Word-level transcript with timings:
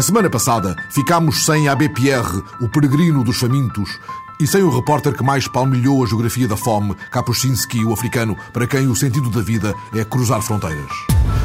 A 0.00 0.02
semana 0.02 0.30
passada 0.30 0.74
ficámos 0.88 1.44
sem 1.44 1.68
a 1.68 1.74
BPR, 1.74 2.42
o 2.58 2.66
peregrino 2.70 3.22
dos 3.22 3.36
famintos, 3.36 4.00
e 4.40 4.46
sem 4.46 4.62
o 4.62 4.74
repórter 4.74 5.12
que 5.12 5.22
mais 5.22 5.46
palmilhou 5.46 6.02
a 6.02 6.06
geografia 6.06 6.48
da 6.48 6.56
fome, 6.56 6.96
Kapuscinski, 7.10 7.84
o 7.84 7.92
africano, 7.92 8.34
para 8.50 8.66
quem 8.66 8.88
o 8.88 8.96
sentido 8.96 9.28
da 9.28 9.42
vida 9.42 9.74
é 9.94 10.02
cruzar 10.02 10.40
fronteiras. 10.40 10.90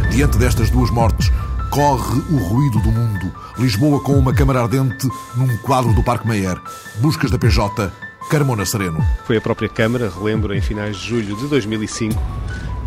Diante 0.09 0.37
destas 0.37 0.69
duas 0.69 0.89
mortes, 0.89 1.29
corre 1.69 2.21
o 2.29 2.37
ruído 2.37 2.79
do 2.79 2.93
mundo. 2.93 3.29
Lisboa 3.57 3.99
com 3.99 4.17
uma 4.17 4.33
câmara 4.33 4.61
ardente 4.61 5.09
num 5.35 5.57
quadro 5.57 5.93
do 5.93 6.01
Parque 6.01 6.25
Meyer. 6.25 6.57
Buscas 7.01 7.29
da 7.29 7.37
PJ, 7.37 7.91
Carmona 8.29 8.65
Sereno. 8.65 9.05
Foi 9.25 9.35
a 9.35 9.41
própria 9.41 9.67
Câmara, 9.67 10.09
relembro, 10.09 10.53
em 10.53 10.61
finais 10.61 10.95
de 10.95 11.09
julho 11.09 11.35
de 11.35 11.47
2005, 11.47 12.15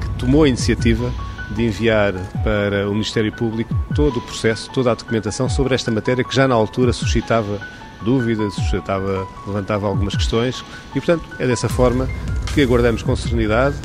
que 0.00 0.08
tomou 0.18 0.44
a 0.44 0.48
iniciativa 0.48 1.12
de 1.50 1.64
enviar 1.64 2.12
para 2.44 2.88
o 2.88 2.92
Ministério 2.92 3.32
Público 3.32 3.74
todo 3.94 4.18
o 4.18 4.20
processo, 4.22 4.70
toda 4.70 4.92
a 4.92 4.94
documentação 4.94 5.48
sobre 5.48 5.74
esta 5.74 5.90
matéria 5.90 6.24
que 6.24 6.34
já 6.34 6.46
na 6.46 6.54
altura 6.54 6.92
suscitava 6.92 7.60
dúvidas, 8.02 8.54
suscitava, 8.54 9.26
levantava 9.46 9.86
algumas 9.86 10.14
questões 10.14 10.64
e, 10.94 11.00
portanto, 11.00 11.24
é 11.38 11.46
dessa 11.46 11.68
forma 11.68 12.08
que 12.54 12.62
aguardamos 12.62 13.02
com 13.02 13.14
serenidade, 13.16 13.76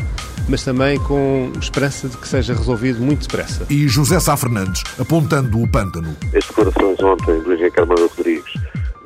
mas 0.48 0.64
também 0.64 1.00
com 1.00 1.52
esperança 1.60 2.08
de 2.08 2.18
que 2.18 2.28
seja 2.28 2.54
resolvido 2.54 3.00
muito 3.02 3.22
depressa. 3.22 3.66
E 3.70 3.88
José 3.88 4.20
Sá 4.20 4.36
Fernandes, 4.38 4.84
apontando 5.00 5.62
o 5.62 5.68
pântano. 5.68 6.16
As 6.36 6.46
declarações 6.46 7.00
ontem 7.02 7.40
do 7.42 7.54
engenheiro 7.54 7.72
Carmona 7.74 8.02
Rodrigues 8.16 8.53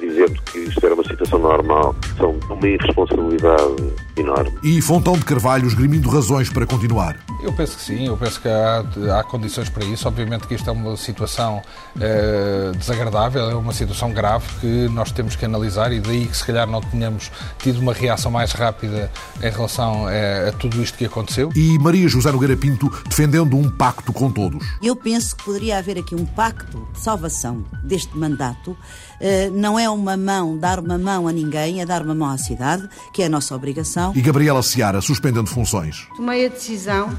dizendo 0.07 0.41
que 0.43 0.59
isto 0.59 0.85
era 0.85 0.95
uma 0.95 1.03
situação 1.03 1.39
normal, 1.39 1.95
são 2.17 2.37
uma 2.49 2.67
irresponsabilidade 2.67 3.93
enorme. 4.17 4.51
E 4.63 4.81
Fontão 4.81 5.13
de 5.13 5.25
Carvalho 5.25 5.67
esgrimindo 5.67 6.09
razões 6.09 6.49
para 6.49 6.65
continuar. 6.65 7.17
Eu 7.41 7.53
penso 7.53 7.77
que 7.77 7.83
sim, 7.83 8.07
eu 8.07 8.17
penso 8.17 8.41
que 8.41 8.47
há, 8.47 8.83
há 9.19 9.23
condições 9.23 9.69
para 9.69 9.85
isso. 9.85 10.07
Obviamente 10.07 10.47
que 10.47 10.55
isto 10.55 10.69
é 10.69 10.73
uma 10.73 10.97
situação 10.97 11.61
eh, 11.99 12.71
desagradável, 12.75 13.49
é 13.49 13.55
uma 13.55 13.73
situação 13.73 14.11
grave 14.11 14.45
que 14.59 14.89
nós 14.89 15.11
temos 15.11 15.35
que 15.35 15.45
analisar 15.45 15.91
e 15.91 15.99
daí 15.99 16.25
que 16.25 16.35
se 16.35 16.45
calhar 16.45 16.67
não 16.67 16.81
tenhamos 16.81 17.31
tido 17.59 17.79
uma 17.79 17.93
reação 17.93 18.31
mais 18.31 18.51
rápida 18.51 19.11
em 19.41 19.49
relação 19.49 20.07
a, 20.07 20.49
a 20.49 20.51
tudo 20.53 20.81
isto 20.81 20.97
que 20.97 21.05
aconteceu. 21.05 21.51
E 21.55 21.77
Maria 21.79 22.07
José 22.07 22.31
Nogueira 22.31 22.57
Pinto 22.57 22.91
defendendo 23.07 23.55
um 23.55 23.69
pacto 23.69 24.11
com 24.11 24.31
todos. 24.31 24.65
Eu 24.81 24.95
penso 24.95 25.35
que 25.35 25.43
poderia 25.43 25.77
haver 25.77 25.99
aqui 25.99 26.15
um 26.15 26.25
pacto 26.25 26.87
de 26.93 26.99
salvação 26.99 27.63
deste 27.83 28.17
mandato. 28.17 28.75
Eh, 29.19 29.49
não 29.51 29.77
é 29.77 29.89
uma 29.97 30.15
mão, 30.15 30.57
dar 30.57 30.79
uma 30.79 30.97
mão 30.97 31.27
a 31.27 31.31
ninguém, 31.31 31.81
é 31.81 31.85
dar 31.85 32.01
uma 32.01 32.15
mão 32.15 32.29
à 32.29 32.37
cidade, 32.37 32.87
que 33.13 33.21
é 33.21 33.25
a 33.25 33.29
nossa 33.29 33.55
obrigação. 33.55 34.13
E 34.15 34.21
Gabriela 34.21 34.61
Seara 34.61 35.01
suspendendo 35.01 35.49
funções. 35.49 36.07
Tomei 36.15 36.45
a 36.45 36.49
decisão 36.49 37.09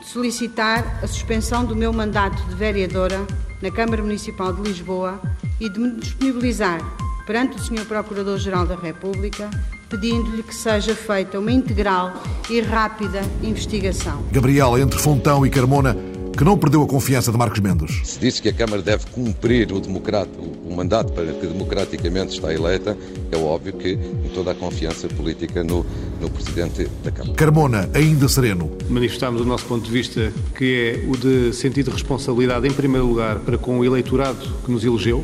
de 0.00 0.06
solicitar 0.06 1.00
a 1.02 1.06
suspensão 1.06 1.64
do 1.64 1.76
meu 1.76 1.92
mandato 1.92 2.42
de 2.44 2.54
vereadora 2.54 3.26
na 3.62 3.70
Câmara 3.70 4.02
Municipal 4.02 4.52
de 4.52 4.62
Lisboa 4.62 5.20
e 5.60 5.68
de 5.68 5.78
me 5.78 5.92
disponibilizar 6.00 6.80
perante 7.26 7.56
o 7.56 7.60
Sr. 7.60 7.84
Procurador-Geral 7.86 8.66
da 8.66 8.74
República, 8.74 9.48
pedindo-lhe 9.88 10.42
que 10.42 10.54
seja 10.54 10.94
feita 10.94 11.38
uma 11.38 11.52
integral 11.52 12.12
e 12.48 12.60
rápida 12.60 13.20
investigação. 13.42 14.24
Gabriela 14.32 14.80
entre 14.80 14.98
Fontão 14.98 15.46
e 15.46 15.50
Carmona, 15.50 15.96
que 16.40 16.44
não 16.44 16.56
perdeu 16.56 16.82
a 16.82 16.86
confiança 16.86 17.30
de 17.30 17.36
Marcos 17.36 17.60
Mendes. 17.60 18.00
Se 18.02 18.18
disse 18.18 18.40
que 18.40 18.48
a 18.48 18.52
Câmara 18.54 18.80
deve 18.80 19.04
cumprir 19.08 19.70
o, 19.72 19.78
democrata, 19.78 20.30
o 20.40 20.74
mandato 20.74 21.12
para 21.12 21.26
que 21.34 21.46
democraticamente 21.46 22.32
está 22.32 22.50
eleita, 22.50 22.96
é 23.30 23.36
óbvio 23.36 23.74
que 23.74 23.94
tem 23.94 24.30
toda 24.32 24.52
a 24.52 24.54
confiança 24.54 25.06
política 25.08 25.62
no, 25.62 25.84
no 26.18 26.30
Presidente 26.30 26.88
da 27.04 27.10
Câmara. 27.10 27.36
Carmona, 27.36 27.90
ainda 27.92 28.26
sereno. 28.26 28.70
Manifestámos 28.88 29.42
o 29.42 29.44
nosso 29.44 29.66
ponto 29.66 29.84
de 29.84 29.90
vista, 29.90 30.32
que 30.56 31.02
é 31.04 31.10
o 31.10 31.14
de 31.14 31.52
sentido 31.52 31.90
de 31.90 31.92
responsabilidade, 31.96 32.66
em 32.66 32.72
primeiro 32.72 33.06
lugar, 33.06 33.40
para 33.40 33.58
com 33.58 33.78
o 33.78 33.84
eleitorado 33.84 34.38
que 34.64 34.72
nos 34.72 34.82
elegeu, 34.82 35.22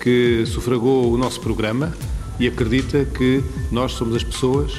que 0.00 0.42
sufragou 0.44 1.12
o 1.12 1.16
nosso 1.16 1.40
programa 1.40 1.96
e 2.40 2.48
acredita 2.48 3.04
que 3.04 3.44
nós 3.70 3.92
somos 3.92 4.16
as 4.16 4.24
pessoas 4.24 4.72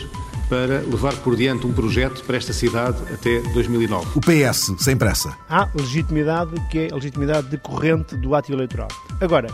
para 0.49 0.79
levar 0.81 1.15
por 1.17 1.35
diante 1.35 1.67
um 1.67 1.73
projeto 1.73 2.23
para 2.23 2.37
esta 2.37 2.53
cidade 2.53 2.97
até 3.13 3.39
2009. 3.53 4.07
O 4.15 4.21
PS, 4.21 4.73
sem 4.79 4.95
pressa. 4.95 5.35
Há 5.49 5.69
legitimidade 5.75 6.51
que 6.69 6.79
é 6.79 6.91
a 6.91 6.95
legitimidade 6.95 7.47
decorrente 7.47 8.15
do 8.15 8.33
ato 8.33 8.51
eleitoral. 8.51 8.87
Agora, 9.19 9.49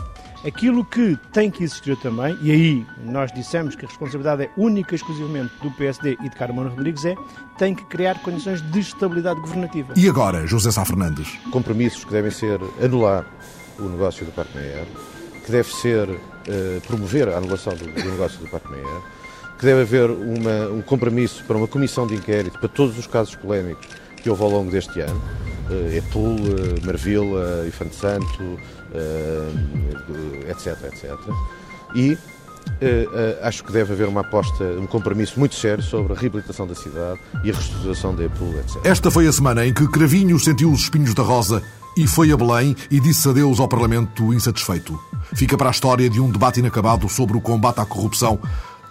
aquilo 0.46 0.84
que 0.84 1.18
tem 1.32 1.50
que 1.50 1.64
existir 1.64 1.96
também, 1.96 2.36
e 2.42 2.50
aí 2.50 2.86
nós 3.04 3.32
dissemos 3.32 3.74
que 3.74 3.84
a 3.84 3.88
responsabilidade 3.88 4.44
é 4.44 4.50
única 4.56 4.94
e 4.94 4.96
exclusivamente 4.96 5.52
do 5.62 5.70
PSD 5.72 6.16
e 6.22 6.28
de 6.28 6.36
Carmona 6.36 6.70
Rodrigues, 6.70 7.04
é 7.04 7.16
tem 7.58 7.74
que 7.74 7.84
criar 7.86 8.22
condições 8.22 8.60
de 8.60 8.80
estabilidade 8.80 9.40
governativa. 9.40 9.94
E 9.96 10.08
agora, 10.08 10.46
José 10.46 10.70
Sá 10.70 10.84
Fernandes? 10.84 11.28
Compromissos 11.50 12.04
que 12.04 12.12
devem 12.12 12.30
ser 12.30 12.60
anular 12.82 13.26
o 13.78 13.88
negócio 13.88 14.24
do 14.24 14.32
Parque 14.32 14.56
Meyer, 14.56 14.86
que 15.44 15.50
deve 15.50 15.68
ser 15.74 16.08
uh, 16.08 16.80
promover 16.86 17.28
a 17.28 17.38
anulação 17.38 17.74
do, 17.74 17.86
do 17.86 18.10
negócio 18.10 18.38
do 18.38 18.48
Parque 18.48 18.70
Meyer, 18.70 19.02
que 19.64 19.70
deve 19.70 19.80
haver 19.80 20.10
uma, 20.10 20.68
um 20.74 20.82
compromisso 20.82 21.42
para 21.44 21.56
uma 21.56 21.66
comissão 21.66 22.06
de 22.06 22.14
inquérito 22.14 22.58
para 22.58 22.68
todos 22.68 22.98
os 22.98 23.06
casos 23.06 23.34
polémicos 23.34 23.88
que 24.16 24.28
houve 24.28 24.42
ao 24.42 24.50
longo 24.50 24.70
deste 24.70 25.00
ano, 25.00 25.20
uh, 25.70 26.18
uh, 26.18 26.86
Marvila, 26.86 27.66
Infante 27.66 27.96
Santo, 27.96 28.42
uh, 28.42 28.58
etc, 30.50 30.76
etc. 30.84 31.14
E 31.94 32.18
acho 33.42 33.62
que 33.64 33.72
deve 33.72 33.92
haver 33.92 34.08
uma 34.08 34.20
aposta, 34.22 34.64
um 34.78 34.86
compromisso 34.86 35.38
muito 35.38 35.54
sério 35.54 35.82
sobre 35.82 36.12
a 36.12 36.16
reabilitação 36.16 36.66
da 36.66 36.74
cidade 36.74 37.20
e 37.42 37.50
a 37.50 37.54
reestruturação 37.54 38.14
da 38.14 38.24
Epul, 38.24 38.52
etc. 38.58 38.84
Esta 38.84 39.10
foi 39.10 39.26
a 39.26 39.32
semana 39.32 39.66
em 39.66 39.72
que 39.72 39.86
Cravinho 39.88 40.38
sentiu 40.38 40.70
os 40.70 40.82
espinhos 40.82 41.14
da 41.14 41.22
rosa 41.22 41.62
e 41.96 42.06
foi 42.06 42.32
a 42.32 42.36
Belém 42.36 42.74
e 42.90 43.00
disse 43.00 43.28
adeus 43.28 43.60
ao 43.60 43.68
Parlamento 43.68 44.32
insatisfeito. 44.34 44.98
Fica 45.34 45.56
para 45.56 45.68
a 45.68 45.70
história 45.70 46.10
de 46.10 46.20
um 46.20 46.30
debate 46.30 46.60
inacabado 46.60 47.08
sobre 47.08 47.36
o 47.36 47.40
combate 47.40 47.80
à 47.80 47.86
corrupção 47.86 48.40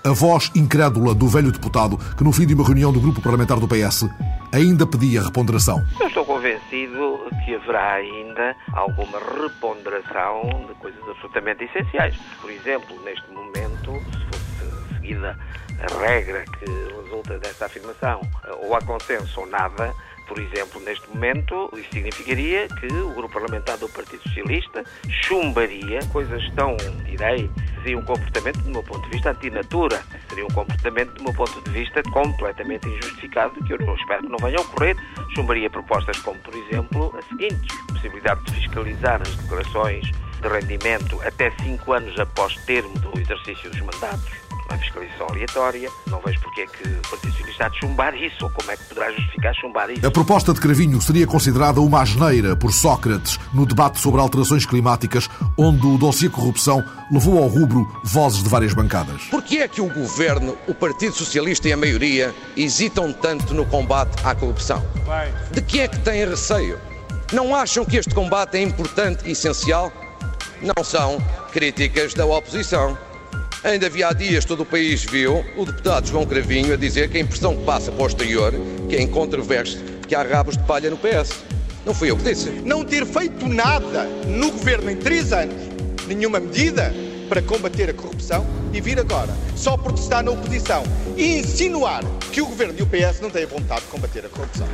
a 0.06 0.12
voz 0.12 0.52
incrédula 0.54 1.16
do 1.16 1.28
velho 1.28 1.52
deputado 1.52 1.98
que, 2.16 2.24
no 2.24 2.34
fim 2.34 2.46
de 2.46 2.54
uma 2.54 2.66
reunião 2.66 2.92
do 2.92 3.00
grupo 3.00 3.22
parlamentar 3.22 3.58
do 3.58 3.68
PS, 3.68 4.06
ainda 4.52 4.86
pedia 4.86 5.22
reponderação. 5.22 5.82
Eu 6.00 6.08
estou 6.08 6.26
convencido 6.26 7.20
que 7.46 7.56
haverá 7.56 7.94
ainda 7.94 8.54
alguma 8.74 9.18
reponderação 9.42 10.66
de 10.68 10.74
coisas 10.76 11.02
absolutamente 11.08 11.64
essenciais. 11.64 12.18
Por 12.42 12.52
exemplo, 12.52 13.02
neste 13.06 13.32
momento, 13.32 13.94
se 14.12 14.26
fosse 14.26 14.94
seguida 14.94 15.40
a 15.80 16.06
regra 16.06 16.44
que 16.60 16.66
resulta 17.04 17.40
desta 17.40 17.66
afirmação, 17.66 18.22
ou 18.62 18.76
há 18.76 18.82
consenso 18.82 19.40
ou 19.40 19.48
nada, 19.48 19.94
por 20.34 20.42
exemplo, 20.42 20.82
neste 20.82 21.08
momento, 21.10 21.70
isso 21.78 21.90
significaria 21.94 22.68
que 22.68 22.88
o 22.88 23.14
grupo 23.14 23.36
parlamentar 23.36 23.78
do 23.78 23.88
Partido 23.88 24.24
Socialista 24.24 24.84
chumbaria 25.08 26.00
coisas 26.12 26.44
tão, 26.56 26.76
direi, 27.06 27.48
seria 27.84 28.00
um 28.00 28.04
comportamento, 28.04 28.58
do 28.62 28.72
meu 28.72 28.82
ponto 28.82 29.04
de 29.04 29.10
vista, 29.12 29.30
antinatura. 29.30 30.02
Seria 30.30 30.44
um 30.44 30.50
comportamento, 30.50 31.14
do 31.14 31.24
meu 31.24 31.34
ponto 31.36 31.62
de 31.62 31.70
vista, 31.70 32.02
completamente 32.12 32.90
injustificado, 32.90 33.64
que 33.64 33.74
eu 33.74 33.96
espero 33.96 34.24
que 34.24 34.30
não 34.30 34.40
venha 34.40 34.58
a 34.58 34.62
ocorrer. 34.62 34.98
Chumbaria 35.36 35.70
propostas 35.70 36.18
como, 36.22 36.40
por 36.40 36.56
exemplo, 36.56 37.16
a 37.16 37.94
possibilidade 37.94 38.44
de 38.46 38.52
fiscalizar 38.54 39.22
as 39.22 39.36
declarações 39.36 40.12
de 40.44 40.50
rendimento 40.50 41.20
até 41.26 41.52
cinco 41.64 41.94
anos 41.94 42.20
após 42.20 42.56
termo 42.66 42.94
do 43.00 43.20
exercício 43.20 43.70
dos 43.72 43.80
mandatos 43.80 44.44
uma 44.70 44.78
fiscalização 44.78 45.28
aleatória. 45.30 45.90
Não 46.08 46.20
vejo 46.22 46.40
porque 46.42 46.62
é 46.62 46.68
que 46.68 46.88
o 46.88 47.02
Partido 47.10 47.32
Socialista 47.32 47.66
há 47.66 47.70
de 47.70 47.80
chumbar 47.80 48.16
isso, 48.16 48.44
ou 48.44 48.50
como 48.50 48.72
é 48.72 48.78
que 48.78 48.84
poderá 48.86 49.12
justificar 49.12 49.56
chumbar 49.56 49.90
isso. 49.90 50.06
A 50.06 50.12
proposta 50.12 50.54
de 50.54 50.60
Cravinho 50.60 51.02
seria 51.02 51.28
considerada 51.28 51.80
uma 51.82 52.02
asneira 52.02 52.56
por 52.56 52.74
Sócrates 52.74 53.40
no 53.54 53.66
debate 53.66 54.00
sobre 54.00 54.20
alterações 54.20 54.66
climáticas, 54.66 55.30
onde 55.58 55.86
o 55.86 55.98
dossiê 55.98 56.30
corrupção 56.30 56.84
levou 57.12 57.38
ao 57.38 57.48
rubro 57.48 57.88
vozes 58.04 58.44
de 58.44 58.50
várias 58.50 58.74
bancadas. 58.74 59.24
Porquê 59.30 59.58
é 59.58 59.68
que 59.68 59.82
o 59.82 59.94
governo, 59.94 60.58
o 60.68 60.74
Partido 60.74 61.14
Socialista 61.14 61.70
e 61.70 61.74
a 61.74 61.78
maioria 61.78 62.34
hesitam 62.58 63.14
tanto 63.14 63.54
no 63.54 63.66
combate 63.66 64.16
à 64.24 64.34
corrupção? 64.34 64.84
De 65.52 65.62
que 65.62 65.82
é 65.82 65.88
que 65.88 66.00
têm 66.00 66.26
receio? 66.26 66.80
Não 67.32 67.56
acham 67.56 67.84
que 67.86 67.98
este 67.98 68.14
combate 68.14 68.58
é 68.58 68.62
importante 68.62 69.28
e 69.28 69.32
essencial? 69.32 69.92
Não 70.64 70.82
são 70.82 71.22
críticas 71.52 72.14
da 72.14 72.26
oposição. 72.26 72.98
Ainda 73.66 73.88
havia 73.88 74.08
há 74.08 74.14
dias 74.14 74.46
todo 74.46 74.64
o 74.64 74.66
país 74.66 75.04
viu 75.04 75.44
o 75.58 75.66
deputado 75.66 76.08
João 76.08 76.26
Cravinho 76.26 76.74
a 76.74 76.78
dizer 76.78 77.10
que 77.10 77.18
a 77.18 77.20
impressão 77.20 77.58
que 77.58 77.66
passa 77.66 77.92
para 77.92 78.02
o 78.02 78.08
exterior, 78.08 78.54
que 78.88 78.96
é 78.96 79.02
incontroverso, 79.02 79.78
que 80.08 80.16
há 80.16 80.24
rabos 80.24 80.56
de 80.56 80.64
palha 80.64 80.90
no 80.90 80.98
PS. 80.98 81.44
Não 81.86 81.94
fui 81.94 82.12
eu 82.12 82.16
que 82.16 82.24
disse. 82.24 82.50
Não 82.50 82.86
ter 82.86 83.06
feito 83.06 83.46
nada 83.46 84.06
no 84.26 84.52
governo 84.52 84.90
em 84.90 84.96
três 84.96 85.34
anos, 85.34 85.56
nenhuma 86.08 86.40
medida 86.40 86.94
para 87.28 87.42
combater 87.42 87.90
a 87.90 87.94
corrupção 87.94 88.46
e 88.72 88.80
vir 88.80 88.98
agora, 88.98 89.34
só 89.58 89.76
porque 89.76 90.00
está 90.00 90.24
na 90.24 90.32
oposição, 90.32 90.84
e 91.18 91.40
insinuar 91.40 92.04
que 92.32 92.42
o 92.42 92.46
governo 92.46 92.76
e 92.80 92.84
o 92.84 92.88
PS 92.88 93.20
não 93.22 93.30
têm 93.30 93.46
vontade 93.46 93.82
de 93.82 93.88
combater 93.88 94.26
a 94.26 94.30
corrupção. 94.30 94.68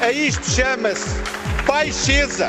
A 0.00 0.10
isto 0.10 0.42
chama-se 0.50 1.10
baixeza. 1.66 2.48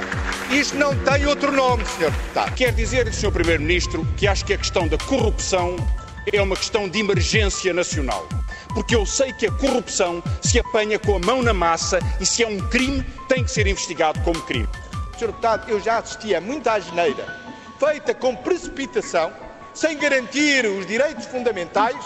Isto 0.50 0.78
não 0.78 0.96
tem 1.04 1.26
outro 1.26 1.52
nome, 1.52 1.86
Sr. 1.86 2.10
Deputado. 2.10 2.56
Quer 2.56 2.72
dizer, 2.72 3.14
Sr. 3.14 3.30
Primeiro-Ministro, 3.30 4.08
que 4.16 4.26
acho 4.26 4.46
que 4.46 4.54
a 4.54 4.58
questão 4.58 4.88
da 4.88 4.98
corrupção 4.98 5.76
é 6.32 6.42
uma 6.42 6.56
questão 6.56 6.88
de 6.88 7.00
emergência 7.00 7.74
nacional. 7.74 8.26
Porque 8.74 8.96
eu 8.96 9.06
sei 9.06 9.34
que 9.34 9.48
a 9.48 9.52
corrupção 9.52 10.24
se 10.42 10.60
apanha 10.60 10.98
com 10.98 11.18
a 11.18 11.20
mão 11.20 11.44
na 11.44 11.54
massa 11.54 12.00
e 12.22 12.26
se 12.26 12.42
é 12.42 12.48
um 12.48 12.58
crime, 12.70 13.06
tem 13.28 13.44
que 13.44 13.52
ser 13.52 13.68
investigado 13.68 14.18
como 14.22 14.42
crime. 14.44 14.70
Sr. 15.20 15.28
Deputado, 15.28 15.70
eu 15.70 15.82
já 15.82 15.98
assisti 15.98 16.34
a 16.34 16.40
muita 16.40 16.72
asneira 16.72 17.42
feita 17.78 18.14
com 18.14 18.34
precipitação, 18.34 19.34
sem 19.74 19.98
garantir 19.98 20.66
os 20.66 20.86
direitos 20.86 21.26
fundamentais, 21.26 21.98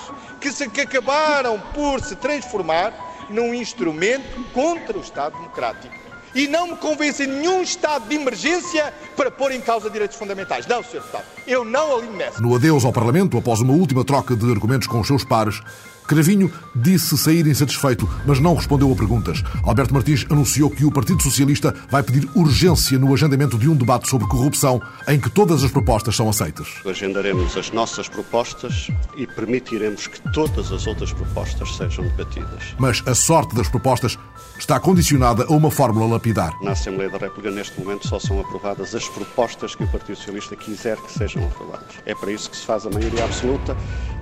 que, 0.41 0.51
se, 0.51 0.67
que 0.69 0.81
acabaram 0.81 1.59
por 1.73 1.99
se 1.99 2.15
transformar 2.15 2.93
num 3.29 3.53
instrumento 3.53 4.43
contra 4.53 4.97
o 4.97 5.01
Estado 5.01 5.33
Democrático. 5.37 5.93
E 6.33 6.47
não 6.47 6.67
me 6.67 6.75
convence 6.75 7.25
nenhum 7.25 7.61
estado 7.61 8.09
de 8.09 8.15
emergência 8.15 8.93
para 9.15 9.31
pôr 9.31 9.53
em 9.53 9.61
causa 9.61 9.89
direitos 9.89 10.17
fundamentais. 10.17 10.67
Não, 10.67 10.83
Sr. 10.83 10.99
Deputado, 10.99 11.23
eu 11.47 11.63
não 11.63 11.95
alinho 11.95 12.13
nessa. 12.13 12.41
No 12.41 12.53
adeus 12.53 12.83
ao 12.83 12.91
Parlamento, 12.91 13.37
após 13.37 13.61
uma 13.61 13.71
última 13.71 14.03
troca 14.03 14.35
de 14.35 14.51
argumentos 14.51 14.85
com 14.85 14.99
os 14.99 15.07
seus 15.07 15.23
pares, 15.23 15.61
Cravinho 16.07 16.51
disse 16.75 17.17
sair 17.17 17.47
insatisfeito, 17.47 18.07
mas 18.25 18.39
não 18.39 18.55
respondeu 18.55 18.91
a 18.91 18.95
perguntas. 18.95 19.43
Alberto 19.63 19.93
Martins 19.93 20.25
anunciou 20.29 20.69
que 20.69 20.85
o 20.85 20.91
Partido 20.91 21.21
Socialista 21.21 21.73
vai 21.89 22.03
pedir 22.03 22.29
urgência 22.35 22.99
no 22.99 23.13
agendamento 23.13 23.57
de 23.57 23.67
um 23.67 23.75
debate 23.75 24.07
sobre 24.09 24.27
corrupção 24.27 24.81
em 25.07 25.19
que 25.19 25.29
todas 25.29 25.63
as 25.63 25.71
propostas 25.71 26.15
são 26.15 26.29
aceitas. 26.29 26.67
Agendaremos 26.85 27.57
as 27.57 27.71
nossas 27.71 28.07
propostas 28.07 28.89
e 29.17 29.25
permitiremos 29.25 30.07
que 30.07 30.21
todas 30.31 30.71
as 30.71 30.85
outras 30.85 31.11
propostas 31.11 31.75
sejam 31.75 32.05
debatidas. 32.05 32.75
Mas 32.77 33.01
a 33.07 33.15
sorte 33.15 33.55
das 33.55 33.67
propostas 33.67 34.17
está 34.57 34.79
condicionada 34.79 35.45
a 35.45 35.51
uma 35.51 35.69
fórmula 35.69 36.13
lapidar. 36.13 36.53
Na 36.61 36.71
Assembleia 36.71 37.09
da 37.09 37.17
República, 37.17 37.51
neste 37.51 37.79
momento, 37.79 38.07
só 38.07 38.19
são 38.19 38.39
aprovadas 38.39 38.95
as 38.95 39.07
propostas 39.09 39.75
que 39.75 39.83
o 39.83 39.87
Partido 39.87 40.15
Socialista 40.15 40.55
quiser 40.55 40.97
que 40.97 41.11
sejam 41.11 41.45
aprovadas. 41.45 41.95
É 42.05 42.13
para 42.15 42.31
isso 42.31 42.49
que 42.49 42.57
se 42.57 42.65
faz 42.65 42.85
a 42.85 42.89
maioria 42.89 43.23
absoluta 43.23 43.75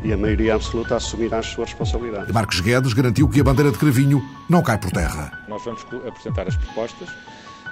e 0.04 0.12
a 0.12 0.18
maioria 0.18 0.56
absoluta 0.56 0.96
assumirá 0.96 1.40
as 1.40 1.48
suas 1.48 1.70
responsabilidade. 1.70 2.32
Marcos 2.32 2.60
Guedes 2.60 2.94
garantiu 2.94 3.28
que 3.28 3.40
a 3.40 3.44
bandeira 3.44 3.72
de 3.72 3.78
Cravinho 3.78 4.24
não 4.50 4.62
cai 4.62 4.78
por 4.78 4.92
terra. 4.92 5.32
Nós 5.48 5.64
vamos 5.64 5.86
apresentar 6.08 6.48
as 6.48 6.56
propostas 6.56 7.10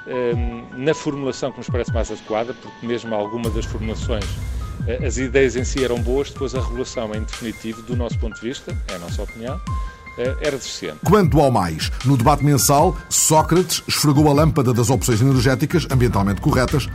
ehm, 0.08 0.66
na 0.78 0.94
formulação 0.94 1.52
que 1.52 1.58
nos 1.58 1.70
parece 1.70 1.94
mais 1.94 2.12
adequada, 2.12 2.54
porque 2.54 2.86
mesmo 2.86 3.14
alguma 3.14 3.50
das 3.50 3.66
formulações 3.66 4.26
eh, 4.88 5.06
as 5.06 5.18
ideias 5.18 5.56
em 5.56 5.64
si 5.64 5.84
eram 5.84 6.02
boas, 6.02 6.32
depois 6.32 6.56
a 6.56 6.62
regulação 6.62 7.14
em 7.14 7.22
definitivo, 7.22 7.82
do 7.84 7.96
nosso 7.96 8.18
ponto 8.18 8.36
de 8.36 8.48
vista, 8.48 8.76
é 8.88 8.96
a 8.96 9.00
nossa 9.00 9.22
opinião, 9.22 9.60
era 10.18 10.52
deficiente. 10.52 10.98
Quanto 11.04 11.40
ao 11.40 11.52
mais, 11.52 11.92
no 12.06 12.18
debate 12.18 12.44
mensal, 12.44 12.98
Sócrates 13.10 13.84
esfregou 13.88 14.30
a 14.30 14.34
lâmpada 14.34 14.74
das 14.74 14.90
opções 14.90 15.22
energéticas 15.22 15.88
ambientalmente 15.90 16.42
corretas 16.42 16.88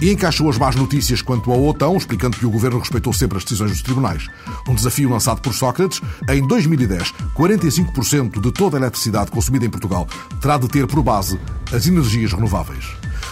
e 0.00 0.10
encaixou 0.10 0.48
as 0.50 0.58
más 0.58 0.74
notícias 0.74 1.22
quanto 1.22 1.52
ao 1.52 1.64
OTAN, 1.64 1.96
explicando 1.96 2.36
que 2.36 2.46
o 2.46 2.50
governo 2.50 2.78
respeitou 2.78 3.12
sempre 3.12 3.38
as 3.38 3.44
decisões 3.44 3.70
dos 3.70 3.82
tribunais. 3.82 4.26
Um 4.68 4.74
desafio 4.74 5.08
lançado 5.08 5.40
por 5.40 5.54
Sócrates, 5.54 6.00
em 6.28 6.46
2010, 6.46 7.12
45% 7.34 8.40
de 8.40 8.52
toda 8.52 8.76
a 8.76 8.80
eletricidade 8.80 9.30
consumida 9.30 9.66
em 9.66 9.70
Portugal 9.70 10.06
terá 10.40 10.58
de 10.58 10.68
ter 10.68 10.86
por 10.86 11.02
base 11.02 11.38
as 11.72 11.86
energias 11.86 12.32
renováveis. 12.32 12.84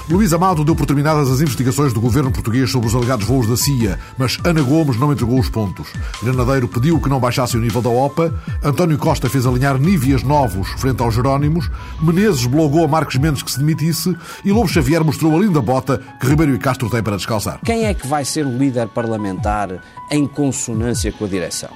Luís 0.09 0.33
Amado 0.33 0.65
deu 0.65 0.75
por 0.75 0.87
terminadas 0.87 1.31
as 1.31 1.41
investigações 1.41 1.93
do 1.93 2.01
governo 2.01 2.31
português 2.31 2.71
sobre 2.71 2.89
os 2.89 2.95
alegados 2.95 3.27
voos 3.27 3.49
da 3.49 3.57
CIA, 3.57 3.99
mas 4.19 4.39
Ana 4.45 4.63
Gomes 4.63 4.99
não 4.99 5.13
entregou 5.13 5.39
os 5.39 5.49
pontos. 5.49 5.89
Granadeiro 6.23 6.69
pediu 6.69 7.01
que 7.01 7.09
não 7.09 7.21
baixasse 7.21 7.57
o 7.57 7.61
nível 7.61 7.81
da 7.81 7.89
OPA, 7.89 8.35
António 8.63 8.99
Costa 8.99 9.29
fez 9.29 9.47
alinhar 9.47 9.79
níveis 9.79 10.23
novos 10.23 10.69
frente 10.79 11.03
aos 11.03 11.15
Jerónimos, 11.15 11.71
Menezes 12.01 12.47
blogou 12.47 12.85
a 12.85 12.89
Marcos 12.89 13.17
Mendes 13.17 13.43
que 13.43 13.51
se 13.51 13.59
demitisse 13.59 14.17
e 14.45 14.53
Lobo 14.53 14.69
Xavier 14.69 15.05
mostrou 15.05 15.37
a 15.37 15.41
linda 15.41 15.61
bota 15.61 16.01
que 16.21 16.27
Ribeiro 16.27 16.55
e 16.55 16.59
Castro 16.59 16.91
têm 16.91 17.03
para 17.03 17.17
descalçar. 17.17 17.61
Quem 17.65 17.85
é 17.85 17.95
que 17.95 18.07
vai 18.07 18.25
ser 18.25 18.47
o 18.47 18.57
líder 18.57 18.89
parlamentar 18.89 19.83
em 20.11 20.27
consonância 20.27 21.13
com 21.13 21.25
a 21.25 21.29
direção? 21.29 21.71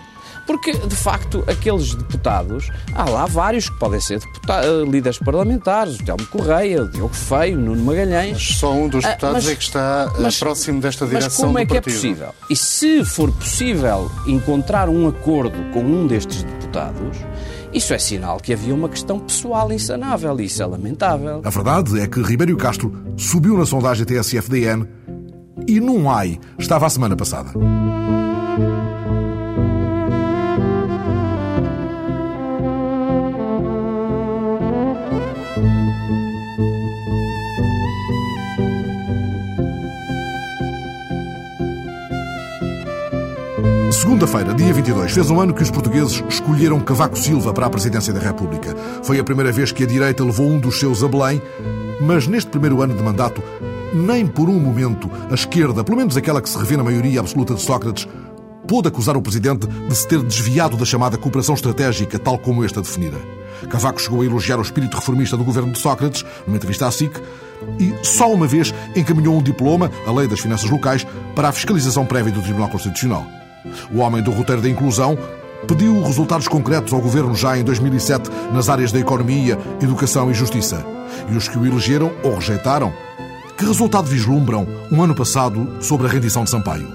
Porque, 0.46 0.72
de 0.72 0.94
facto, 0.94 1.44
aqueles 1.46 1.94
deputados, 1.94 2.70
há 2.94 3.04
lá 3.04 3.26
vários 3.26 3.68
que 3.68 3.78
podem 3.78 4.00
ser 4.00 4.20
eh, 4.20 4.84
líderes 4.88 5.18
parlamentares, 5.18 5.98
o 5.98 6.04
Telmo 6.04 6.26
Correia, 6.26 6.84
o 6.84 6.88
Diogo 6.88 7.14
Feio, 7.14 7.58
Nuno 7.58 7.84
Magalhães. 7.84 8.32
Mas 8.32 8.58
só 8.58 8.72
um 8.72 8.88
dos 8.88 9.04
ah, 9.04 9.08
deputados 9.08 9.44
mas, 9.44 9.48
é 9.48 9.56
que 9.56 9.62
está 9.62 10.12
eh, 10.16 10.20
mas, 10.20 10.38
próximo 10.38 10.80
desta 10.80 11.06
direção 11.06 11.28
Mas 11.28 11.36
como 11.36 11.58
é 11.58 11.66
que 11.66 11.76
é 11.76 11.80
possível? 11.80 12.28
E 12.48 12.54
se 12.54 13.04
for 13.04 13.32
possível 13.32 14.10
encontrar 14.26 14.88
um 14.88 15.08
acordo 15.08 15.58
com 15.72 15.80
um 15.80 16.06
destes 16.06 16.44
deputados, 16.44 17.18
isso 17.72 17.92
é 17.92 17.98
sinal 17.98 18.38
que 18.38 18.52
havia 18.52 18.74
uma 18.74 18.88
questão 18.88 19.18
pessoal 19.18 19.72
insanável 19.72 20.38
e 20.40 20.44
isso 20.44 20.62
é 20.62 20.66
lamentável. 20.66 21.42
A 21.44 21.50
verdade 21.50 22.00
é 22.00 22.06
que 22.06 22.22
Ribeiro 22.22 22.56
Castro 22.56 22.92
subiu 23.16 23.56
na 23.58 23.66
sondagem 23.66 24.06
TSF-DN 24.06 24.86
e 25.66 25.80
num 25.80 26.08
AI 26.08 26.38
estava 26.58 26.86
a 26.86 26.90
semana 26.90 27.16
passada. 27.16 27.50
Segunda-feira, 43.96 44.52
dia 44.52 44.74
22, 44.74 45.10
fez 45.10 45.30
um 45.30 45.40
ano 45.40 45.54
que 45.54 45.62
os 45.62 45.70
portugueses 45.70 46.22
escolheram 46.28 46.78
Cavaco 46.80 47.18
Silva 47.18 47.54
para 47.54 47.64
a 47.64 47.70
presidência 47.70 48.12
da 48.12 48.20
República. 48.20 48.76
Foi 49.02 49.18
a 49.18 49.24
primeira 49.24 49.50
vez 49.50 49.72
que 49.72 49.84
a 49.84 49.86
direita 49.86 50.22
levou 50.22 50.46
um 50.46 50.60
dos 50.60 50.78
seus 50.78 51.02
a 51.02 51.08
Belém, 51.08 51.40
mas 51.98 52.26
neste 52.26 52.50
primeiro 52.50 52.82
ano 52.82 52.94
de 52.94 53.02
mandato, 53.02 53.42
nem 53.94 54.26
por 54.26 54.50
um 54.50 54.60
momento 54.60 55.10
a 55.30 55.34
esquerda, 55.34 55.82
pelo 55.82 55.96
menos 55.96 56.14
aquela 56.14 56.42
que 56.42 56.48
se 56.48 56.58
revê 56.58 56.76
na 56.76 56.84
maioria 56.84 57.20
absoluta 57.20 57.54
de 57.54 57.62
Sócrates, 57.62 58.06
pôde 58.68 58.86
acusar 58.86 59.16
o 59.16 59.22
presidente 59.22 59.66
de 59.66 59.96
se 59.96 60.06
ter 60.06 60.22
desviado 60.22 60.76
da 60.76 60.84
chamada 60.84 61.16
cooperação 61.16 61.54
estratégica, 61.54 62.18
tal 62.18 62.38
como 62.38 62.62
esta 62.66 62.82
definida. 62.82 63.16
Cavaco 63.70 63.98
chegou 63.98 64.20
a 64.20 64.26
elogiar 64.26 64.58
o 64.58 64.62
espírito 64.62 64.98
reformista 64.98 65.38
do 65.38 65.44
governo 65.44 65.72
de 65.72 65.78
Sócrates, 65.78 66.22
numa 66.46 66.58
entrevista 66.58 66.86
à 66.86 66.90
SIC, 66.90 67.18
e 67.80 67.94
só 68.02 68.30
uma 68.30 68.46
vez 68.46 68.74
encaminhou 68.94 69.38
um 69.38 69.42
diploma, 69.42 69.90
a 70.06 70.12
Lei 70.12 70.28
das 70.28 70.40
Finanças 70.40 70.68
Locais, 70.68 71.06
para 71.34 71.48
a 71.48 71.52
fiscalização 71.52 72.04
prévia 72.04 72.30
do 72.30 72.42
Tribunal 72.42 72.68
Constitucional. 72.68 73.26
O 73.92 73.98
homem 73.98 74.22
do 74.22 74.30
roteiro 74.30 74.62
da 74.62 74.68
inclusão 74.68 75.18
pediu 75.66 76.02
resultados 76.02 76.48
concretos 76.48 76.92
ao 76.92 77.00
governo 77.00 77.34
já 77.34 77.58
em 77.58 77.64
2007 77.64 78.30
nas 78.52 78.68
áreas 78.68 78.92
da 78.92 78.98
economia, 78.98 79.58
educação 79.82 80.30
e 80.30 80.34
justiça. 80.34 80.84
E 81.30 81.36
os 81.36 81.48
que 81.48 81.58
o 81.58 81.66
elegeram 81.66 82.12
ou 82.22 82.34
rejeitaram, 82.34 82.92
que 83.56 83.64
resultado 83.64 84.06
vislumbram 84.06 84.66
um 84.92 85.02
ano 85.02 85.14
passado 85.14 85.82
sobre 85.82 86.06
a 86.06 86.10
rendição 86.10 86.44
de 86.44 86.50
Sampaio? 86.50 86.88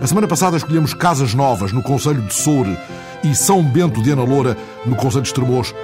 A 0.00 0.06
semana 0.06 0.26
passada 0.26 0.56
escolhemos 0.56 0.94
Casas 0.94 1.34
Novas 1.34 1.72
no 1.72 1.82
Conselho 1.82 2.22
de 2.22 2.34
Soure 2.34 2.76
e 3.22 3.34
São 3.34 3.62
Bento 3.62 4.02
de 4.02 4.10
Ana 4.10 4.24
Loura 4.24 4.56
no 4.84 4.96
Conselho 4.96 5.22
de 5.22 5.28
Estremoz, 5.28 5.74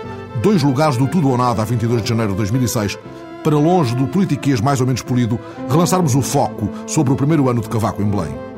dois 0.43 0.63
lugares 0.63 0.97
do 0.97 1.07
tudo 1.07 1.29
ou 1.29 1.39
nada 1.39 1.63
a 1.63 1.65
22 1.65 2.03
de 2.03 2.09
janeiro 2.09 2.33
de 2.33 2.39
2006, 2.39 2.99
para 3.45 3.57
longe 3.57 3.95
do 3.95 4.07
politiquês 4.07 4.61
mais 4.61 4.81
ou 4.81 4.87
menos 4.87 5.03
polido, 5.03 5.39
relançarmos 5.69 6.15
o 6.15 6.23
foco 6.23 6.71
sobre 6.87 7.13
o 7.13 7.17
primeiro 7.17 7.49
ano 7.49 7.61
de 7.61 7.69
Cavaco 7.69 8.03
em 8.03 8.07
Belém. 8.07 8.52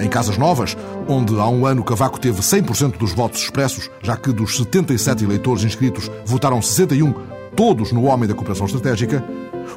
Em 0.00 0.08
Casas 0.08 0.38
Novas, 0.38 0.76
onde 1.08 1.38
há 1.38 1.48
um 1.48 1.66
ano 1.66 1.84
Cavaco 1.84 2.20
teve 2.20 2.40
100% 2.40 2.96
dos 2.98 3.12
votos 3.12 3.42
expressos, 3.42 3.90
já 4.02 4.16
que 4.16 4.32
dos 4.32 4.56
77 4.56 5.24
eleitores 5.24 5.64
inscritos 5.64 6.10
votaram 6.24 6.60
61, 6.60 7.12
todos 7.56 7.92
no 7.92 8.04
homem 8.04 8.28
da 8.28 8.34
cooperação 8.34 8.66
estratégica, 8.66 9.24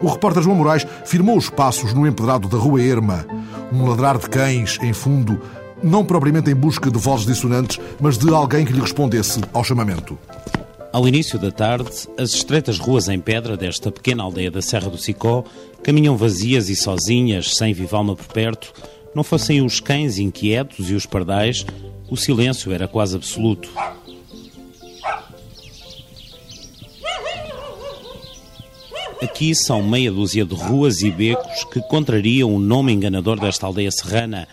o 0.01 0.07
repórter 0.07 0.43
João 0.43 0.55
Moraes 0.55 0.85
firmou 1.05 1.37
os 1.37 1.49
passos 1.49 1.93
no 1.93 2.07
empedrado 2.07 2.47
da 2.47 2.57
Rua 2.57 2.81
Erma, 2.81 3.25
um 3.71 3.85
ladrar 3.85 4.17
de 4.17 4.29
cães 4.29 4.77
em 4.81 4.93
fundo, 4.93 5.41
não 5.83 6.05
propriamente 6.05 6.49
em 6.51 6.55
busca 6.55 6.89
de 6.89 6.99
vozes 6.99 7.25
dissonantes, 7.25 7.79
mas 7.99 8.17
de 8.17 8.29
alguém 8.33 8.65
que 8.65 8.73
lhe 8.73 8.81
respondesse 8.81 9.41
ao 9.53 9.63
chamamento. 9.63 10.17
Ao 10.93 11.07
início 11.07 11.39
da 11.39 11.51
tarde, 11.51 11.89
as 12.17 12.31
estreitas 12.31 12.77
ruas 12.77 13.07
em 13.07 13.17
pedra 13.17 13.55
desta 13.55 13.89
pequena 13.89 14.23
aldeia 14.23 14.51
da 14.51 14.61
Serra 14.61 14.89
do 14.89 14.97
Sicó 14.97 15.45
caminham 15.81 16.17
vazias 16.17 16.69
e 16.69 16.75
sozinhas, 16.75 17.55
sem 17.55 17.73
vivalma 17.73 18.13
por 18.13 18.27
perto, 18.27 18.73
não 19.13 19.23
fossem 19.23 19.61
os 19.61 19.79
cães 19.79 20.17
inquietos 20.17 20.89
e 20.89 20.93
os 20.93 21.05
pardais, 21.05 21.65
o 22.09 22.15
silêncio 22.17 22.71
era 22.71 22.87
quase 22.87 23.15
absoluto. 23.15 23.69
Aqui 29.21 29.53
são 29.53 29.83
meia 29.83 30.11
dúzia 30.11 30.43
de 30.43 30.55
ruas 30.55 31.03
e 31.03 31.11
becos 31.11 31.63
que 31.65 31.79
contrariam 31.81 32.53
o 32.53 32.59
nome 32.59 32.91
enganador 32.91 33.39
desta 33.39 33.67
aldeia 33.67 33.91
serrana. 33.91 34.47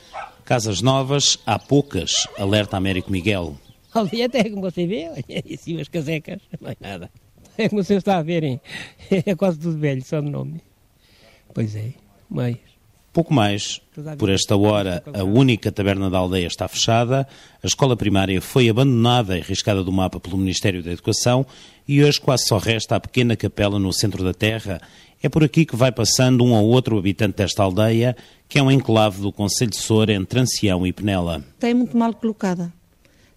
Casas 0.45 0.83
novas, 0.83 1.39
há 1.47 1.59
poucas, 1.59 2.29
alerta 2.39 2.77
Américo 2.77 3.11
Miguel. 3.11 3.57
Aldeia 3.95 4.27
até 4.27 4.49
como 4.49 4.61
você 4.61 4.87
vê, 4.87 5.09
olha, 5.09 5.55
assim 5.55 5.75
umas 5.75 5.89
casecas, 5.89 6.41
não 6.61 6.71
é 6.71 6.77
nada. 6.81 7.11
É 7.57 7.69
como 7.69 7.83
vocês 7.83 7.99
estão 7.99 8.15
a 8.15 8.23
verem, 8.23 8.61
é 9.11 9.35
quase 9.35 9.59
tudo 9.59 9.79
velho, 9.79 10.05
só 10.05 10.21
de 10.21 10.31
nome. 10.31 10.61
Pois 11.53 11.75
é, 11.75 11.93
mas... 12.29 12.68
Pouco 13.19 13.35
mais. 13.35 13.81
Por 14.17 14.31
esta 14.31 14.57
hora, 14.57 15.03
a 15.13 15.25
única 15.25 15.73
taberna 15.73 16.09
da 16.09 16.19
aldeia 16.19 16.47
está 16.47 16.69
fechada, 16.69 17.27
a 17.61 17.67
escola 17.67 17.97
primária 17.97 18.41
foi 18.41 18.69
abandonada 18.69 19.37
e 19.37 19.41
riscada 19.41 19.83
do 19.83 19.91
mapa 19.91 20.21
pelo 20.21 20.39
Ministério 20.39 20.85
da 20.85 20.93
Educação 20.93 21.45
e 21.89 22.01
hoje 22.01 22.21
quase 22.21 22.45
só 22.47 22.59
resta 22.59 22.95
a 22.95 23.01
pequena 23.01 23.35
capela 23.35 23.77
no 23.77 23.93
centro 23.93 24.23
da 24.23 24.33
terra. 24.33 24.81
É 25.21 25.29
por 25.29 25.43
aqui 25.43 25.67
que 25.67 25.75
vai 25.75 25.91
passando 25.91 26.45
um 26.45 26.53
ou 26.53 26.69
outro 26.69 26.97
habitante 26.97 27.39
desta 27.39 27.65
aldeia, 27.65 28.17
que 28.49 28.57
é 28.57 28.63
um 28.63 28.71
enclave 28.71 29.21
do 29.21 29.33
Conselho 29.33 29.73
de 29.73 29.79
Soura 29.79 30.13
entre 30.13 30.39
Ancião 30.39 30.87
e 30.87 30.93
Penela. 30.93 31.45
Está 31.57 31.75
muito 31.75 31.97
mal 31.97 32.15
colocada. 32.15 32.73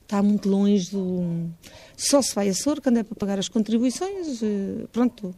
Está 0.03 0.21
muito 0.21 0.47
longe 0.47 0.91
do... 0.91 1.49
Só 1.97 2.21
se 2.21 2.35
vai 2.35 2.49
a 2.49 2.53
Soura 2.53 2.81
quando 2.81 2.97
é 2.97 3.03
para 3.03 3.15
pagar 3.15 3.39
as 3.39 3.49
contribuições, 3.49 4.43
eh, 4.43 4.85
pronto 4.91 5.33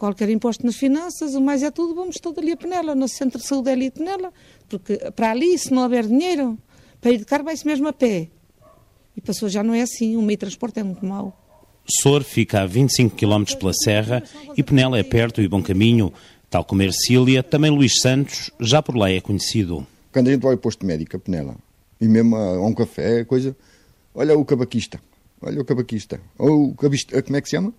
qualquer 0.00 0.30
imposto 0.30 0.64
nas 0.64 0.76
finanças, 0.76 1.34
o 1.34 1.42
mais 1.42 1.62
é 1.62 1.70
tudo, 1.70 1.94
vamos 1.94 2.16
todo 2.16 2.40
ali 2.40 2.52
a 2.52 2.56
Penela, 2.56 2.94
no 2.94 3.06
centro 3.06 3.38
de 3.38 3.46
saúde 3.46 3.68
é 3.68 3.72
ali 3.74 3.88
a 3.88 3.92
Penela, 3.92 4.32
porque 4.66 4.96
para 5.14 5.30
ali, 5.30 5.56
se 5.58 5.70
não 5.72 5.82
houver 5.82 6.06
dinheiro, 6.06 6.58
para 7.02 7.10
ir 7.10 7.18
de 7.18 7.26
carro 7.26 7.44
vai-se 7.44 7.66
mesmo 7.66 7.86
a 7.86 7.92
pé. 7.92 8.28
E 9.14 9.20
passou 9.20 9.48
já 9.50 9.62
não 9.62 9.74
é 9.74 9.82
assim, 9.82 10.16
o 10.16 10.22
meio 10.22 10.30
de 10.30 10.38
transporte 10.38 10.80
é 10.80 10.82
muito 10.82 11.04
mau. 11.04 11.36
Sor 11.86 12.24
fica 12.24 12.62
a 12.62 12.66
25 12.66 13.14
km 13.14 13.44
pela 13.58 13.74
serra 13.74 14.22
e 14.56 14.62
Penela 14.62 14.98
é 14.98 15.02
perto 15.02 15.42
e 15.42 15.48
bom 15.48 15.62
caminho, 15.62 16.12
tal 16.48 16.64
como 16.64 16.80
Ercília, 16.80 17.42
também 17.42 17.70
Luís 17.70 18.00
Santos, 18.00 18.50
já 18.58 18.82
por 18.82 18.96
lá 18.96 19.10
é 19.10 19.20
conhecido. 19.20 19.86
Quando 20.10 20.28
a 20.28 20.32
gente 20.32 20.42
vai 20.42 20.52
ao 20.52 20.58
posto 20.58 20.86
médico, 20.86 21.14
a 21.16 21.20
Penela, 21.20 21.56
e 22.00 22.08
mesmo 22.08 22.36
a, 22.36 22.56
a 22.56 22.66
um 22.66 22.72
café, 22.72 23.22
coisa, 23.24 23.54
olha 24.14 24.34
o 24.36 24.46
cabaquista, 24.46 24.98
olha 25.42 25.60
o 25.60 25.64
cabaquista, 25.64 26.18
ou 26.38 26.70
o 26.70 26.74
cabista, 26.74 27.22
como 27.22 27.36
é 27.36 27.40
que 27.42 27.48
se 27.50 27.56
chama? 27.56 27.74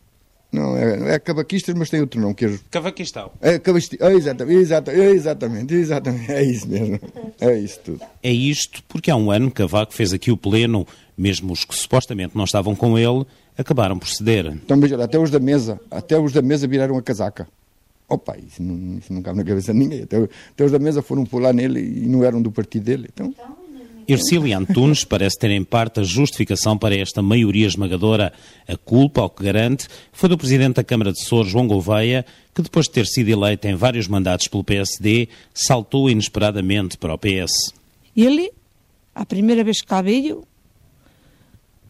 Não, 0.52 0.76
é, 0.76 1.14
é 1.16 1.20
cavaquistas, 1.20 1.74
mas 1.76 1.90
tem 1.90 2.02
outro 2.02 2.20
nome. 2.20 2.36
Que 2.36 2.46
é... 2.46 2.60
Cavaquistão. 2.70 3.32
É, 3.42 3.58
cavaquistão. 3.58 4.06
É, 4.06 4.14
exatamente, 4.14 4.60
exatamente, 5.14 5.74
exatamente, 5.74 6.32
é 6.32 6.44
isso 6.44 6.68
mesmo. 6.68 7.00
É 7.40 7.58
isso 7.58 7.80
tudo. 7.80 8.02
É 8.22 8.32
isto 8.32 8.84
porque 8.84 9.10
há 9.10 9.16
um 9.16 9.32
ano 9.32 9.50
Cavaco 9.50 9.94
fez 9.94 10.12
aqui 10.12 10.30
o 10.30 10.36
pleno, 10.36 10.86
mesmo 11.18 11.54
os 11.54 11.64
que 11.64 11.74
supostamente 11.74 12.36
não 12.36 12.44
estavam 12.44 12.76
com 12.76 13.00
ele, 13.00 13.26
acabaram 13.58 13.98
por 13.98 14.08
ceder. 14.08 14.48
Então, 14.48 14.78
veja, 14.80 15.02
até 15.02 15.18
os 15.18 15.32
da 15.32 15.40
mesa, 15.40 15.80
até 15.90 16.20
os 16.20 16.34
da 16.34 16.42
mesa 16.42 16.68
viraram 16.68 16.98
a 16.98 17.02
casaca. 17.02 17.48
Opa, 18.10 18.36
isso 18.38 18.62
não, 18.62 18.98
isso 18.98 19.14
não 19.14 19.22
cabe 19.22 19.38
na 19.38 19.46
cabeça 19.46 19.72
de 19.72 19.80
ninguém. 19.80 20.04
Até, 20.04 20.18
até 20.18 20.66
os 20.66 20.72
da 20.72 20.80
mesa 20.80 21.02
foram 21.02 21.26
pular 21.26 21.54
nele 21.54 21.80
e 21.80 22.08
não 22.08 22.26
eram 22.26 22.42
do 22.42 22.52
partido 22.52 22.84
dele. 22.84 23.10
Então... 23.14 23.34
Ercília 24.08 24.58
Antunes 24.58 25.04
parece 25.04 25.38
ter 25.38 25.52
em 25.52 25.64
parte 25.64 26.00
a 26.00 26.04
justificação 26.04 26.78
para 26.78 26.96
esta 26.96 27.22
maioria 27.22 27.68
esmagadora. 27.68 28.34
A 28.68 28.78
culpa, 28.78 29.22
ao 29.22 29.30
que 29.30 29.44
garante, 29.44 29.88
foi 30.12 30.30
do 30.30 30.38
Presidente 30.38 30.76
da 30.76 30.84
Câmara 30.84 31.12
de 31.12 31.22
Sor, 31.24 31.46
João 31.46 31.68
Gouveia, 31.68 32.26
que 32.54 32.62
depois 32.62 32.86
de 32.88 32.92
ter 32.92 33.06
sido 33.06 33.30
eleito 33.30 33.68
em 33.68 33.76
vários 33.76 34.08
mandatos 34.08 34.48
pelo 34.48 34.64
PSD, 34.64 35.30
saltou 35.54 36.10
inesperadamente 36.10 36.98
para 36.98 37.14
o 37.14 37.18
PS. 37.18 37.74
Ele, 38.16 38.52
a 39.16 39.26
primeira 39.26 39.64
vez 39.64 39.82
que 39.82 40.02
veio, 40.02 40.44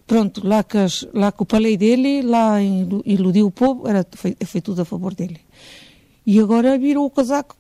pronto, 0.06 0.46
lá 0.46 0.64
que, 0.64 0.78
lá 1.14 1.32
que 1.32 1.42
o 1.42 1.78
dele, 1.78 2.22
lá 2.22 2.62
iludiu 2.62 3.48
o 3.48 3.52
povo, 3.52 3.88
era, 3.88 4.06
foi, 4.12 4.36
foi 4.46 4.62
tudo 4.62 4.82
a 4.82 4.86
favor 4.86 5.14
dele. 5.14 5.40
E 6.26 6.40
agora 6.40 6.78
virou 6.78 7.06
o 7.06 7.10
casaco, 7.10 7.56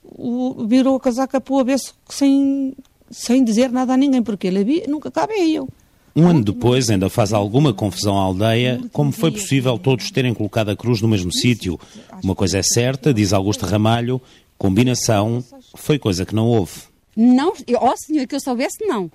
virou 0.67 0.95
a 0.95 0.99
casaca 0.99 1.41
para 1.41 1.53
o 1.53 1.59
avesso 1.59 1.95
sem 2.09 2.75
sem 3.11 3.43
dizer 3.43 3.71
nada 3.71 3.93
a 3.93 3.97
ninguém, 3.97 4.23
porque 4.23 4.47
ele 4.47 4.59
havia, 4.59 4.87
nunca 4.87 5.11
cá 5.11 5.25
veio. 5.25 5.67
Um 6.15 6.27
ano 6.27 6.43
depois 6.43 6.89
ainda 6.89 7.09
faz 7.09 7.31
alguma 7.31 7.73
confusão 7.73 8.17
à 8.17 8.23
aldeia, 8.23 8.81
como 8.91 9.11
foi 9.11 9.31
possível 9.31 9.77
todos 9.77 10.11
terem 10.11 10.33
colocado 10.33 10.69
a 10.69 10.75
cruz 10.75 11.01
no 11.01 11.07
mesmo 11.07 11.31
sítio. 11.31 11.79
Uma 12.21 12.35
coisa 12.35 12.57
é 12.57 12.63
certa, 12.63 13.13
diz 13.13 13.31
Augusto 13.31 13.65
Ramalho, 13.65 14.21
combinação 14.57 15.43
foi 15.75 15.97
coisa 15.97 16.25
que 16.25 16.35
não 16.35 16.47
houve. 16.47 16.81
Não, 17.15 17.53
ó 17.77 17.91
oh, 17.91 17.97
senhor, 17.97 18.27
que 18.27 18.35
eu 18.35 18.41
soubesse, 18.41 18.85
não. 18.85 19.09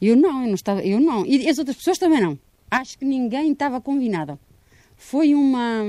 Eu 0.00 0.16
não, 0.16 0.42
eu 0.42 0.48
não 0.48 0.54
estava, 0.54 0.82
eu 0.82 1.00
não. 1.00 1.24
E 1.26 1.48
as 1.48 1.58
outras 1.58 1.76
pessoas 1.76 1.98
também 1.98 2.20
não. 2.20 2.38
Acho 2.70 2.98
que 2.98 3.04
ninguém 3.04 3.52
estava 3.52 3.80
combinado. 3.80 4.38
Foi 4.96 5.34
uma. 5.34 5.82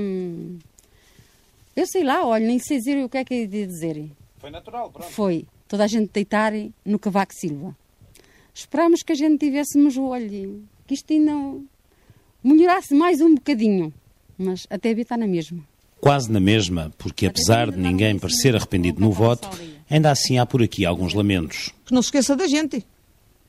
Eu 1.74 1.86
sei 1.86 2.04
lá, 2.04 2.24
olha, 2.24 2.46
nem 2.46 2.58
sei 2.58 2.78
dizer 2.78 3.02
o 3.02 3.08
que 3.08 3.18
é 3.18 3.24
que 3.24 3.34
é 3.34 3.46
de 3.46 3.66
dizer. 3.66 4.10
Foi 4.38 4.50
natural, 4.50 4.90
pronto. 4.90 5.10
Foi 5.10 5.46
toda 5.74 5.82
a 5.82 5.88
gente 5.88 6.08
deitar 6.12 6.52
no 6.84 7.00
Cavaco 7.00 7.34
Silva. 7.34 7.76
Esperámos 8.54 9.02
que 9.02 9.10
a 9.10 9.14
gente 9.16 9.40
tivéssemos 9.40 9.96
o 9.96 10.04
olho, 10.04 10.62
que 10.86 10.94
isto 10.94 11.12
ainda 11.12 11.32
melhorasse 12.44 12.94
mais 12.94 13.20
um 13.20 13.34
bocadinho, 13.34 13.92
mas 14.38 14.68
até 14.70 14.90
a 14.90 14.92
está 14.92 15.16
na 15.16 15.26
mesma. 15.26 15.64
Quase 16.00 16.30
na 16.30 16.38
mesma, 16.38 16.92
porque 16.96 17.26
apesar 17.26 17.72
de 17.72 17.78
ninguém 17.78 18.16
parecer 18.16 18.54
arrependido 18.54 19.00
no 19.00 19.10
voto, 19.10 19.48
ainda 19.90 20.12
assim 20.12 20.38
há 20.38 20.46
por 20.46 20.62
aqui 20.62 20.86
alguns 20.86 21.12
lamentos. 21.12 21.74
Que 21.84 21.92
não 21.92 22.02
se 22.02 22.06
esqueça 22.06 22.36
da 22.36 22.46
gente, 22.46 22.86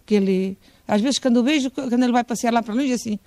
que 0.04 0.16
ele, 0.16 0.58
às 0.88 1.02
vezes 1.02 1.20
quando 1.20 1.36
eu 1.36 1.44
vejo, 1.44 1.70
quando 1.70 1.94
ele 2.02 2.12
vai 2.12 2.24
passear 2.24 2.52
lá 2.52 2.64
para 2.64 2.74
longe, 2.74 2.92
assim, 2.92 3.20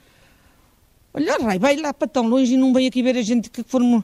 olha, 1.14 1.38
vai 1.60 1.76
lá 1.76 1.94
para 1.94 2.08
tão 2.08 2.26
longe 2.26 2.54
e 2.54 2.56
não 2.56 2.72
vem 2.72 2.88
aqui 2.88 3.00
ver 3.00 3.16
a 3.16 3.22
gente 3.22 3.48
que 3.48 3.62
formos... 3.62 4.02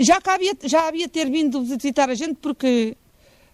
Já, 0.00 0.18
havia, 0.24 0.56
já 0.64 0.88
havia 0.88 1.08
ter 1.08 1.30
vindo 1.30 1.62
visitar 1.62 2.10
a 2.10 2.14
gente 2.16 2.34
porque 2.42 2.96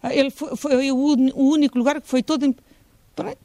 ele 0.05 0.31
foi, 0.31 0.57
foi 0.57 0.93
o, 0.93 0.97
único 1.35 1.78
lugar 1.78 2.00
que 2.00 2.09
foi 2.09 2.23
todo. 2.23 2.55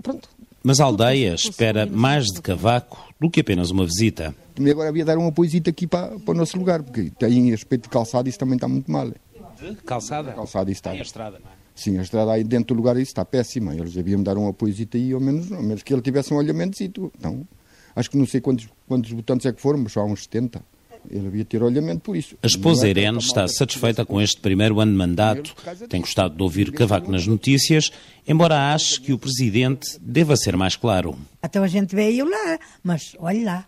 Pronto. 0.01 0.29
Mas 0.63 0.79
a 0.79 0.85
aldeia 0.85 1.33
espera 1.33 1.85
mais 1.85 2.27
de 2.27 2.41
Cavaco 2.41 3.13
do 3.19 3.29
que 3.29 3.41
apenas 3.41 3.71
uma 3.71 3.85
visita. 3.85 4.35
E 4.59 4.69
agora 4.69 4.89
havia 4.89 5.03
dar 5.03 5.17
uma 5.17 5.31
poesita 5.31 5.71
aqui 5.71 5.87
para, 5.87 6.19
para 6.19 6.31
o 6.31 6.37
nosso 6.37 6.57
lugar, 6.57 6.83
porque 6.83 7.11
tem 7.17 7.53
aspecto 7.53 7.83
de 7.83 7.89
calçado 7.89 8.29
isso 8.29 8.37
também 8.37 8.55
está 8.55 8.67
muito 8.67 8.89
mal. 8.91 9.09
De 9.09 9.75
calçada? 9.85 10.31
Calçada 10.31 10.71
isso 10.71 10.79
está. 10.79 10.91
Tem 10.91 10.99
a 10.99 11.03
estrada, 11.03 11.39
não 11.39 11.49
é? 11.49 11.63
Sim, 11.75 11.97
a 11.97 12.01
estrada 12.01 12.31
aí 12.31 12.43
dentro 12.43 12.75
do 12.75 12.77
lugar 12.77 12.95
isso 12.97 13.11
está 13.11 13.25
péssima. 13.25 13.75
Eles 13.75 13.93
deviam 13.93 14.21
dar 14.21 14.37
uma 14.37 14.53
poesita 14.53 14.97
aí, 14.97 15.11
ao 15.11 15.19
menos, 15.19 15.51
ao 15.51 15.63
menos 15.63 15.81
que 15.81 15.91
ele 15.91 16.01
tivesse 16.01 16.33
um 16.33 16.37
olhamento. 16.37 16.81
Então, 16.83 17.47
acho 17.95 18.11
que 18.11 18.17
não 18.17 18.27
sei 18.27 18.41
quantos, 18.41 18.67
quantos 18.87 19.11
votantes 19.11 19.45
é 19.45 19.51
que 19.51 19.59
foram, 19.59 19.79
mas 19.79 19.91
só 19.91 20.01
há 20.01 20.05
uns 20.05 20.23
70. 20.23 20.61
Ele 21.09 21.27
havia 21.27 21.45
ter 21.45 21.61
olhamento 21.61 22.01
por 22.01 22.15
isso. 22.15 22.37
A 22.41 22.47
esposa 22.47 22.87
é 22.87 22.89
Irene 22.89 23.17
está 23.17 23.47
satisfeita 23.47 24.05
com 24.05 24.21
este 24.21 24.39
primeiro 24.39 24.79
ano 24.79 24.91
de 24.91 24.97
mandato. 24.97 25.55
Tem 25.89 26.01
gostado 26.01 26.35
de 26.35 26.43
ouvir 26.43 26.71
Cavaco 26.71 27.11
nas 27.11 27.27
notícias, 27.27 27.91
embora 28.27 28.73
ache 28.73 28.99
que 28.99 29.13
o 29.13 29.17
Presidente 29.17 29.97
deva 30.01 30.35
ser 30.35 30.55
mais 30.55 30.75
claro. 30.75 31.17
Então 31.43 31.63
a 31.63 31.67
gente 31.67 31.95
veio 31.95 32.29
lá, 32.29 32.59
mas 32.83 33.15
olhe 33.19 33.43
lá, 33.43 33.67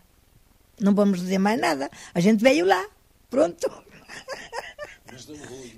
não 0.79 0.93
vamos 0.93 1.19
dizer 1.19 1.37
mais 1.37 1.59
nada. 1.59 1.89
A 2.13 2.19
gente 2.19 2.41
veio 2.41 2.65
lá, 2.65 2.85
pronto. 3.29 3.69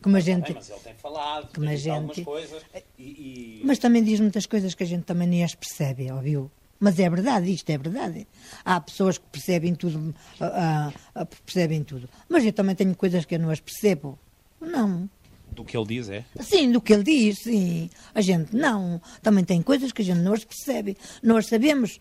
Como 0.02 0.16
a 0.16 0.20
gente. 0.20 0.54
mas 0.54 0.70
ele 0.70 0.80
tem 0.80 0.94
falado, 0.96 1.50
como 1.54 1.70
a 1.70 1.76
gente, 1.76 2.24
coisas. 2.24 2.64
E, 2.98 3.04
e... 3.04 3.62
Mas 3.64 3.78
também 3.78 4.04
diz 4.04 4.20
muitas 4.20 4.46
coisas 4.46 4.74
que 4.74 4.84
a 4.84 4.86
gente 4.86 5.04
também 5.04 5.28
nem 5.28 5.44
as 5.44 5.54
percebe, 5.54 6.12
ouviu? 6.12 6.50
Mas 6.79 7.00
é 7.00 7.10
verdade, 7.10 7.51
isto 7.51 7.69
é 7.69 7.77
verdade. 7.77 8.27
Há 8.63 8.79
pessoas 8.79 9.17
que 9.17 9.25
percebem 9.31 9.74
tudo, 9.74 9.98
uh, 10.39 11.22
uh, 11.22 11.25
percebem 11.46 11.84
tudo. 11.84 12.07
Mas 12.29 12.46
eu 12.46 12.53
também 12.53 12.75
tenho 12.75 12.96
coisas 12.96 13.25
que 13.25 13.36
eu 13.36 13.39
não 13.39 13.50
as 13.50 13.60
percebo. 13.60 14.17
Não. 14.62 15.10
Do 15.51 15.63
que 15.63 15.75
ele 15.75 15.88
diz, 15.88 16.10
é? 16.10 16.24
Sim, 16.39 16.72
do 16.72 16.79
que 16.79 16.93
ele 16.93 17.03
diz, 17.03 17.39
sim. 17.39 17.89
A 18.13 18.22
gente 18.22 18.55
não. 18.55 19.01
Também 19.24 19.43
tem 19.43 19.62
coisas 19.62 19.91
que 19.91 20.03
a 20.03 20.05
gente 20.05 20.19
não 20.19 20.34
as 20.34 20.43
percebe. 20.43 20.96
Nós 21.24 21.48
sabemos 21.48 22.00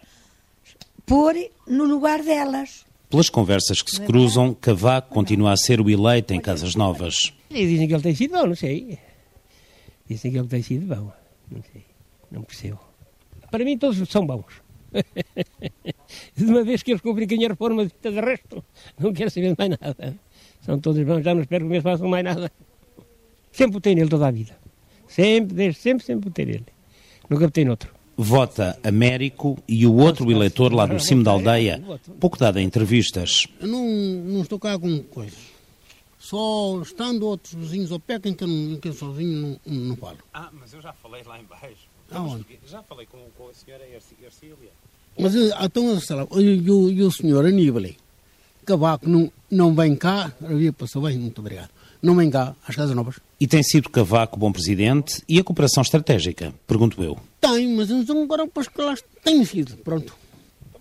pôr 1.07 1.35
no 1.67 1.85
lugar 1.85 2.23
delas. 2.23 2.85
Pelas 3.09 3.31
conversas 3.31 3.81
que 3.81 3.91
se 3.91 4.01
cruzam, 4.01 4.53
Cavaco 4.53 5.15
continua 5.15 5.53
a 5.53 5.57
ser 5.57 5.81
o 5.81 5.89
eleito 5.89 6.35
em 6.35 6.41
Casas 6.41 6.75
Novas. 6.75 7.33
E 7.49 7.67
dizem 7.67 7.87
que 7.87 7.95
ele 7.95 8.03
tem 8.03 8.15
sido 8.15 8.33
bom, 8.33 8.47
não 8.49 8.57
sei. 8.57 8.99
Dizem 10.09 10.33
que 10.33 10.39
ele 10.39 10.49
tem 10.49 10.63
sido 10.63 10.87
bom. 10.95 11.13
Não 11.51 11.63
sei. 11.73 11.85
Não 12.31 12.43
percebo. 12.43 12.81
Para 13.51 13.65
mim 13.65 13.79
todos 13.79 14.07
são 14.11 14.27
bons. 14.27 14.66
De 16.35 16.45
uma 16.47 16.63
vez 16.65 16.83
que 16.83 16.93
eles 16.93 17.03
cumprem 17.03 17.45
a 17.45 17.49
reforma, 17.49 17.85
de 17.87 18.21
resto, 18.21 18.65
não 18.99 19.13
quero 19.13 19.31
saber 19.31 19.55
mais 19.57 19.71
nada. 19.71 20.17
São 20.63 20.79
todos 20.79 21.03
bons, 21.05 21.23
já 21.23 21.35
não 21.35 21.43
espero 21.43 21.65
que 21.65 21.71
me 21.71 21.81
façam 21.81 22.09
mais 22.09 22.25
nada. 22.25 22.51
Sempre 23.53 23.75
votei 23.75 23.95
nele 23.95 24.09
toda 24.09 24.29
a 24.29 24.31
vida. 24.31 24.57
Sempre, 25.09 25.55
desde 25.55 25.81
sempre, 25.81 26.05
sempre 26.05 26.29
votei 26.29 26.45
nele. 26.45 26.67
Nunca 27.29 27.47
votei 27.47 27.65
noutro. 27.65 27.95
Vota 28.17 28.79
Américo 28.83 29.59
e 29.69 29.87
o 29.87 29.95
outro 29.95 30.31
eleitor 30.31 30.73
lá 30.73 30.87
do 30.87 30.99
cimo 30.99 31.23
da 31.23 31.33
aldeia, 31.33 31.83
pouco 32.19 32.39
dado 32.39 32.59
em 32.59 32.65
entrevistas. 32.65 33.47
Eu 33.61 33.69
não, 33.69 33.87
não 33.87 34.41
estou 34.41 34.59
cá 34.59 34.79
com 34.79 35.03
coisas. 35.03 35.39
Só 36.19 36.81
estando 36.81 37.27
outros 37.27 37.55
vizinhos 37.55 37.93
ao 37.93 38.01
pé, 38.01 38.19
quem 38.19 38.35
que 38.35 38.43
eu, 38.43 38.49
não, 38.49 38.81
quem 38.81 38.93
sozinho 38.93 39.61
não, 39.65 39.75
não 39.75 39.97
falo. 39.97 40.19
Ah, 40.33 40.51
mas 40.53 40.73
eu 40.73 40.81
já 40.81 40.93
falei 40.95 41.23
lá 41.25 41.39
embaixo. 41.39 41.87
Já 42.67 42.83
falei 42.83 43.07
com, 43.07 43.19
com 43.37 43.49
a 43.49 43.55
senhora 43.55 43.85
Ercília. 43.87 44.71
Mas 45.19 45.35
então, 45.35 45.99
sei 46.01 46.17
lá, 46.17 46.27
e, 46.37 46.71
o, 46.71 47.11
senhor 47.11 47.47
Aníbal, 47.47 47.85
Cavaco 48.65 49.09
não, 49.09 49.33
não 49.51 49.75
vem 49.75 49.95
cá, 49.97 50.33
havia 50.43 50.73
passou 50.73 51.03
bem, 51.03 51.19
muito 51.19 51.39
obrigado, 51.39 51.71
não 52.03 52.15
vem 52.17 52.31
cá 52.31 52.55
às 52.67 52.77
Casas 52.77 52.95
Novas. 52.95 53.21
E 53.41 53.47
tem 53.47 53.63
sido 53.63 53.89
Cavaco 53.89 54.39
bom 54.39 54.53
presidente 54.53 55.23
e 55.29 55.39
a 55.39 55.45
cooperação 55.45 55.83
estratégica? 55.83 56.53
Pergunto 56.67 57.03
eu. 57.03 57.19
Tem, 57.41 57.75
mas 57.75 57.91
então 57.91 58.23
agora 58.23 58.47
que 58.47 58.83
lá 58.83 58.95
tem 59.23 59.45
sido, 59.45 59.77
pronto. 59.79 60.15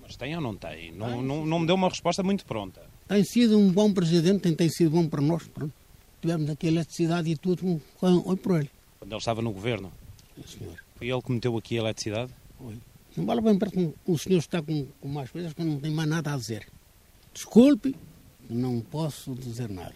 Mas 0.01 0.15
tem 0.15 0.35
ou 0.35 0.41
não 0.41 0.55
tem? 0.55 0.91
Não, 0.91 1.21
não, 1.21 1.45
não 1.45 1.59
me 1.59 1.67
deu 1.67 1.75
uma 1.75 1.89
resposta 1.89 2.21
muito 2.21 2.45
pronta. 2.45 2.81
tem 3.07 3.23
sido 3.23 3.57
um 3.57 3.71
bom 3.71 3.93
presidente, 3.93 4.41
tem, 4.41 4.53
tem 4.53 4.69
sido 4.69 4.91
bom 4.91 5.07
para 5.07 5.21
nós. 5.21 5.43
Pronto. 5.47 5.73
Tivemos 6.21 6.49
aqui 6.49 6.67
eletricidade 6.67 7.29
e 7.29 7.37
tudo, 7.37 7.81
oi 8.01 8.35
por 8.35 8.57
ele. 8.59 8.69
Quando 8.99 9.11
ele 9.11 9.19
estava 9.19 9.41
no 9.41 9.51
governo? 9.51 9.91
Sim, 10.35 10.59
senhor. 10.59 10.75
Foi 10.95 11.07
ele 11.07 11.21
que 11.21 11.31
meteu 11.31 11.55
aqui 11.57 11.77
a 11.77 11.81
eletricidade? 11.81 12.31
Oi. 12.59 12.75
Não 13.15 13.25
vale 13.25 13.41
bem 13.41 13.57
para 13.57 13.71
o 14.05 14.17
senhor 14.17 14.39
está 14.39 14.61
com, 14.61 14.87
com 14.99 15.07
mais 15.07 15.29
coisas 15.31 15.53
que 15.53 15.63
não 15.63 15.79
tenho 15.79 15.95
mais 15.95 16.09
nada 16.09 16.33
a 16.33 16.37
dizer. 16.37 16.67
Desculpe, 17.33 17.95
não 18.49 18.79
posso 18.81 19.33
dizer 19.35 19.69
nada. 19.69 19.95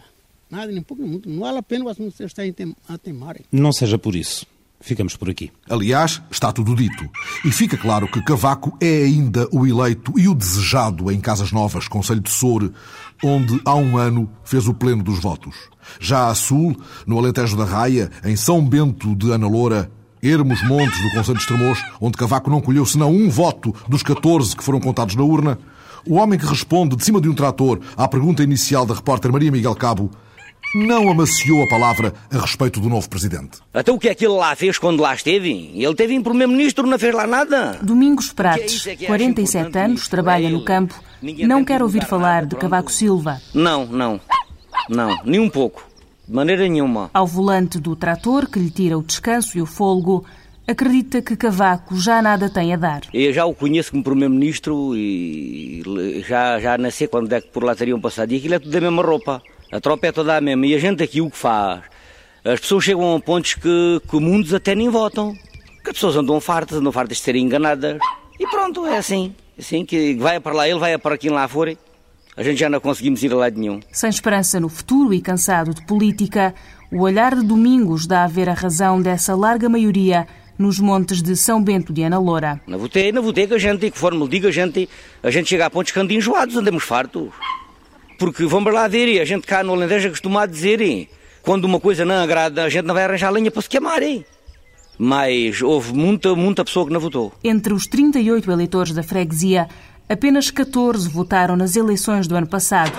Nada, 0.49 0.71
nem 0.71 0.81
pouco 0.81 1.03
nem 1.03 1.11
muito. 1.11 1.29
Não 1.29 1.39
vale 1.41 1.57
a 1.59 1.63
pena 1.63 1.85
vocês 1.85 2.19
estarem 2.19 2.53
a 2.87 2.97
temarem. 2.97 3.45
Não 3.51 3.71
seja 3.71 3.97
por 3.97 4.15
isso. 4.15 4.45
Ficamos 4.81 5.17
por 5.17 5.29
aqui. 5.29 5.51
Aliás, 5.69 6.21
está 6.31 6.53
tudo 6.53 6.73
dito. 6.73 7.09
E 7.45 7.51
fica 7.51 7.77
claro 7.77 8.09
que 8.09 8.23
Cavaco 8.23 8.77
é 8.79 9.03
ainda 9.03 9.47
o 9.51 9.67
eleito 9.67 10.17
e 10.17 10.27
o 10.27 10.33
desejado 10.33 11.11
em 11.11 11.19
Casas 11.19 11.51
Novas, 11.51 11.87
Conselho 11.87 12.21
de 12.21 12.29
Soure, 12.29 12.71
onde 13.21 13.59
há 13.65 13.75
um 13.75 13.97
ano 13.97 14.31
fez 14.43 14.67
o 14.69 14.73
pleno 14.73 15.03
dos 15.03 15.19
votos. 15.19 15.55
Já 15.99 16.29
a 16.29 16.35
sul, 16.35 16.75
no 17.05 17.17
Alentejo 17.17 17.57
da 17.57 17.65
Raia, 17.65 18.09
em 18.23 18.37
São 18.37 18.65
Bento 18.65 19.13
de 19.15 19.31
Ana 19.31 19.49
Loura, 19.49 19.91
Ermos 20.21 20.61
Montes 20.67 21.01
do 21.01 21.11
Conselho 21.11 21.37
de 21.37 21.43
Estremoz, 21.43 21.83
onde 21.99 22.17
Cavaco 22.17 22.49
não 22.49 22.61
colheu 22.61 22.85
senão 22.85 23.11
um 23.11 23.29
voto 23.29 23.73
dos 23.87 24.03
14 24.03 24.55
que 24.55 24.63
foram 24.63 24.79
contados 24.79 25.15
na 25.15 25.23
urna, 25.23 25.57
o 26.07 26.15
homem 26.15 26.37
que 26.39 26.45
responde 26.45 26.95
de 26.95 27.03
cima 27.03 27.21
de 27.21 27.29
um 27.29 27.33
trator 27.33 27.79
à 27.95 28.07
pergunta 28.07 28.43
inicial 28.43 28.85
da 28.85 28.93
repórter 28.93 29.31
Maria 29.31 29.51
Miguel 29.51 29.75
Cabo 29.75 30.09
não 30.75 31.09
amaciou 31.09 31.63
a 31.63 31.67
palavra 31.67 32.13
a 32.31 32.39
respeito 32.39 32.79
do 32.79 32.89
novo 32.89 33.09
presidente. 33.09 33.59
Até 33.73 33.91
o 33.91 33.97
que 33.97 34.09
é 34.09 34.15
que 34.15 34.25
ele 34.25 34.35
lá 34.35 34.55
fez 34.55 34.77
quando 34.77 35.01
lá 35.01 35.13
esteve? 35.13 35.71
Ele 35.73 35.95
teve 35.95 36.13
em 36.13 36.21
primeiro-ministro, 36.21 36.85
não 36.85 36.99
fez 36.99 37.13
lá 37.13 37.25
nada. 37.25 37.79
Domingos 37.81 38.31
Prates, 38.31 38.87
47 39.05 39.77
anos, 39.77 40.07
trabalha 40.07 40.49
no 40.49 40.63
campo, 40.63 40.93
não 41.21 41.63
quer 41.63 41.81
ouvir 41.81 42.05
falar 42.05 42.45
de 42.45 42.55
Cavaco 42.55 42.91
Silva. 42.91 43.41
Não, 43.53 43.85
não, 43.85 44.19
não, 44.87 45.17
nem 45.25 45.39
um 45.39 45.49
pouco. 45.49 45.88
De 46.29 46.35
maneira 46.35 46.61
nenhuma. 46.67 47.09
Ao 47.11 47.25
volante 47.25 47.79
do 47.79 47.95
trator, 47.95 48.47
que 48.47 48.59
lhe 48.59 48.69
tira 48.69 48.95
o 48.95 49.01
descanso 49.01 49.57
e 49.57 49.61
o 49.63 49.65
fôlego, 49.65 50.23
acredita 50.67 51.23
que 51.23 51.35
Cavaco 51.35 51.99
já 51.99 52.21
nada 52.21 52.47
tem 52.47 52.71
a 52.71 52.77
dar. 52.77 53.01
Eu 53.11 53.33
já 53.33 53.45
o 53.45 53.55
conheço 53.55 53.89
como 53.89 54.03
primeiro-ministro 54.03 54.95
e 54.95 55.81
já, 56.27 56.59
já 56.59 56.77
não 56.77 56.91
sei 56.91 57.07
quando 57.07 57.33
é 57.33 57.41
que 57.41 57.47
por 57.47 57.63
lá 57.63 57.73
teriam 57.73 57.99
passado. 57.99 58.31
E 58.31 58.37
aquilo 58.37 58.53
é 58.53 58.59
tudo 58.59 58.69
da 58.69 58.79
mesma 58.79 59.01
roupa. 59.01 59.41
A 59.71 59.81
tropa 59.81 60.05
é 60.05 60.11
toda 60.11 60.37
a 60.37 60.39
mesma. 60.39 60.67
E 60.67 60.75
a 60.75 60.77
gente 60.77 61.01
aqui 61.01 61.19
o 61.19 61.31
que 61.31 61.37
faz? 61.37 61.81
As 62.45 62.59
pessoas 62.59 62.83
chegam 62.83 63.15
a 63.15 63.19
pontos 63.19 63.55
que, 63.55 63.99
que 64.07 64.19
mundos 64.19 64.53
até 64.53 64.75
nem 64.75 64.87
votam. 64.87 65.33
Que 65.83 65.89
as 65.89 65.93
pessoas 65.93 66.15
andam 66.15 66.39
fartas, 66.39 66.77
andam 66.77 66.91
fartas 66.91 67.17
de 67.17 67.23
serem 67.23 67.43
enganadas. 67.43 67.97
E 68.39 68.45
pronto, 68.45 68.85
é 68.85 68.99
assim. 68.99 69.33
Assim 69.57 69.83
que 69.83 70.13
vai 70.13 70.39
para 70.39 70.53
lá 70.53 70.69
ele, 70.69 70.77
vai 70.77 70.95
para 70.99 71.17
quem 71.17 71.31
lá 71.31 71.47
for. 71.47 71.75
A 72.39 72.43
gente 72.43 72.57
já 72.57 72.69
não 72.69 72.79
conseguimos 72.79 73.21
ir 73.21 73.33
a 73.33 73.35
lado 73.35 73.59
nenhum. 73.59 73.81
Sem 73.91 74.09
esperança 74.09 74.61
no 74.61 74.69
futuro 74.69 75.13
e 75.13 75.19
cansado 75.19 75.73
de 75.73 75.85
política, 75.85 76.55
o 76.89 77.01
olhar 77.01 77.35
de 77.35 77.45
Domingos 77.45 78.07
dá 78.07 78.23
a 78.23 78.27
ver 78.27 78.47
a 78.47 78.53
razão 78.53 79.01
dessa 79.01 79.35
larga 79.35 79.67
maioria 79.67 80.25
nos 80.57 80.79
montes 80.79 81.21
de 81.21 81.35
São 81.35 81.61
Bento 81.61 81.91
de 81.91 82.01
Ana 82.01 82.17
Loura. 82.17 82.61
Não 82.65 82.79
votei, 82.79 83.11
não 83.11 83.21
votei, 83.21 83.45
que 83.45 83.55
a 83.55 83.57
gente, 83.57 83.91
conforme 83.91 84.23
lhe 84.23 84.29
digo, 84.29 84.47
a 84.47 84.51
gente, 84.51 84.87
a 85.21 85.29
gente 85.29 85.49
chega 85.49 85.65
a 85.65 85.69
pontos 85.69 85.91
que 85.91 85.99
enjoados, 85.99 86.55
andamos 86.55 86.81
fartos. 86.81 87.27
Porque 88.17 88.45
vamos 88.45 88.73
lá 88.73 88.87
e 88.87 89.19
a 89.19 89.25
gente 89.25 89.45
cá 89.45 89.61
no 89.61 89.73
Alentejo 89.73 90.05
é 90.05 90.07
acostumado 90.07 90.49
a 90.49 90.53
dizer, 90.53 91.09
quando 91.41 91.65
uma 91.65 91.81
coisa 91.81 92.05
não 92.05 92.23
agrada, 92.23 92.63
a 92.63 92.69
gente 92.69 92.85
não 92.85 92.95
vai 92.95 93.03
arranjar 93.03 93.31
lenha 93.31 93.51
para 93.51 93.61
se 93.61 93.67
queimar. 93.67 94.01
Hein? 94.01 94.23
Mas 94.97 95.61
houve 95.61 95.93
muita, 95.93 96.33
muita 96.35 96.63
pessoa 96.63 96.85
que 96.85 96.93
não 96.93 97.01
votou. 97.01 97.33
Entre 97.43 97.73
os 97.73 97.85
38 97.85 98.49
eleitores 98.49 98.93
da 98.93 99.03
freguesia, 99.03 99.67
apenas 100.09 100.49
14 100.49 101.07
votaram 101.07 101.55
nas 101.55 101.75
eleições 101.75 102.27
do 102.27 102.35
ano 102.35 102.47
passado. 102.47 102.91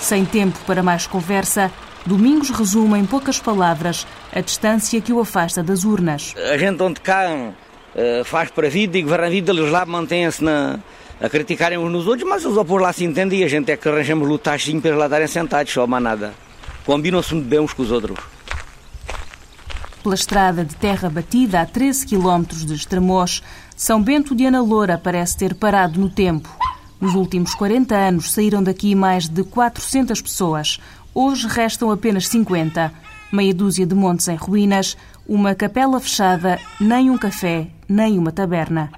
Sem 0.00 0.24
tempo 0.24 0.58
para 0.66 0.82
mais 0.82 1.06
conversa, 1.06 1.70
Domingos 2.04 2.50
resume 2.50 2.98
em 2.98 3.06
poucas 3.06 3.38
palavras 3.38 4.06
a 4.34 4.40
distância 4.40 5.00
que 5.00 5.12
o 5.12 5.20
afasta 5.20 5.62
das 5.62 5.84
urnas. 5.84 6.34
A 6.52 6.58
gente 6.58 6.82
onde 6.82 7.00
cá 7.00 7.28
uh, 7.30 8.24
faz 8.24 8.50
para 8.50 8.66
a 8.66 8.70
vida 8.70 8.98
e 8.98 9.02
governa 9.02 9.26
a 9.26 9.30
vida, 9.30 9.52
eles 9.52 9.70
lá 9.70 9.86
mantêm-se 9.86 10.42
na, 10.42 10.80
a 11.20 11.28
criticarem 11.28 11.78
uns 11.78 11.92
nos 11.92 12.08
outros, 12.08 12.28
mas 12.28 12.44
os 12.44 12.56
opor 12.56 12.80
lá 12.80 12.92
se 12.92 13.04
entendem 13.04 13.40
e 13.40 13.44
a 13.44 13.48
gente 13.48 13.70
é 13.70 13.76
que 13.76 13.88
arranjamos 13.88 14.28
lutagem 14.28 14.80
para 14.80 14.90
eles 14.90 14.98
lá 14.98 15.06
estarem 15.06 15.28
sentados, 15.28 15.72
só 15.72 15.86
mais 15.86 16.02
nada. 16.02 16.34
Combinam-se 16.84 17.34
muito 17.34 17.46
bem 17.46 17.60
uns 17.60 17.72
com 17.72 17.82
os 17.82 17.92
outros. 17.92 18.18
Pela 20.02 20.16
estrada 20.16 20.64
de 20.64 20.74
terra 20.74 21.08
batida 21.08 21.60
a 21.60 21.66
13 21.66 22.08
km 22.08 22.42
de 22.48 22.74
Estremoz, 22.74 23.40
São 23.82 24.00
Bento 24.00 24.32
de 24.32 24.46
Ana 24.46 24.62
Loura 24.62 24.96
parece 24.96 25.36
ter 25.36 25.56
parado 25.56 25.98
no 25.98 26.08
tempo. 26.08 26.48
Nos 27.00 27.16
últimos 27.16 27.52
40 27.52 27.96
anos 27.96 28.30
saíram 28.30 28.62
daqui 28.62 28.94
mais 28.94 29.28
de 29.28 29.42
400 29.42 30.22
pessoas. 30.22 30.78
Hoje 31.12 31.48
restam 31.48 31.90
apenas 31.90 32.28
50. 32.28 32.92
Meia 33.32 33.52
dúzia 33.52 33.84
de 33.84 33.92
montes 33.92 34.28
em 34.28 34.36
ruínas, 34.36 34.96
uma 35.26 35.52
capela 35.56 35.98
fechada, 35.98 36.60
nem 36.78 37.10
um 37.10 37.18
café, 37.18 37.66
nem 37.88 38.16
uma 38.20 38.30
taberna. 38.30 38.88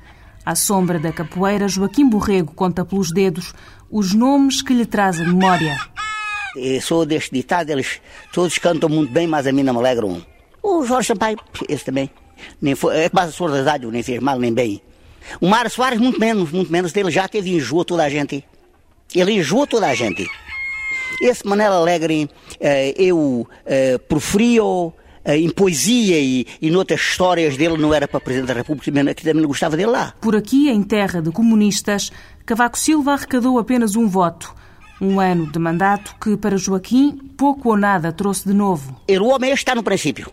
À 0.44 0.54
sombra 0.54 0.98
da 0.98 1.10
capoeira, 1.10 1.66
Joaquim 1.66 2.06
Borrego 2.06 2.52
conta 2.52 2.84
pelos 2.84 3.10
dedos 3.10 3.54
os 3.90 4.12
nomes 4.12 4.60
que 4.60 4.74
lhe 4.74 4.84
traz 4.84 5.18
a 5.18 5.24
memória. 5.24 5.78
Eu 6.54 6.82
sou 6.82 7.06
deste 7.06 7.30
ditado, 7.34 7.70
eles 7.70 8.02
todos 8.34 8.58
cantam 8.58 8.90
muito 8.90 9.10
bem, 9.10 9.26
mas 9.26 9.46
a 9.46 9.52
mim 9.52 9.62
não 9.62 9.72
me 9.72 9.78
alegram. 9.78 10.20
O 10.62 10.84
Jorge 10.84 11.08
Sampaio, 11.08 11.38
esse 11.70 11.86
também. 11.86 12.10
Nem 12.60 12.74
foi, 12.74 12.96
é 12.96 13.08
quase 13.08 13.34
a 13.42 13.46
da 13.48 13.60
idade, 13.60 13.86
nem 13.86 14.02
fez 14.02 14.20
mal 14.20 14.38
nem 14.38 14.52
bem. 14.52 14.82
O 15.40 15.48
Mário 15.48 15.70
Soares, 15.70 15.98
muito 15.98 16.20
menos, 16.20 16.50
muito 16.50 16.70
menos. 16.70 16.94
Ele 16.94 17.10
já 17.10 17.26
teve 17.28 17.54
enjoa 17.54 17.84
toda 17.84 18.04
a 18.04 18.08
gente. 18.08 18.44
Ele 19.14 19.32
enjoou 19.32 19.66
toda 19.66 19.88
a 19.88 19.94
gente. 19.94 20.28
Esse 21.20 21.46
Manel 21.46 21.72
Alegre, 21.72 22.28
eh, 22.60 22.94
eu 22.96 23.48
eh, 23.64 23.98
preferia 23.98 24.62
em 25.26 25.48
poesia 25.48 26.18
e, 26.20 26.46
e 26.60 26.70
noutras 26.70 27.00
histórias 27.00 27.56
dele 27.56 27.78
não 27.78 27.94
era 27.94 28.06
para 28.06 28.20
Presidente 28.20 28.48
da 28.48 28.54
República, 28.54 29.14
que 29.14 29.24
também 29.24 29.40
não 29.40 29.48
gostava 29.48 29.76
dele 29.76 29.90
lá. 29.90 30.12
Por 30.20 30.36
aqui, 30.36 30.68
em 30.68 30.82
terra 30.82 31.22
de 31.22 31.30
comunistas, 31.30 32.12
Cavaco 32.44 32.78
Silva 32.78 33.14
arrecadou 33.14 33.58
apenas 33.58 33.96
um 33.96 34.06
voto. 34.06 34.54
Um 35.00 35.18
ano 35.18 35.50
de 35.50 35.58
mandato 35.58 36.14
que, 36.20 36.36
para 36.36 36.56
Joaquim, 36.56 37.16
pouco 37.36 37.70
ou 37.70 37.76
nada 37.76 38.12
trouxe 38.12 38.46
de 38.46 38.54
novo. 38.54 39.00
O 39.08 39.28
homem 39.28 39.52
está 39.52 39.74
no 39.74 39.82
princípio. 39.82 40.30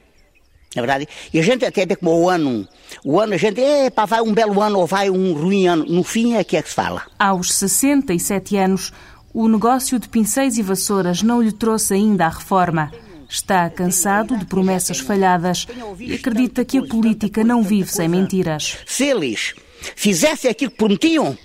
Na 0.76 0.80
é 0.82 0.86
verdade, 0.86 1.08
e 1.34 1.40
a 1.40 1.44
gente 1.44 1.66
até 1.66 1.86
vê 1.86 1.98
como 1.98 2.18
o 2.18 2.30
ano, 2.30 2.66
o 3.04 3.20
ano 3.20 3.34
a 3.34 3.38
gente, 3.38 3.60
é, 3.60 3.90
pá, 3.90 4.06
vai 4.06 4.22
um 4.22 4.34
belo 4.34 4.62
ano 4.62 4.80
ou 4.80 4.88
vai 4.88 5.10
um 5.10 5.34
ruim 5.34 5.68
ano. 5.68 5.86
No 5.86 6.02
fim 6.02 6.36
é 6.36 6.46
que 6.46 6.56
é 6.56 6.62
que 6.62 6.70
se 6.70 6.76
fala. 6.76 7.04
Aos 7.20 7.54
67 7.54 8.56
anos, 8.56 8.94
o 9.34 9.50
negócio 9.50 10.00
de 10.00 10.08
pincéis 10.08 10.58
e 10.58 10.62
vassouras 10.62 11.22
não 11.22 11.42
lhe 11.42 11.52
trouxe 11.52 11.96
ainda 11.96 12.26
a 12.26 12.30
reforma. 12.30 12.90
Está 13.30 13.70
cansado 13.70 14.38
de 14.38 14.46
promessas 14.46 15.00
falhadas 15.00 15.68
e 16.00 16.14
acredita 16.14 16.64
que 16.64 16.78
a 16.78 16.84
política 16.84 17.44
não 17.44 17.64
vive 17.64 17.92
sem 17.92 18.08
mentiras. 18.08 18.78
Se 18.86 19.06
eles 19.06 19.54
fizessem 19.96 20.52
aquilo 20.52 20.72
que 20.72 20.78
prometiam, 20.78 21.38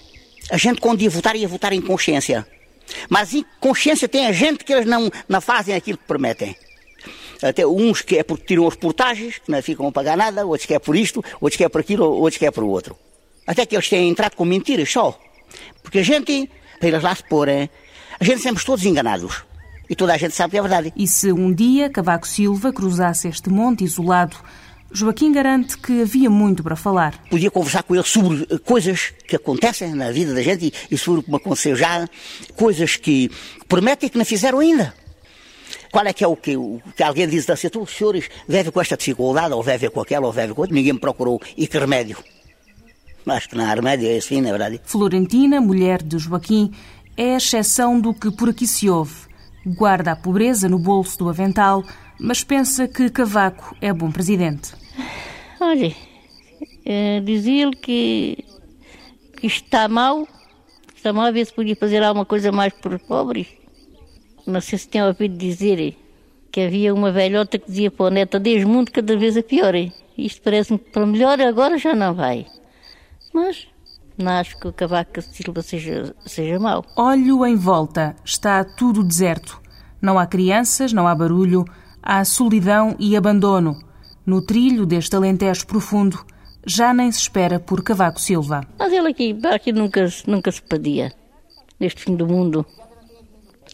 a 0.50 0.56
gente, 0.56 0.80
quando 0.80 1.02
ia 1.02 1.10
votar, 1.10 1.34
ia 1.34 1.48
votar 1.48 1.72
em 1.72 1.80
consciência. 1.80 2.46
Mas 3.08 3.34
em 3.34 3.44
consciência 3.60 4.08
tem 4.08 4.26
a 4.26 4.32
gente 4.32 4.64
que 4.64 4.72
eles 4.72 4.86
não, 4.86 5.10
não 5.28 5.40
fazem 5.40 5.74
aquilo 5.74 5.98
que 5.98 6.04
prometem. 6.04 6.56
Até 7.42 7.66
uns 7.66 8.02
que 8.02 8.16
é 8.16 8.22
porque 8.22 8.46
tiram 8.46 8.66
as 8.66 8.74
portagens, 8.74 9.38
que 9.38 9.50
não 9.50 9.62
ficam 9.62 9.86
a 9.88 9.92
pagar 9.92 10.16
nada, 10.16 10.46
outros 10.46 10.66
que 10.66 10.74
é 10.74 10.78
por 10.78 10.96
isto, 10.96 11.22
outros 11.40 11.56
que 11.56 11.64
é 11.64 11.68
por 11.68 11.80
aquilo, 11.80 12.04
outros 12.04 12.38
que 12.38 12.46
é 12.46 12.50
por 12.50 12.64
outro. 12.64 12.96
Até 13.46 13.64
que 13.64 13.76
eles 13.76 13.88
têm 13.88 14.08
entrado 14.08 14.34
com 14.34 14.44
mentiras 14.44 14.90
só. 14.90 15.18
Porque 15.82 15.98
a 15.98 16.02
gente, 16.02 16.50
para 16.78 16.88
eles 16.88 17.02
lá 17.02 17.14
se 17.14 17.22
porem, 17.24 17.70
a 18.18 18.24
gente 18.24 18.40
sempre 18.40 18.64
todos 18.64 18.84
enganados. 18.84 19.44
E 19.88 19.94
toda 19.94 20.14
a 20.14 20.16
gente 20.16 20.34
sabe 20.34 20.52
que 20.52 20.58
é 20.58 20.62
verdade. 20.62 20.92
E 20.96 21.06
se 21.06 21.32
um 21.32 21.52
dia 21.52 21.88
Cavaco 21.88 22.26
Silva 22.26 22.72
cruzasse 22.72 23.28
este 23.28 23.48
monte 23.48 23.84
isolado, 23.84 24.36
Joaquim 24.90 25.30
garante 25.30 25.76
que 25.78 26.02
havia 26.02 26.30
muito 26.30 26.62
para 26.62 26.74
falar. 26.74 27.20
Podia 27.30 27.50
conversar 27.50 27.82
com 27.82 27.94
ele 27.94 28.04
sobre 28.04 28.46
eh, 28.50 28.58
coisas 28.58 29.12
que 29.26 29.36
acontecem 29.36 29.94
na 29.94 30.10
vida 30.10 30.34
da 30.34 30.42
gente 30.42 30.72
e 30.90 30.96
sobre 30.96 31.22
como 31.22 31.36
aconteceu 31.36 31.76
já, 31.76 32.08
coisas 32.56 32.96
que 32.96 33.30
prometem 33.68 34.08
que 34.08 34.18
não 34.18 34.24
fizeram 34.24 34.58
ainda. 34.58 34.94
Qual 35.96 36.06
é 36.06 36.12
que 36.12 36.22
é 36.22 36.28
o 36.28 36.36
que, 36.36 36.58
o 36.58 36.78
que 36.94 37.02
alguém 37.02 37.26
diz 37.26 37.48
assim, 37.48 37.70
os 37.80 37.90
senhores 37.90 38.28
vivem 38.46 38.70
com 38.70 38.82
esta 38.82 38.98
dificuldade, 38.98 39.54
ou 39.54 39.62
vivem 39.62 39.88
com 39.88 40.02
aquela, 40.02 40.26
ou 40.26 40.32
vivem 40.32 40.54
com 40.54 40.60
outra, 40.60 40.76
ninguém 40.76 40.92
me 40.92 40.98
procurou. 40.98 41.40
E 41.56 41.66
que 41.66 41.78
remédio? 41.78 42.18
Acho 43.26 43.48
que 43.48 43.56
não 43.56 43.64
há 43.64 43.72
remédio, 43.72 44.06
é 44.06 44.18
assim, 44.18 44.42
na 44.42 44.50
verdade. 44.50 44.78
Florentina, 44.84 45.58
mulher 45.58 46.02
de 46.02 46.18
Joaquim, 46.18 46.70
é 47.16 47.32
a 47.32 47.36
exceção 47.38 47.98
do 47.98 48.12
que 48.12 48.30
por 48.30 48.50
aqui 48.50 48.66
se 48.66 48.90
ouve. 48.90 49.14
Guarda 49.64 50.12
a 50.12 50.16
pobreza 50.16 50.68
no 50.68 50.78
bolso 50.78 51.16
do 51.16 51.30
avental, 51.30 51.82
mas 52.20 52.44
pensa 52.44 52.86
que 52.86 53.08
Cavaco 53.08 53.74
é 53.80 53.90
bom 53.90 54.10
presidente. 54.10 54.74
Olha, 55.58 55.96
é, 56.84 57.20
dizia-lhe 57.20 57.74
que, 57.74 58.44
que 59.40 59.46
está 59.46 59.88
mal, 59.88 60.28
está 60.94 61.10
mal 61.10 61.24
a 61.24 61.30
ver 61.30 61.46
se 61.46 61.54
podia 61.54 61.74
fazer 61.74 62.02
alguma 62.02 62.26
coisa 62.26 62.52
mais 62.52 62.74
para 62.74 62.96
os 62.96 63.02
pobres. 63.02 63.46
Não 64.46 64.60
sei 64.60 64.78
se 64.78 64.88
tem 64.88 65.02
ouvido 65.02 65.36
dizer 65.36 65.96
que 66.52 66.60
havia 66.60 66.94
uma 66.94 67.10
velhota 67.12 67.58
que 67.58 67.66
dizia 67.66 67.90
para 67.90 68.06
a 68.06 68.10
neta, 68.10 68.38
desde 68.40 68.64
mundo 68.64 68.90
cada 68.90 69.16
vez 69.16 69.36
a 69.36 69.42
pior. 69.42 69.74
Isto 70.16 70.40
parece-me 70.42 70.78
que 70.78 70.90
para 70.90 71.04
melhor 71.04 71.40
agora 71.40 71.76
já 71.76 71.94
não 71.94 72.14
vai. 72.14 72.46
Mas 73.34 73.66
Não 74.16 74.32
acho 74.32 74.58
que 74.58 74.66
o 74.66 74.72
Cavaco 74.72 75.20
Silva 75.20 75.60
seja, 75.60 76.14
seja 76.24 76.58
mau. 76.58 76.82
Olho 76.96 77.44
em 77.44 77.54
volta, 77.54 78.16
está 78.24 78.64
tudo 78.64 79.04
deserto. 79.04 79.60
Não 80.00 80.18
há 80.18 80.26
crianças, 80.26 80.92
não 80.92 81.06
há 81.06 81.14
barulho, 81.14 81.64
há 82.02 82.24
solidão 82.24 82.96
e 82.98 83.14
abandono. 83.14 83.76
No 84.24 84.40
trilho 84.40 84.86
deste 84.86 85.14
alentejo 85.14 85.66
profundo, 85.66 86.24
já 86.64 86.94
nem 86.94 87.12
se 87.12 87.18
espera 87.20 87.60
por 87.60 87.82
Cavaco 87.82 88.18
Silva. 88.20 88.62
Mas 88.78 88.92
ele 88.92 89.08
aqui, 89.08 89.38
aqui 89.52 89.70
nunca, 89.72 90.08
nunca 90.26 90.50
se 90.50 90.62
pedia. 90.62 91.12
Neste 91.78 92.02
fim 92.02 92.16
do 92.16 92.26
mundo, 92.26 92.64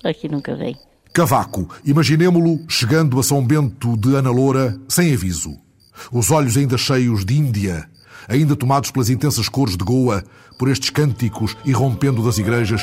aqui 0.04 0.28
nunca 0.28 0.54
vem. 0.54 0.76
Cavaco, 1.12 1.68
imaginemo-lo 1.84 2.60
chegando 2.68 3.20
a 3.20 3.22
São 3.22 3.44
Bento 3.44 3.96
de 3.96 4.16
Ana 4.16 4.30
Loura 4.30 4.80
sem 4.88 5.12
aviso. 5.12 5.58
Os 6.10 6.30
olhos 6.30 6.56
ainda 6.56 6.78
cheios 6.78 7.24
de 7.24 7.36
Índia, 7.36 7.88
ainda 8.28 8.56
tomados 8.56 8.90
pelas 8.90 9.10
intensas 9.10 9.48
cores 9.48 9.76
de 9.76 9.84
Goa, 9.84 10.24
por 10.58 10.68
estes 10.68 10.90
cânticos 10.90 11.56
irrompendo 11.64 12.24
das 12.24 12.38
igrejas 12.38 12.82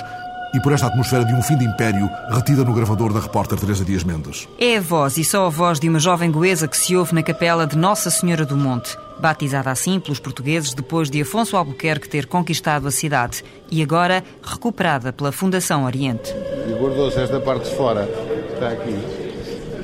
e 0.54 0.60
por 0.62 0.74
esta 0.74 0.88
atmosfera 0.88 1.24
de 1.26 1.34
um 1.34 1.42
fim 1.42 1.58
de 1.58 1.66
império 1.66 2.10
retida 2.30 2.64
no 2.64 2.74
gravador 2.74 3.14
da 3.14 3.20
repórter 3.20 3.60
Teresa 3.60 3.86
Dias 3.86 4.04
Mendes. 4.04 4.48
É 4.60 4.78
a 4.78 4.82
voz 4.82 5.18
e 5.18 5.24
só 5.24 5.46
a 5.46 5.50
voz 5.50 5.80
de 5.80 5.88
uma 5.88 6.00
jovem 6.00 6.32
goesa 6.32 6.68
que 6.68 6.78
se 6.78 6.96
ouve 6.96 7.14
na 7.14 7.24
capela 7.24 7.68
de 7.68 7.78
Nossa 7.78 8.10
Senhora 8.10 8.46
do 8.46 8.58
Monte, 8.58 8.98
batizada 9.20 9.70
assim 9.70 10.00
pelos 10.00 10.20
portugueses 10.20 10.74
depois 10.74 11.10
de 11.10 11.22
Afonso 11.22 11.56
Albuquerque 11.56 12.10
ter 12.10 12.26
conquistado 12.26 12.88
a 12.88 12.92
cidade 12.92 13.44
e 13.70 13.84
agora 13.84 14.24
recuperada 14.42 15.14
pela 15.14 15.32
Fundação 15.32 15.86
Oriente. 15.86 16.34
E 16.68 16.74
guardou-se 16.74 17.20
esta 17.20 17.40
parte 17.40 17.70
de 17.70 17.76
fora, 17.76 18.10
está 18.54 18.70
aqui, 18.70 19.29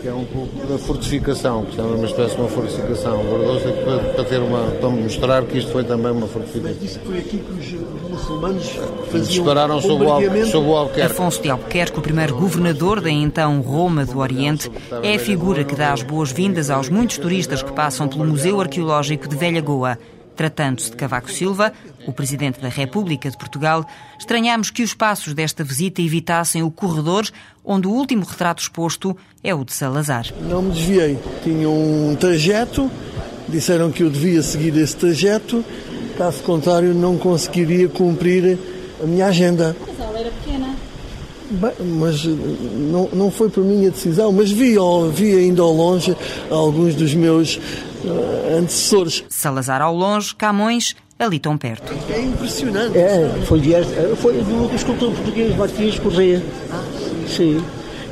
que 0.05 0.09
é 0.09 0.13
um 0.13 0.25
pouco 0.25 0.67
da 0.67 0.77
fortificação, 0.77 1.65
que 1.65 1.79
é 1.79 1.83
uma 1.83 2.05
espécie 2.05 2.35
de 2.35 2.41
uma 2.41 2.47
fortificação. 2.47 3.23
Guardou-se 3.23 3.71
para, 3.83 3.97
para, 4.13 4.23
ter 4.23 4.39
uma, 4.39 4.59
para 4.79 4.89
mostrar 4.89 5.43
que 5.45 5.57
isto 5.57 5.71
foi 5.71 5.83
também 5.83 6.11
uma 6.11 6.27
fortificação. 6.27 6.77
Mas 6.79 6.91
isso 6.91 6.99
foi 6.99 7.17
aqui 7.17 7.39
que 7.39 7.51
os 7.51 8.11
muçulmanos 8.11 8.67
faziam 9.11 9.23
Dispararam 9.23 9.81
sobre 9.81 10.05
o, 10.05 10.11
Al, 10.11 10.21
sobre 10.45 10.69
o 10.69 10.75
Albuquerque. 10.75 11.11
Afonso 11.11 11.41
de 11.41 11.49
Albuquerque, 11.49 11.97
o 11.97 12.03
primeiro 12.03 12.35
governador 12.35 13.01
da 13.01 13.09
então 13.09 13.59
Roma 13.61 14.05
do 14.05 14.19
Oriente, 14.19 14.69
é 15.01 15.15
a 15.15 15.19
figura 15.19 15.63
que 15.63 15.73
dá 15.73 15.91
as 15.91 16.03
boas-vindas 16.03 16.69
aos 16.69 16.87
muitos 16.87 17.17
turistas 17.17 17.63
que 17.63 17.71
passam 17.71 18.07
pelo 18.07 18.25
Museu 18.25 18.61
Arqueológico 18.61 19.27
de 19.27 19.35
Velha 19.35 19.59
Goa. 19.59 19.97
Tratando-se 20.35 20.91
de 20.91 20.97
Cavaco 20.97 21.31
Silva, 21.31 21.71
o 22.05 22.11
Presidente 22.11 22.59
da 22.59 22.67
República 22.67 23.29
de 23.29 23.37
Portugal, 23.37 23.85
estranhamos 24.19 24.69
que 24.69 24.83
os 24.83 24.93
passos 24.93 25.33
desta 25.33 25.63
visita 25.63 26.01
evitassem 26.01 26.61
o 26.61 26.69
corredor 26.69 27.25
onde 27.63 27.87
o 27.87 27.91
último 27.91 28.23
retrato 28.25 28.61
exposto 28.61 29.15
é 29.43 29.53
o 29.53 29.63
de 29.63 29.73
Salazar. 29.73 30.25
Não 30.41 30.61
me 30.61 30.71
desviei. 30.71 31.17
Tinha 31.43 31.69
um 31.69 32.15
trajeto, 32.19 32.91
disseram 33.47 33.91
que 33.91 34.03
eu 34.03 34.09
devia 34.09 34.41
seguir 34.43 34.75
esse 34.77 34.95
trajeto, 34.95 35.63
caso 36.17 36.43
contrário 36.43 36.93
não 36.93 37.17
conseguiria 37.17 37.87
cumprir 37.89 38.57
a 39.01 39.05
minha 39.05 39.27
agenda. 39.27 39.75
Mas 39.87 39.99
a 39.99 40.05
aula 40.05 40.19
era 40.19 40.31
pequena. 40.31 40.75
Bem, 41.49 41.71
mas 41.99 42.25
não, 42.25 43.07
não 43.13 43.31
foi 43.31 43.49
por 43.49 43.63
minha 43.63 43.91
decisão, 43.91 44.31
mas 44.31 44.51
vi, 44.51 44.75
vi 45.13 45.37
ainda 45.37 45.61
ao 45.61 45.71
longe 45.71 46.15
alguns 46.49 46.95
dos 46.95 47.13
meus 47.13 47.59
antecessores. 48.57 49.23
Salazar 49.29 49.81
ao 49.81 49.95
longe, 49.95 50.35
Camões 50.35 50.95
ali 51.17 51.39
tão 51.39 51.57
perto. 51.57 51.93
É 52.09 52.21
impressionante. 52.21 52.97
É, 52.97 53.31
foi, 53.45 53.59
de, 53.59 53.71
foi 54.17 54.33
do 54.33 54.73
escultor 54.75 55.11
português 55.11 55.55
Martins 55.55 55.99
Correia. 55.99 56.43
Sim. 57.27 57.63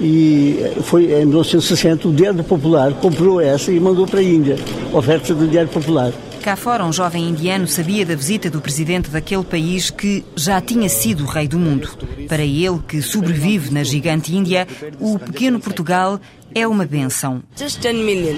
E 0.02 0.60
foi 0.84 1.06
em 1.14 1.26
1960 1.26 2.08
o 2.08 2.14
Diário 2.14 2.44
Popular 2.44 2.94
comprou 2.94 3.40
essa 3.40 3.72
e 3.72 3.80
mandou 3.80 4.08
para 4.08 4.20
a 4.20 4.24
Índia, 4.24 4.58
oferta 4.92 5.34
do 5.34 5.48
Diário 5.48 5.70
Popular. 5.70 6.12
Cá 6.42 6.58
fora, 6.58 6.84
um 6.84 6.92
jovem 6.92 7.30
indiano 7.30 7.66
sabia 7.68 8.06
da 8.06 8.16
visita 8.16 8.50
do 8.50 8.60
presidente 8.60 9.10
daquele 9.10 9.44
país 9.46 9.90
que 9.90 10.26
já 10.36 10.60
tinha 10.60 10.90
sido 10.90 11.26
rei 11.26 11.48
do 11.48 11.58
mundo. 11.58 11.90
Para 12.28 12.44
ele, 12.44 12.80
que 12.86 13.02
sobrevive 13.02 13.74
na 13.74 13.82
gigante 13.82 14.36
Índia, 14.36 14.68
o 15.00 15.18
pequeno 15.18 15.58
Portugal 15.58 16.20
é 16.54 16.68
uma 16.68 16.86
benção. 16.86 17.42
Just 17.56 17.80
10 17.80 17.96
million. 17.96 18.36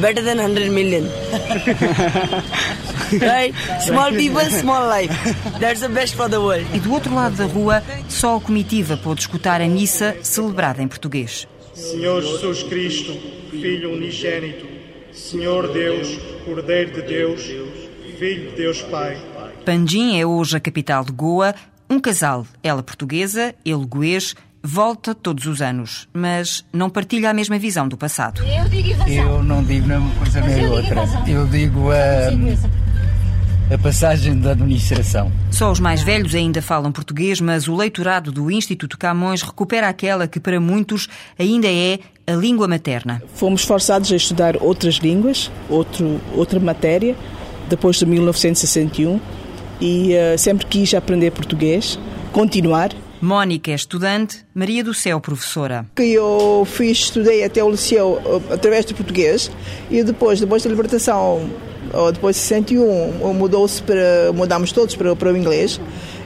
Better 0.00 0.22
than 0.22 0.38
100 0.38 0.70
million. 0.70 1.04
right? 3.20 3.54
Small 3.80 4.10
people, 4.10 4.40
small 4.50 4.86
life. 4.88 5.10
That's 5.58 5.80
the 5.80 5.88
best 5.88 6.14
for 6.14 6.28
the 6.28 6.40
world. 6.40 6.66
E 6.74 6.80
do 6.80 6.92
outro 6.92 7.14
lado 7.14 7.36
da 7.36 7.46
rua, 7.46 7.82
só 8.08 8.36
a 8.36 8.40
comitiva 8.40 8.96
pôde 8.96 9.20
escutar 9.22 9.60
a 9.60 9.68
missa 9.68 10.16
celebrada 10.22 10.82
em 10.82 10.88
português. 10.88 11.48
Senhor 11.74 12.22
Jesus 12.22 12.62
Cristo, 12.62 13.12
Filho 13.50 13.92
unigênito, 13.92 14.66
Senhor 15.12 15.72
Deus, 15.72 16.18
Cordeiro 16.44 16.92
de 16.92 17.02
Deus, 17.02 17.42
Filho 18.18 18.50
de 18.50 18.56
Deus 18.56 18.82
Pai. 18.82 19.16
Panjim 19.64 20.18
é 20.18 20.26
hoje 20.26 20.56
a 20.56 20.60
capital 20.60 21.04
de 21.04 21.12
Goa. 21.12 21.54
Um 21.88 22.00
casal, 22.00 22.46
ela 22.62 22.82
portuguesa, 22.82 23.54
ele 23.64 23.86
goês, 23.86 24.34
volta 24.66 25.14
todos 25.14 25.46
os 25.46 25.62
anos, 25.62 26.08
mas 26.12 26.64
não 26.72 26.90
partilha 26.90 27.30
a 27.30 27.34
mesma 27.34 27.56
visão 27.56 27.86
do 27.86 27.96
passado. 27.96 28.42
Eu 29.06 29.42
não 29.42 29.62
digo 29.62 29.86
uma 29.86 30.14
coisa 30.16 30.40
nem 30.40 30.66
outra. 30.66 31.04
Eu 31.26 31.46
digo 31.46 31.90
a, 31.92 33.72
a 33.72 33.78
passagem 33.78 34.36
da 34.40 34.50
administração. 34.50 35.30
Só 35.52 35.70
os 35.70 35.78
mais 35.78 36.02
velhos 36.02 36.34
ainda 36.34 36.60
falam 36.60 36.90
português, 36.90 37.40
mas 37.40 37.68
o 37.68 37.76
leitorado 37.76 38.32
do 38.32 38.50
Instituto 38.50 38.98
Camões 38.98 39.40
recupera 39.40 39.88
aquela 39.88 40.26
que 40.26 40.40
para 40.40 40.58
muitos 40.58 41.08
ainda 41.38 41.68
é 41.68 42.00
a 42.26 42.32
língua 42.32 42.66
materna. 42.66 43.22
Fomos 43.34 43.62
forçados 43.62 44.10
a 44.10 44.16
estudar 44.16 44.56
outras 44.60 44.96
línguas, 44.96 45.48
outro, 45.70 46.20
outra 46.34 46.58
matéria, 46.58 47.16
depois 47.68 47.96
de 47.96 48.06
1961, 48.06 49.20
e 49.80 50.10
uh, 50.12 50.36
sempre 50.36 50.66
quis 50.66 50.92
aprender 50.92 51.30
português, 51.30 51.96
continuar. 52.32 52.90
Mónica 53.20 53.70
é 53.70 53.74
estudante, 53.74 54.44
Maria 54.54 54.84
do 54.84 54.92
Céu 54.92 55.20
professora. 55.20 55.86
Que 55.96 56.12
eu 56.12 56.66
fiz, 56.70 56.98
estudei 56.98 57.44
até 57.44 57.62
o 57.64 57.70
liceu 57.70 58.20
através 58.50 58.84
do 58.84 58.94
português 58.94 59.50
e 59.90 60.02
depois, 60.02 60.40
depois 60.40 60.62
da 60.62 60.70
libertação, 60.70 61.50
depois 62.12 62.36
de 62.36 62.42
61, 62.42 63.32
mudou-se 63.32 63.82
para, 63.82 64.32
mudámos 64.34 64.72
todos 64.72 64.94
para, 64.94 65.16
para 65.16 65.32
o 65.32 65.36
inglês. 65.36 65.80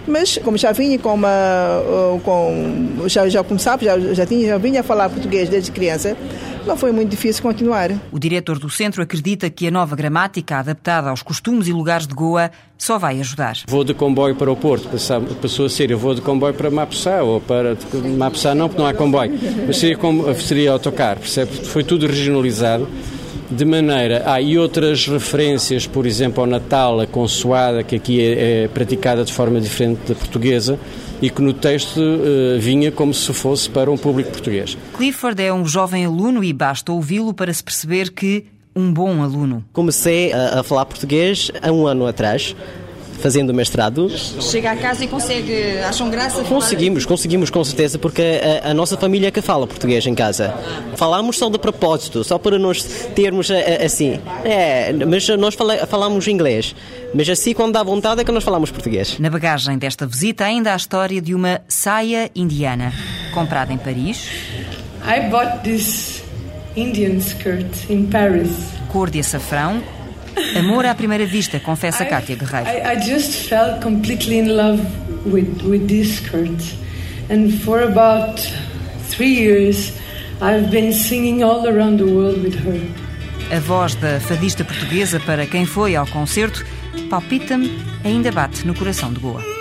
Mas 0.07 0.39
como 0.39 0.57
já 0.57 0.73
vinha 0.73 0.99
com 0.99 1.15
uma, 1.15 1.83
com, 2.25 3.07
já, 3.07 3.29
já 3.29 3.45
começava, 3.45 3.85
já, 3.85 3.99
já, 3.99 4.27
tinha, 4.27 4.49
já 4.49 4.59
vinha 4.59 4.81
a 4.81 4.83
falar 4.83 5.09
português 5.09 5.49
desde 5.49 5.71
criança, 5.71 6.17
não 6.67 6.77
foi 6.77 6.93
muito 6.93 7.11
difícil 7.11 7.43
continuar. 7.43 7.91
O 8.13 8.19
diretor 8.19 8.59
do 8.59 8.69
centro 8.69 9.03
acredita 9.03 9.49
que 9.51 9.67
a 9.67 9.71
nova 9.71 9.97
gramática, 9.97 10.59
adaptada 10.59 11.11
aos 11.11 11.23
costumes 11.23 11.69
e 11.69 11.73
lugares 11.73 12.07
de 12.07 12.15
Goa, 12.15 12.51
só 12.77 12.99
vai 12.99 13.21
ajudar. 13.21 13.57
Vou 13.67 13.85
de 13.85 13.95
comboio 13.95 14.35
para 14.35 14.51
o 14.51 14.57
Porto, 14.57 14.89
passou 15.41 15.67
a 15.67 15.71
ser, 15.71 15.91
eu 15.91 15.99
vou 15.99 16.15
de 16.15 16.21
comboio 16.21 16.55
para 16.55 16.71
Mapsá, 16.71 17.23
ou 17.23 17.41
para 17.41 17.77
Mapsá 18.17 18.55
não, 18.55 18.69
porque 18.69 18.81
não 18.81 18.89
há 18.89 18.95
comboio, 18.95 19.33
mas 19.67 19.77
seria, 19.77 19.99
seria 20.35 20.73
autocar, 20.73 21.19
percebe? 21.19 21.53
Foi 21.67 21.85
tudo 21.85 22.07
regionalizado 22.07 22.89
de 23.51 23.65
maneira. 23.65 24.23
Ah, 24.27 24.41
e 24.41 24.57
outras 24.57 25.07
referências, 25.07 25.87
por 25.87 26.07
exemplo, 26.07 26.43
ao 26.43 26.47
Natal, 26.47 27.01
a 27.01 27.07
consoada, 27.07 27.83
que 27.83 27.97
aqui 27.97 28.21
é, 28.21 28.65
é 28.65 28.69
praticada 28.69 29.25
de 29.25 29.33
forma 29.33 29.61
diferente 29.61 30.01
da 30.09 30.15
portuguesa 30.15 30.79
e 31.21 31.29
que 31.29 31.43
no 31.43 31.53
texto 31.53 31.99
uh, 32.01 32.59
vinha 32.59 32.91
como 32.91 33.13
se 33.13 33.33
fosse 33.35 33.69
para 33.69 33.91
um 33.91 33.97
público 33.97 34.31
português. 34.31 34.77
Clifford 34.97 35.43
é 35.43 35.53
um 35.53 35.67
jovem 35.67 36.07
aluno 36.07 36.43
e 36.43 36.53
basta 36.53 36.93
ouvi-lo 36.93 37.35
para 37.35 37.53
se 37.53 37.63
perceber 37.63 38.11
que 38.13 38.47
um 38.75 38.93
bom 38.93 39.23
aluno. 39.23 39.65
Comecei 39.73 40.33
a, 40.33 40.61
a 40.61 40.63
falar 40.63 40.87
português 40.87 41.51
há 41.61 41.71
um 41.71 41.87
ano 41.87 42.07
atrás 42.07 42.55
fazendo 43.21 43.51
o 43.51 43.55
mestrado. 43.55 44.09
Chega 44.41 44.73
a 44.73 44.77
casa 44.77 45.05
e 45.05 45.09
consegue, 45.09 45.79
acham 45.79 46.11
graça? 46.11 46.43
Conseguimos, 46.45 47.07
conseguimos 47.07 47.51
com 47.51 47.63
certeza, 47.65 47.99
porque 47.99 48.41
a, 48.63 48.71
a, 48.71 48.75
nossa 48.75 48.97
família 48.97 49.29
é 49.29 49.31
que 49.31 49.41
fala 49.41 49.67
português 49.67 50.07
em 50.07 50.15
casa. 50.15 50.55
Falamos 50.97 51.39
só 51.39 51.49
de 51.49 51.59
propósito, 51.59 52.25
só 52.25 52.39
para 52.39 52.59
nós 52.59 52.83
termos 53.15 53.51
assim. 53.85 54.19
É, 54.45 54.93
mas 54.93 55.29
nós 55.29 55.55
fala, 55.55 55.87
falamos 55.87 56.27
inglês. 56.27 56.75
Mas 57.15 57.29
assim, 57.29 57.53
quando 57.53 57.73
dá 57.73 57.83
vontade, 57.83 58.21
é 58.21 58.25
que 58.25 58.33
nós 58.33 58.45
falamos 58.45 58.71
português. 58.71 59.19
Na 59.19 59.31
bagagem 59.31 59.77
desta 59.79 60.07
visita, 60.07 60.45
ainda 60.45 60.71
há 60.71 60.75
a 60.75 60.77
história 60.77 61.21
de 61.21 61.35
uma 61.35 61.61
saia 61.69 62.31
indiana, 62.35 62.93
comprada 63.33 63.73
em 63.73 63.79
Paris. 63.79 64.29
I 65.05 65.29
bought 65.29 65.63
this 65.65 66.23
Indian 66.77 67.19
skirt 67.19 67.91
in 67.91 68.07
Paris. 68.07 68.51
Cor 68.93 69.11
de 69.11 69.21
açafrão, 69.21 69.83
Amor 70.59 70.87
à 70.87 70.95
primeira 70.95 71.27
vista, 71.27 71.61
confessa 71.61 72.05
Kátia 72.05 72.37
Guerreiro. 72.37 72.69
I, 72.69 72.97
I 72.97 73.01
just 73.01 73.49
felt 73.49 73.83
completely 73.83 74.39
in 74.39 74.57
love 74.57 74.83
with, 75.27 75.63
with 75.63 75.87
this 75.87 76.17
skirt. 76.17 76.63
And 77.31 77.53
for 77.63 77.83
about 77.83 78.41
three 79.09 79.35
years, 79.35 79.93
I've 80.41 80.71
been 80.71 80.93
singing 80.93 81.43
all 81.43 81.67
around 81.67 81.99
the 81.99 82.07
world 82.07 82.43
with 82.43 82.57
her. 82.65 82.81
A 83.55 83.61
voz 83.61 83.95
da 83.97 84.21
fadista 84.21 84.65
portuguesa 84.65 85.19
para 85.21 85.45
quem 85.47 85.67
foi 85.67 85.97
ao 85.97 86.07
concerto 86.07 86.65
palpita-me 87.09 87.71
ainda 88.05 88.31
bate 88.31 88.67
no 88.67 88.75
coração 88.75 89.13
de 89.13 89.21
Goa. 89.21 89.60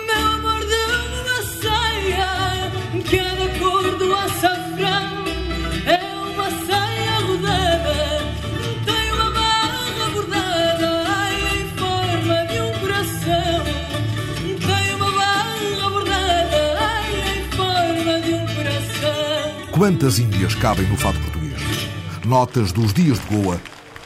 Quantas 19.80 20.18
Índias 20.18 20.54
cabem 20.54 20.86
no 20.88 20.94
fado 20.94 21.18
português? 21.20 21.88
Notas 22.26 22.70
dos 22.70 22.92
dias 22.92 23.18
de 23.18 23.34
Goa 23.34 23.58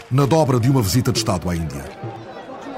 na 0.09 0.25
dobra 0.25 0.61
de 0.61 0.71
uma 0.71 0.81
visita 0.81 1.11
de 1.11 1.19
Estado 1.19 1.51
à 1.51 1.57
Índia. 1.57 1.85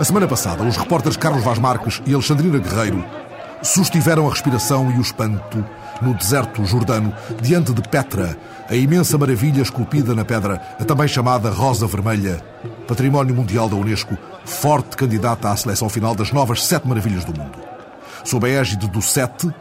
A 0.00 0.02
semana 0.02 0.26
passada, 0.26 0.62
os 0.62 0.78
repórteres 0.78 1.18
Carlos 1.18 1.44
Vaz 1.44 1.58
Marques 1.58 2.00
e 2.06 2.14
Alexandrina 2.14 2.58
Guerreiro 2.58 3.04
sustiveram 3.62 4.26
a 4.26 4.30
respiração 4.30 4.90
e 4.90 4.96
o 4.96 5.02
espanto 5.02 5.62
no 6.00 6.14
deserto 6.14 6.64
jordano, 6.64 7.12
diante 7.42 7.74
de 7.74 7.82
Petra, 7.82 8.34
a 8.66 8.74
imensa 8.74 9.18
maravilha 9.18 9.60
esculpida 9.60 10.14
na 10.14 10.24
pedra, 10.24 10.58
a 10.80 10.84
também 10.86 11.06
chamada 11.06 11.50
Rosa 11.50 11.86
Vermelha, 11.86 12.42
património 12.88 13.34
mundial 13.34 13.68
da 13.68 13.76
Unesco, 13.76 14.16
forte 14.46 14.96
candidata 14.96 15.50
à 15.50 15.56
seleção 15.56 15.90
final 15.90 16.14
das 16.14 16.32
novas 16.32 16.64
sete 16.64 16.88
maravilhas 16.88 17.26
do 17.26 17.38
mundo. 17.38 17.58
Sob 18.24 18.46
a 18.46 18.48
égide 18.48 18.88
do 18.88 19.02
SETE, 19.02 19.52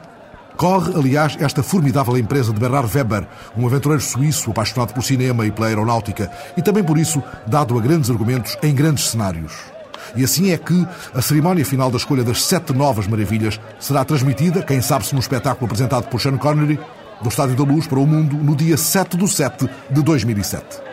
corre, 0.56 0.94
aliás, 0.96 1.38
esta 1.40 1.62
formidável 1.62 2.18
empresa 2.18 2.54
de 2.54 2.60
Bernard 2.60 2.90
Weber, 2.96 3.28
um 3.58 3.66
aventureiro 3.68 4.02
suíço 4.02 4.52
apaixonado 4.52 4.94
por 4.94 5.04
cinema 5.04 5.46
e 5.46 5.52
pela 5.52 5.68
aeronáutica, 5.68 6.32
e 6.56 6.62
também 6.62 6.84
por 6.84 6.98
isso 6.98 7.22
dado 7.46 7.78
a 7.78 7.82
grandes 7.82 8.10
argumentos 8.10 8.58
em 8.64 8.74
grandes 8.74 9.10
cenários. 9.10 9.54
E 10.16 10.24
assim 10.24 10.52
é 10.52 10.58
que 10.58 10.88
a 11.14 11.22
cerimónia 11.22 11.66
final 11.66 11.90
da 11.90 11.98
escolha 11.98 12.24
das 12.24 12.44
sete 12.44 12.74
novas 12.74 13.08
maravilhas 13.08 13.60
será 13.80 14.06
transmitida, 14.06 14.62
quem 14.62 14.82
sabe 14.82 15.06
se 15.06 15.14
no 15.14 15.20
espetáculo 15.20 15.66
apresentado 15.66 16.08
por 16.08 16.22
Sean 16.22 16.38
Connery, 16.38 16.80
do 17.22 17.30
Estádio 17.30 17.56
da 17.56 17.64
Luz 17.64 17.88
para 17.88 18.00
o 18.00 18.06
Mundo, 18.06 18.36
no 18.36 18.56
dia 18.56 18.78
7 18.78 19.18
de 19.18 19.28
7 19.28 19.70
de 19.90 20.04
2007. 20.04 20.85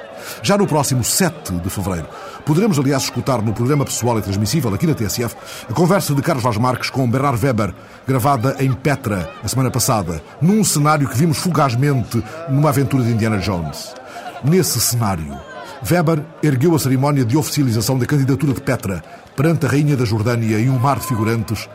Já 0.42 0.56
no 0.56 0.66
próximo 0.66 1.02
7 1.04 1.52
de 1.54 1.70
fevereiro, 1.70 2.08
poderemos, 2.44 2.78
aliás, 2.78 3.04
escutar 3.04 3.40
no 3.42 3.52
programa 3.52 3.84
pessoal 3.84 4.18
e 4.18 4.22
transmissível 4.22 4.72
aqui 4.74 4.86
na 4.86 4.94
TSF 4.94 5.36
a 5.68 5.72
conversa 5.72 6.14
de 6.14 6.22
Carlos 6.22 6.44
Vaz 6.44 6.56
Marques 6.56 6.90
com 6.90 7.08
Bernard 7.10 7.44
Weber, 7.44 7.74
gravada 8.06 8.56
em 8.58 8.72
Petra 8.72 9.30
a 9.42 9.48
semana 9.48 9.70
passada, 9.70 10.22
num 10.40 10.62
cenário 10.64 11.08
que 11.08 11.16
vimos 11.16 11.38
fugazmente 11.38 12.22
numa 12.48 12.68
aventura 12.68 13.04
de 13.04 13.10
Indiana 13.10 13.38
Jones. 13.38 13.94
Nesse 14.44 14.80
cenário, 14.80 15.38
Weber 15.88 16.24
ergueu 16.42 16.74
a 16.74 16.78
cerimónia 16.78 17.24
de 17.24 17.36
oficialização 17.36 17.98
da 17.98 18.06
candidatura 18.06 18.52
de 18.52 18.60
Petra 18.60 19.02
perante 19.36 19.66
a 19.66 19.68
Rainha 19.68 19.96
da 19.96 20.04
Jordânia 20.04 20.58
e 20.58 20.68
um 20.68 20.78
mar 20.78 20.98
de 20.98 21.06
figurantes, 21.06 21.68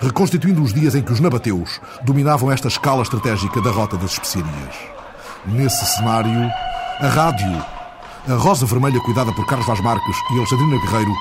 reconstituindo 0.00 0.62
os 0.62 0.72
dias 0.72 0.94
em 0.94 1.02
que 1.02 1.12
os 1.12 1.20
nabateus 1.20 1.80
dominavam 2.02 2.50
esta 2.50 2.68
escala 2.68 3.02
estratégica 3.02 3.60
da 3.60 3.70
rota 3.70 3.96
das 3.96 4.12
especiarias. 4.12 4.76
Nesse 5.46 5.84
cenário, 5.96 6.50
a 7.00 7.06
rádio, 7.08 7.64
a 8.28 8.34
Rosa 8.34 8.66
Vermelha 8.66 9.00
cuidada 9.00 9.32
por 9.32 9.46
Carlos 9.46 9.66
Vaz 9.66 9.80
Marques 9.80 10.16
e 10.32 10.38
Alexandrina 10.38 10.80
Guerreiro, 10.80 11.12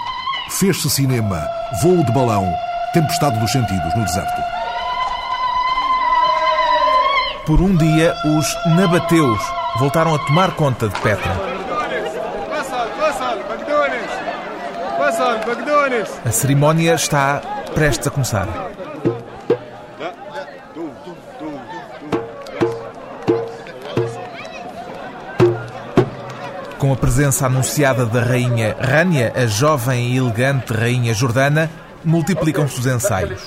fez-se 0.49 0.89
cinema, 0.89 1.47
voo 1.81 2.03
de 2.03 2.11
balão, 2.11 2.47
tempestade 2.93 3.39
dos 3.39 3.51
sentidos 3.51 3.95
no 3.95 4.05
deserto. 4.05 4.41
Por 7.45 7.59
um 7.59 7.75
dia, 7.75 8.13
os 8.37 8.75
nabateus 8.75 9.41
voltaram 9.79 10.13
a 10.13 10.19
tomar 10.19 10.51
conta 10.55 10.87
de 10.87 10.99
Petra. 10.99 11.51
A 16.23 16.31
cerimónia 16.31 16.93
está 16.93 17.41
prestes 17.73 18.07
a 18.07 18.11
começar. 18.11 18.47
Com 26.81 26.91
a 26.91 26.95
presença 26.95 27.45
anunciada 27.45 28.07
da 28.07 28.23
rainha 28.23 28.75
Rania, 28.79 29.31
a 29.35 29.45
jovem 29.45 30.13
e 30.13 30.17
elegante 30.17 30.73
rainha 30.73 31.13
jordana, 31.13 31.69
multiplicam-se 32.03 32.79
os 32.79 32.87
ensaios. 32.87 33.39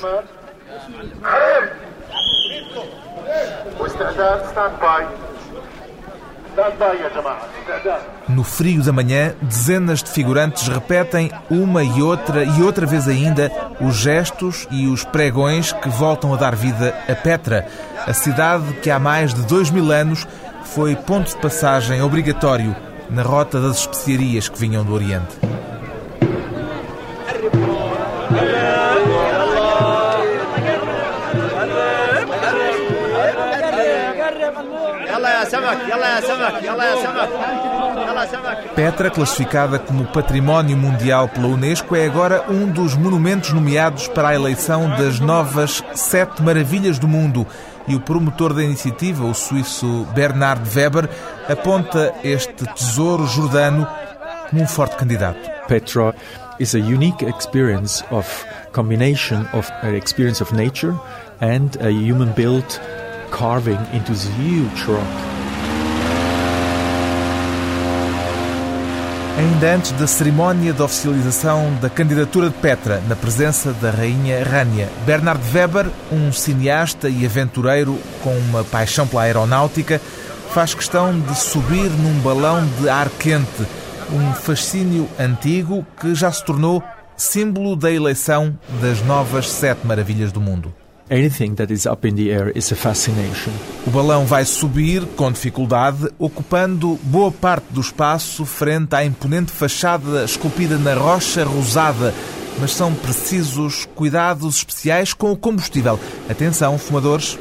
No 8.28 8.44
frio 8.44 8.84
da 8.84 8.92
manhã, 8.92 9.34
dezenas 9.42 10.00
de 10.00 10.10
figurantes 10.10 10.68
repetem 10.68 11.28
uma 11.50 11.82
e 11.82 12.00
outra 12.00 12.44
e 12.44 12.62
outra 12.62 12.86
vez 12.86 13.08
ainda 13.08 13.50
os 13.80 13.96
gestos 13.96 14.68
e 14.70 14.86
os 14.86 15.02
pregões 15.02 15.72
que 15.72 15.88
voltam 15.88 16.32
a 16.32 16.36
dar 16.36 16.54
vida 16.54 16.94
a 17.08 17.16
Petra, 17.16 17.66
a 18.06 18.12
cidade 18.12 18.74
que 18.74 18.92
há 18.92 19.00
mais 19.00 19.34
de 19.34 19.42
dois 19.42 19.72
mil 19.72 19.90
anos 19.90 20.24
foi 20.62 20.94
ponto 20.94 21.30
de 21.30 21.36
passagem 21.38 22.00
obrigatório 22.00 22.93
na 23.10 23.22
rota 23.22 23.60
das 23.60 23.78
especiarias 23.78 24.48
que 24.48 24.58
vinham 24.58 24.84
do 24.84 24.92
Oriente. 24.94 25.36
Petra, 38.74 39.10
classificada 39.10 39.78
como 39.78 40.04
Património 40.06 40.76
Mundial 40.76 41.28
pela 41.28 41.46
Unesco, 41.46 41.94
é 41.94 42.06
agora 42.06 42.44
um 42.48 42.70
dos 42.70 42.96
monumentos 42.96 43.52
nomeados 43.52 44.08
para 44.08 44.28
a 44.28 44.34
eleição 44.34 44.88
das 44.90 45.20
novas 45.20 45.82
Sete 45.94 46.42
Maravilhas 46.42 46.98
do 46.98 47.06
Mundo. 47.06 47.46
E 47.86 47.94
o 47.94 48.00
promotor 48.00 48.54
da 48.54 48.62
iniciativa, 48.62 49.24
o 49.24 49.34
suíço 49.34 50.06
Bernard 50.14 50.62
Weber, 50.74 51.08
aponta 51.48 52.14
este 52.24 52.64
tesouro 52.74 53.26
jordano 53.26 53.86
como 54.48 54.62
um 54.62 54.66
forte 54.66 54.96
candidato. 54.96 55.50
Petra 55.68 56.14
is 56.58 56.74
a 56.74 56.78
unique 56.78 57.24
experience 57.24 58.04
of 58.10 58.26
combination 58.72 59.46
of 59.52 59.70
an 59.82 59.94
experience 59.94 60.42
of 60.42 60.54
nature 60.54 60.94
and 61.40 61.76
a 61.80 61.90
human-built 61.90 62.80
carving 63.30 63.80
into 63.92 64.12
this 64.12 64.28
huge 64.38 64.84
rock. 64.86 65.33
Ainda 69.36 69.74
antes 69.74 69.90
da 69.92 70.06
cerimónia 70.06 70.72
de 70.72 70.80
oficialização 70.80 71.74
da 71.80 71.90
candidatura 71.90 72.50
de 72.50 72.54
Petra, 72.54 73.02
na 73.08 73.16
presença 73.16 73.72
da 73.72 73.90
rainha 73.90 74.44
Rania, 74.44 74.88
Bernard 75.04 75.42
Weber, 75.52 75.86
um 76.12 76.30
cineasta 76.30 77.08
e 77.08 77.26
aventureiro 77.26 77.98
com 78.22 78.32
uma 78.38 78.62
paixão 78.62 79.08
pela 79.08 79.22
aeronáutica, 79.22 80.00
faz 80.50 80.72
questão 80.72 81.18
de 81.18 81.36
subir 81.36 81.90
num 81.90 82.20
balão 82.20 82.64
de 82.80 82.88
ar 82.88 83.08
quente, 83.18 83.66
um 84.12 84.32
fascínio 84.34 85.08
antigo 85.18 85.84
que 86.00 86.14
já 86.14 86.30
se 86.30 86.44
tornou 86.44 86.80
símbolo 87.16 87.74
da 87.74 87.90
eleição 87.90 88.56
das 88.80 89.02
novas 89.02 89.50
sete 89.50 89.84
maravilhas 89.84 90.30
do 90.30 90.40
mundo. 90.40 90.72
Anything 91.10 91.54
that 91.56 91.70
is 91.70 91.84
up 91.84 92.08
in 92.08 92.14
the 92.14 92.30
air 92.30 92.50
is 92.56 92.72
a 92.72 92.74
fascination. 92.74 93.52
O 93.86 93.90
balão 93.90 94.24
vai 94.24 94.42
subir 94.46 95.04
com 95.16 95.30
dificuldade, 95.30 96.08
ocupando 96.18 96.98
boa 97.02 97.30
parte 97.30 97.66
do 97.68 97.82
espaço 97.82 98.46
frente 98.46 98.96
à 98.96 99.04
imponente 99.04 99.52
fachada 99.52 100.24
esculpida 100.24 100.78
na 100.78 100.94
rocha 100.94 101.44
rosada. 101.44 102.14
Mas 102.58 102.70
são 102.70 102.94
precisos 102.94 103.86
cuidados 103.94 104.56
especiais 104.56 105.12
com 105.12 105.30
o 105.30 105.36
combustível. 105.36 106.00
Atenção, 106.30 106.78
fumadores. 106.78 107.38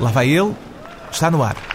Lá 0.00 0.10
vai 0.10 0.28
ele, 0.28 0.56
está 1.12 1.30
no 1.30 1.44
ar. 1.44 1.71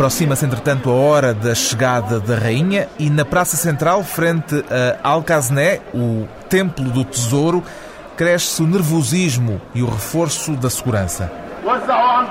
Aproxima-se, 0.00 0.46
entretanto, 0.46 0.88
a 0.88 0.94
hora 0.94 1.34
da 1.34 1.54
chegada 1.54 2.18
da 2.18 2.34
rainha 2.34 2.88
e 2.98 3.10
na 3.10 3.22
Praça 3.22 3.54
Central, 3.54 4.02
frente 4.02 4.64
a 5.04 5.10
Alcazné, 5.10 5.80
o 5.92 6.26
Templo 6.48 6.86
do 6.86 7.04
Tesouro, 7.04 7.62
cresce 8.16 8.62
o 8.62 8.66
nervosismo 8.66 9.60
e 9.74 9.82
o 9.82 9.90
reforço 9.90 10.52
da 10.52 10.70
segurança. 10.70 11.30
Watch 11.62 11.84
out! 11.90 12.30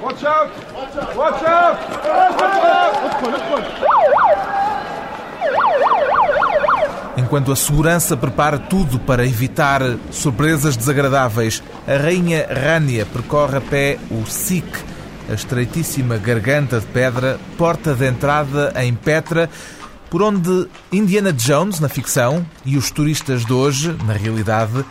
Watch 0.00 0.24
out! 0.24 0.48
Watch 1.14 1.44
out! 4.46 4.61
Enquanto 7.16 7.52
a 7.52 7.56
segurança 7.56 8.16
prepara 8.16 8.58
tudo 8.58 8.98
para 8.98 9.26
evitar 9.26 9.82
surpresas 10.10 10.76
desagradáveis, 10.76 11.62
a 11.86 11.96
rainha 11.96 12.46
Rania 12.48 13.04
percorre 13.04 13.58
a 13.58 13.60
pé 13.60 13.98
o 14.10 14.24
Sikh, 14.26 14.78
a 15.28 15.34
estreitíssima 15.34 16.16
garganta 16.16 16.80
de 16.80 16.86
pedra, 16.86 17.38
porta 17.58 17.94
de 17.94 18.06
entrada 18.06 18.72
em 18.76 18.94
Petra, 18.94 19.50
por 20.08 20.22
onde 20.22 20.68
Indiana 20.90 21.32
Jones, 21.32 21.80
na 21.80 21.88
ficção, 21.88 22.46
e 22.64 22.76
os 22.76 22.90
turistas 22.90 23.44
de 23.44 23.52
hoje, 23.52 23.96
na 24.04 24.14
realidade, 24.14 24.84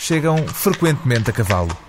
chegam 0.00 0.46
frequentemente 0.48 1.30
a 1.30 1.32
cavalo. 1.32 1.85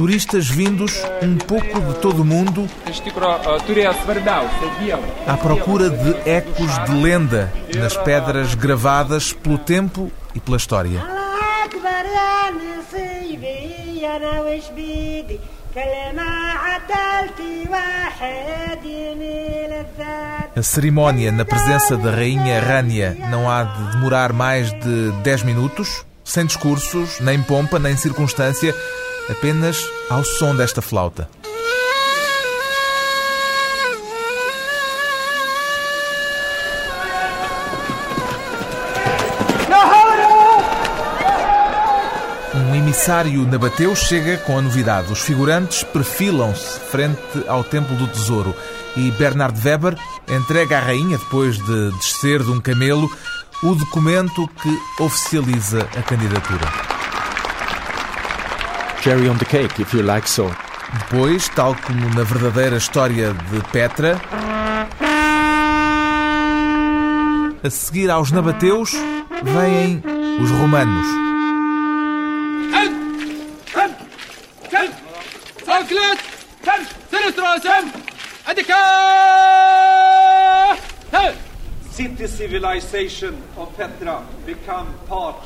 Turistas 0.00 0.48
vindos 0.48 0.94
um 1.22 1.36
pouco 1.36 1.78
de 1.78 1.98
todo 1.98 2.22
o 2.22 2.24
mundo 2.24 2.66
à 5.26 5.36
procura 5.36 5.90
de 5.90 6.26
ecos 6.26 6.84
de 6.86 6.92
lenda 7.02 7.52
nas 7.76 7.98
pedras 7.98 8.54
gravadas 8.54 9.34
pelo 9.34 9.58
tempo 9.58 10.10
e 10.34 10.40
pela 10.40 10.56
história. 10.56 11.04
A 20.56 20.62
cerimónia 20.62 21.30
na 21.30 21.44
presença 21.44 21.98
da 21.98 22.10
Rainha 22.10 22.58
Rania 22.58 23.18
não 23.28 23.50
há 23.50 23.64
de 23.64 23.92
demorar 23.92 24.32
mais 24.32 24.72
de 24.72 25.12
10 25.22 25.42
minutos, 25.42 26.06
sem 26.24 26.46
discursos, 26.46 27.20
nem 27.20 27.42
pompa, 27.42 27.78
nem 27.78 27.94
circunstância, 27.98 28.74
apenas 29.30 29.78
ao 30.08 30.24
som 30.24 30.54
desta 30.56 30.82
flauta. 30.82 31.28
Um 42.52 42.74
emissário 42.74 43.46
nabateu 43.46 43.94
chega 43.94 44.36
com 44.38 44.58
a 44.58 44.62
novidade. 44.62 45.12
Os 45.12 45.20
figurantes 45.20 45.84
perfilam-se 45.84 46.80
frente 46.80 47.20
ao 47.46 47.62
Templo 47.62 47.96
do 47.96 48.08
Tesouro 48.08 48.54
e 48.96 49.10
Bernard 49.12 49.58
Weber 49.64 49.96
entrega 50.28 50.78
à 50.78 50.80
rainha, 50.80 51.18
depois 51.18 51.56
de 51.56 51.90
descer 51.92 52.42
de 52.42 52.50
um 52.50 52.60
camelo, 52.60 53.10
o 53.62 53.74
documento 53.74 54.48
que 54.48 55.02
oficializa 55.02 55.82
a 55.96 56.02
candidatura. 56.02 56.99
Cherry 59.00 59.28
on 59.28 59.38
the 59.38 59.46
cake, 59.46 59.80
if 59.80 59.94
you 59.94 60.02
like 60.02 60.28
so. 60.28 60.54
Depois, 60.92 61.48
tal 61.48 61.74
como 61.74 62.08
na 62.10 62.22
verdadeira 62.22 62.76
história 62.76 63.32
de 63.32 63.60
Petra, 63.72 64.20
a 67.62 67.70
seguir 67.70 68.10
aos 68.10 68.30
nabateus, 68.30 68.92
vêm 69.42 70.02
os 70.42 70.50
romanos. 70.50 71.06
City 81.90 82.28
civilization 82.28 83.34
of 83.56 83.74
Petra 83.76 84.22
become 84.44 84.88
part 85.08 85.42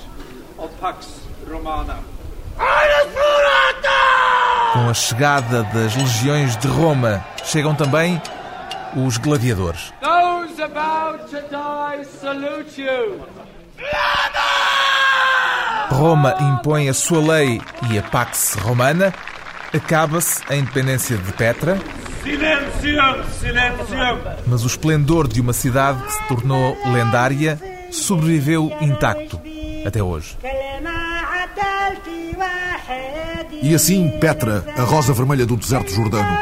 of 0.59 0.71
Pax 0.81 1.21
Romana. 1.47 1.99
Com 4.75 4.89
a 4.89 4.93
chegada 4.93 5.63
das 5.63 5.95
legiões 5.95 6.57
de 6.57 6.67
Roma, 6.67 7.25
chegam 7.45 7.77
também 7.77 8.21
os 8.97 9.17
gladiadores. 9.19 9.93
Those 10.03 10.61
about 10.61 11.31
to 11.31 11.41
die 11.49 12.05
salute 12.05 12.83
you. 12.83 13.21
Roma 15.91 16.35
impõe 16.41 16.89
a 16.89 16.93
sua 16.93 17.21
lei 17.21 17.63
e 17.89 17.99
a 17.99 18.03
Pax 18.03 18.57
Romana. 18.61 19.15
Acaba-se 19.73 20.43
a 20.49 20.57
independência 20.57 21.17
de 21.17 21.33
Petra. 21.35 21.79
Silêncio, 22.25 23.25
silêncio. 23.39 23.97
Mas 24.45 24.65
o 24.65 24.67
esplendor 24.67 25.29
de 25.29 25.41
uma 25.41 25.53
cidade 25.53 26.03
que 26.03 26.13
se 26.13 26.29
tornou 26.29 26.77
lendária 26.87 27.61
sobreviveu 27.93 28.77
intacto 28.81 29.41
até 29.87 30.03
hoje. 30.03 30.37
E 33.63 33.75
assim, 33.75 34.11
Petra, 34.21 34.65
a 34.77 34.83
rosa 34.83 35.13
vermelha 35.13 35.47
do 35.47 35.57
deserto 35.57 35.93
jordano, 35.93 36.39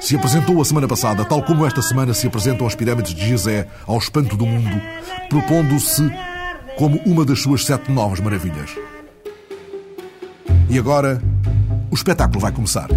se 0.00 0.14
apresentou 0.16 0.60
a 0.60 0.64
semana 0.64 0.86
passada, 0.86 1.24
tal 1.24 1.42
como 1.42 1.66
esta 1.66 1.80
semana 1.80 2.12
se 2.12 2.26
apresentam 2.26 2.66
as 2.66 2.74
pirâmides 2.74 3.14
de 3.14 3.26
Gizé 3.26 3.66
ao 3.86 3.98
espanto 3.98 4.36
do 4.36 4.46
mundo, 4.46 4.80
propondo-se 5.28 6.02
como 6.76 7.00
uma 7.06 7.24
das 7.24 7.40
suas 7.40 7.64
sete 7.64 7.90
novas 7.90 8.20
maravilhas. 8.20 8.70
E 10.68 10.78
agora, 10.78 11.22
o 11.90 11.94
espetáculo 11.94 12.40
vai 12.40 12.52
começar. 12.52 12.88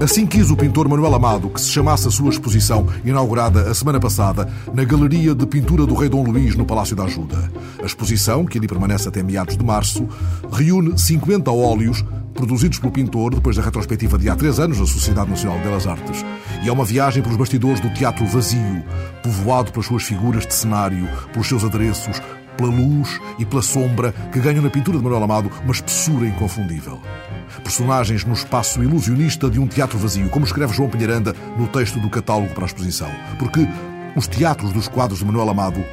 Assim 0.00 0.26
quis 0.26 0.50
o 0.50 0.56
pintor 0.56 0.88
Manuel 0.88 1.14
Amado 1.14 1.50
que 1.50 1.60
se 1.60 1.68
chamasse 1.68 2.08
a 2.08 2.10
sua 2.10 2.30
exposição, 2.30 2.86
inaugurada 3.04 3.70
a 3.70 3.74
semana 3.74 4.00
passada, 4.00 4.50
na 4.72 4.82
Galeria 4.82 5.34
de 5.34 5.44
Pintura 5.44 5.84
do 5.84 5.94
Rei 5.94 6.08
Dom 6.08 6.24
Luís, 6.24 6.56
no 6.56 6.64
Palácio 6.64 6.96
da 6.96 7.04
Ajuda. 7.04 7.52
A 7.82 7.84
exposição, 7.84 8.46
que 8.46 8.56
ali 8.56 8.66
permanece 8.66 9.06
até 9.06 9.22
meados 9.22 9.58
de 9.58 9.62
março, 9.62 10.08
reúne 10.50 10.98
50 10.98 11.50
óleos 11.50 12.02
produzidos 12.32 12.78
pelo 12.78 12.90
pintor 12.90 13.34
depois 13.34 13.56
da 13.56 13.62
retrospectiva 13.62 14.16
de 14.16 14.30
há 14.30 14.36
três 14.36 14.58
anos 14.58 14.78
da 14.78 14.86
Sociedade 14.86 15.28
Nacional 15.28 15.58
de 15.58 15.64
Belas 15.64 15.86
Artes. 15.86 16.24
E 16.64 16.68
é 16.70 16.72
uma 16.72 16.86
viagem 16.86 17.22
pelos 17.22 17.36
bastidores 17.36 17.80
do 17.80 17.92
teatro 17.92 18.24
vazio, 18.24 18.82
povoado 19.22 19.70
pelas 19.70 19.86
suas 19.86 20.04
figuras 20.04 20.46
de 20.46 20.54
cenário, 20.54 21.06
pelos 21.30 21.46
seus 21.46 21.62
adereços, 21.62 22.22
pela 22.56 22.70
luz 22.70 23.20
e 23.38 23.44
pela 23.44 23.62
sombra 23.62 24.12
que 24.32 24.40
ganham 24.40 24.62
na 24.62 24.70
pintura 24.70 24.98
de 24.98 25.04
Manuel 25.04 25.24
Amado 25.24 25.50
uma 25.62 25.72
espessura 25.72 26.26
inconfundível. 26.26 27.00
Personagens 27.62 28.24
no 28.24 28.32
espaço 28.32 28.82
ilusionista 28.82 29.50
de 29.50 29.58
um 29.58 29.66
teatro 29.66 29.98
vazio, 29.98 30.28
como 30.30 30.44
escreve 30.44 30.74
João 30.74 30.88
Pinheiranda 30.88 31.34
no 31.58 31.66
texto 31.68 31.98
do 31.98 32.08
catálogo 32.08 32.54
para 32.54 32.64
a 32.64 32.66
exposição. 32.66 33.10
Porque 33.38 33.66
os 34.16 34.26
teatros 34.26 34.72
dos 34.72 34.88
quadros 34.88 35.20
de 35.20 35.24
Manuel 35.24 35.50
Amado 35.50 35.84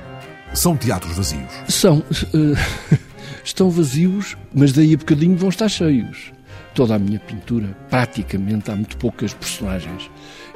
são 0.54 0.76
teatros 0.76 1.15
vazios. 1.15 1.52
São. 1.67 2.00
Uh, 2.34 2.58
estão 3.43 3.70
vazios, 3.70 4.38
mas 4.54 4.74
daí 4.74 4.93
a 4.93 4.98
bocadinho 4.98 5.38
vão 5.38 5.50
estar 5.50 5.70
cheios. 5.70 6.32
Toda 6.74 6.96
a 6.96 7.00
minha 7.00 7.20
pintura, 7.20 7.76
praticamente, 7.89 8.70
há 8.70 8.76
muito 8.76 8.98
poucas 8.98 9.34
personagens. 9.34 10.10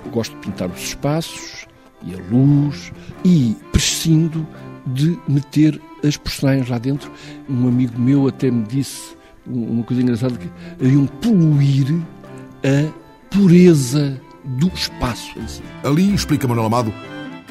Eu 0.06 0.12
gosto 0.12 0.36
de 0.36 0.42
pintar 0.42 0.70
os 0.70 0.82
espaços 0.82 1.66
e 2.04 2.14
a 2.14 2.18
luz 2.32 2.92
e 3.24 3.56
prescindo 3.72 4.48
de 4.86 5.18
meter 5.28 5.80
as 6.04 6.18
personagens 6.18 6.70
lá 6.70 6.78
dentro. 6.78 7.12
Um 7.50 7.68
amigo 7.68 8.00
meu 8.00 8.28
até 8.28 8.50
me 8.50 8.64
disse 8.64 9.16
uma 9.46 9.84
coisa 9.84 10.02
engraçada 10.02 10.38
que 10.38 10.50
haviam 10.84 11.06
poluir 11.06 12.02
a 12.64 12.92
pureza 13.30 14.20
do 14.44 14.68
espaço 14.68 15.38
em 15.40 15.48
si. 15.48 15.62
Ali, 15.84 16.14
explica 16.14 16.48
Manuel 16.48 16.68
Amado, 16.68 16.94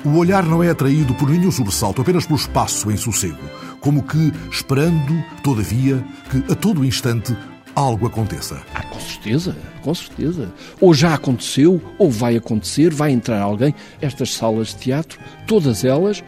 o 0.05 0.17
olhar 0.17 0.45
não 0.45 0.63
é 0.63 0.71
atraído 0.71 1.15
por 1.15 1.29
nenhum 1.29 1.51
sobressalto, 1.51 2.01
apenas 2.01 2.25
pelo 2.25 2.39
espaço 2.39 2.91
em 2.91 2.97
sossego, 2.97 3.39
como 3.81 4.03
que 4.03 4.33
esperando, 4.51 5.23
todavia, 5.43 6.05
que 6.31 6.53
a 6.53 6.55
todo 6.55 6.85
instante 6.85 7.37
algo 7.75 8.07
aconteça. 8.07 8.61
Ah, 8.75 8.83
com 8.83 8.99
certeza, 8.99 9.57
com 9.83 9.95
certeza. 9.95 10.53
Ou 10.81 10.95
já 10.95 11.15
aconteceu, 11.15 11.81
ou 11.99 12.11
vai 12.11 12.37
acontecer, 12.37 12.93
vai 12.93 13.11
entrar 13.11 13.41
alguém. 13.41 13.75
Estas 14.01 14.35
salas 14.35 14.69
de 14.69 14.77
teatro, 14.77 15.19
todas 15.47 15.85
elas, 15.85 16.23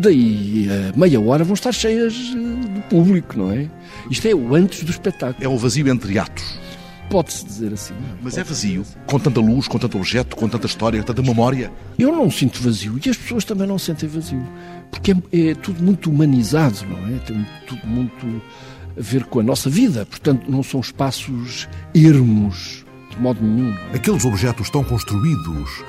daí 0.00 0.68
a 0.70 0.98
meia 0.98 1.20
hora 1.20 1.44
vão 1.44 1.54
estar 1.54 1.72
cheias 1.72 2.12
de 2.12 2.82
público, 2.88 3.38
não 3.38 3.52
é? 3.52 3.68
Isto 4.10 4.28
é 4.28 4.34
o 4.34 4.54
antes 4.54 4.82
do 4.82 4.90
espetáculo. 4.90 5.44
É 5.44 5.48
o 5.48 5.56
vazio 5.56 5.88
entre 5.88 6.18
atos. 6.18 6.58
Pode-se 7.10 7.44
dizer 7.44 7.72
assim. 7.72 7.94
Mas 8.22 8.38
é 8.38 8.44
vazio, 8.44 8.84
com 9.06 9.18
tanta 9.18 9.40
luz, 9.40 9.66
com 9.66 9.78
tanto 9.78 9.98
objeto, 9.98 10.36
com 10.36 10.48
tanta 10.48 10.66
história, 10.66 11.02
tanta 11.02 11.22
memória. 11.22 11.70
Eu 11.98 12.12
não 12.12 12.30
sinto 12.30 12.62
vazio 12.62 13.00
e 13.04 13.10
as 13.10 13.16
pessoas 13.16 13.44
também 13.44 13.66
não 13.66 13.78
sentem 13.78 14.08
vazio. 14.08 14.46
Porque 14.90 15.12
é, 15.12 15.50
é 15.50 15.54
tudo 15.54 15.82
muito 15.82 16.08
humanizado, 16.08 16.86
não 16.86 17.14
é? 17.14 17.18
Tem 17.18 17.46
tudo 17.66 17.84
muito 17.86 18.42
a 18.96 19.00
ver 19.00 19.24
com 19.24 19.40
a 19.40 19.42
nossa 19.42 19.68
vida. 19.68 20.06
Portanto, 20.06 20.48
não 20.48 20.62
são 20.62 20.80
espaços 20.80 21.68
ermos, 21.92 22.84
de 23.10 23.20
modo 23.20 23.42
nenhum. 23.42 23.74
É? 23.92 23.96
Aqueles 23.96 24.24
objetos 24.24 24.70
tão 24.70 24.84
construídos 24.84 25.82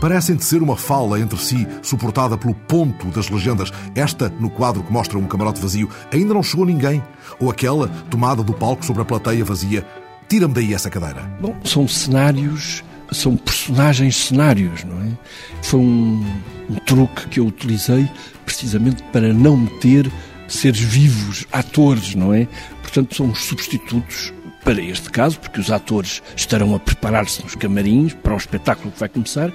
parecem 0.00 0.36
de 0.36 0.44
ser 0.44 0.62
uma 0.62 0.76
fala 0.76 1.18
entre 1.18 1.38
si, 1.38 1.66
suportada 1.82 2.36
pelo 2.36 2.54
ponto 2.54 3.06
das 3.08 3.28
legendas. 3.28 3.72
Esta, 3.94 4.28
no 4.40 4.50
quadro 4.50 4.82
que 4.82 4.92
mostra 4.92 5.18
um 5.18 5.26
camarote 5.26 5.60
vazio, 5.60 5.88
ainda 6.12 6.34
não 6.34 6.42
chegou 6.42 6.66
ninguém. 6.66 7.02
Ou 7.40 7.50
aquela, 7.50 7.88
tomada 8.10 8.42
do 8.42 8.52
palco 8.52 8.84
sobre 8.84 9.02
a 9.02 9.04
plateia 9.04 9.44
vazia. 9.44 9.86
Tira-me 10.28 10.54
daí 10.54 10.74
essa 10.74 10.90
cadeira. 10.90 11.22
Bom, 11.40 11.54
são 11.64 11.86
cenários, 11.86 12.82
são 13.12 13.36
personagens 13.36 14.16
cenários, 14.16 14.84
não 14.84 15.00
é? 15.02 15.08
Foi 15.62 15.80
um, 15.80 16.24
um 16.68 16.74
truque 16.86 17.28
que 17.28 17.40
eu 17.40 17.46
utilizei 17.46 18.08
precisamente 18.44 19.02
para 19.12 19.32
não 19.32 19.56
meter 19.56 20.10
seres 20.48 20.80
vivos, 20.80 21.46
atores, 21.52 22.14
não 22.14 22.32
é? 22.32 22.46
Portanto, 22.82 23.14
são 23.14 23.30
os 23.30 23.44
substitutos 23.44 24.32
para 24.66 24.82
este 24.82 25.10
caso, 25.10 25.38
porque 25.38 25.60
os 25.60 25.70
atores 25.70 26.20
estarão 26.34 26.74
a 26.74 26.80
preparar-se 26.80 27.40
nos 27.40 27.54
camarins 27.54 28.12
para 28.14 28.34
o 28.34 28.36
espetáculo 28.36 28.90
que 28.90 28.98
vai 28.98 29.08
começar, 29.08 29.52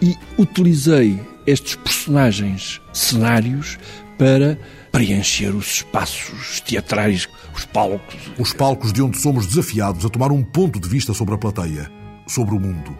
e 0.00 0.16
utilizei 0.38 1.20
estes 1.46 1.74
personagens 1.74 2.80
cenários 2.90 3.78
para 4.16 4.58
preencher 4.90 5.54
os 5.54 5.66
espaços 5.66 6.62
teatrais, 6.62 7.28
os 7.54 7.66
palcos. 7.66 8.16
Os 8.38 8.54
palcos 8.54 8.90
de 8.90 9.02
onde 9.02 9.18
somos 9.18 9.46
desafiados 9.46 10.06
a 10.06 10.08
tomar 10.08 10.32
um 10.32 10.42
ponto 10.42 10.80
de 10.80 10.88
vista 10.88 11.12
sobre 11.12 11.34
a 11.34 11.38
plateia, 11.38 11.92
sobre 12.26 12.54
o 12.54 12.58
mundo. 12.58 12.96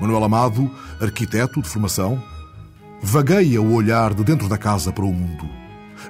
Manuel 0.00 0.22
Amado, 0.22 0.70
arquiteto 1.00 1.60
de 1.60 1.68
formação, 1.68 2.22
vagueia 3.02 3.60
o 3.60 3.74
olhar 3.74 4.14
de 4.14 4.22
dentro 4.22 4.48
da 4.48 4.56
casa 4.56 4.92
para 4.92 5.04
o 5.04 5.12
mundo. 5.12 5.50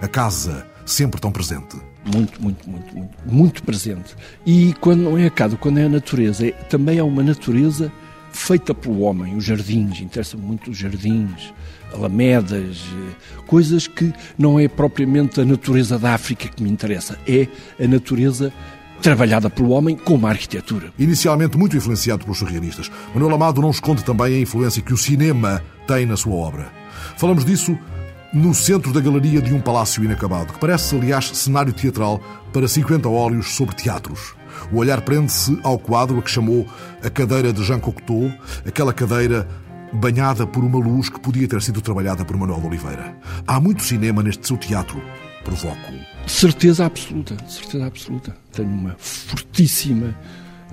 A 0.03 0.07
casa, 0.07 0.67
sempre 0.85 1.19
tão 1.23 1.33
presente. 1.33 1.94
Muito, 2.05 2.43
muito, 2.43 2.69
muito, 2.69 2.95
muito, 2.95 3.15
muito 3.27 3.63
presente. 3.63 4.15
E 4.45 4.75
quando 4.81 5.01
não 5.01 5.17
é 5.17 5.27
a 5.27 5.31
casa, 5.31 5.57
quando 5.57 5.79
é 5.79 5.85
a 5.85 5.89
natureza, 5.89 6.47
é, 6.47 6.51
também 6.51 6.99
é 6.99 7.03
uma 7.03 7.23
natureza 7.23 7.91
feita 8.31 8.75
pelo 8.75 9.01
homem, 9.01 9.37
os 9.37 9.45
jardins, 9.45 10.01
interessa 10.01 10.37
muito 10.37 10.71
os 10.71 10.77
jardins, 10.77 11.53
alamedas, 11.95 12.83
eh, 12.93 13.43
coisas 13.47 13.87
que 13.87 14.13
não 14.37 14.59
é 14.59 14.67
propriamente 14.67 15.41
a 15.41 15.45
natureza 15.45 15.99
da 15.99 16.15
África 16.15 16.49
que 16.49 16.63
me 16.63 16.69
interessa, 16.69 17.17
é 17.27 17.47
a 17.83 17.87
natureza 17.87 18.53
trabalhada 19.01 19.49
pelo 19.49 19.71
homem 19.71 19.97
como 19.97 20.27
a 20.27 20.31
arquitetura. 20.31 20.93
Inicialmente 20.99 21.57
muito 21.57 21.77
influenciado 21.77 22.25
pelos 22.25 22.39
surrealistas, 22.39 22.91
Manuel 23.15 23.37
Amado 23.37 23.63
não 23.63 23.71
esconde 23.71 24.05
também 24.05 24.35
a 24.35 24.41
influência 24.41 24.83
que 24.83 24.93
o 24.93 24.97
cinema 24.97 25.63
tem 25.87 26.05
na 26.05 26.17
sua 26.17 26.35
obra. 26.35 26.73
Falamos 27.17 27.45
disso 27.45 27.79
no 28.35 28.53
centro 28.53 28.93
da 28.93 29.01
galeria 29.01 29.41
de 29.41 29.55
um 29.55 29.61
palácio 29.61 30.03
inacabado, 30.03 30.53
que 30.53 30.59
parece, 30.59 30.97
aliás, 30.97 31.31
cenário 31.35 31.73
teatral 31.73 32.21
para 32.53 32.67
50 32.67 33.09
óleos 33.09 33.55
sobre 33.55 33.77
teatros. 33.77 34.35
O 34.73 34.79
olhar 34.79 35.01
prende-se 35.03 35.59
ao 35.63 35.79
quadro 35.79 36.19
a 36.19 36.23
que 36.23 36.31
chamou 36.31 36.67
a 37.03 37.09
cadeira 37.09 37.53
de 37.53 37.63
Jean 37.63 37.79
Cocteau, 37.79 38.33
aquela 38.67 38.93
cadeira 38.93 39.49
banhada 39.93 40.47
por 40.47 40.65
uma 40.65 40.79
luz 40.79 41.09
que 41.09 41.21
podia 41.21 41.47
ter 41.47 41.63
sido 41.63 41.81
trabalhada 41.81 42.25
por 42.25 42.37
Manuel 42.37 42.67
Oliveira. 42.67 43.17
Há 43.47 43.61
muito 43.61 43.85
cinema 43.85 44.21
neste 44.21 44.45
seu 44.47 44.57
teatro, 44.57 45.01
provoco. 45.45 45.93
Certeza 46.27 46.87
absoluta, 46.87 47.37
certeza 47.49 47.87
absoluta. 47.87 48.37
Tenho 48.53 48.69
uma 48.69 48.97
fortíssima 48.99 50.13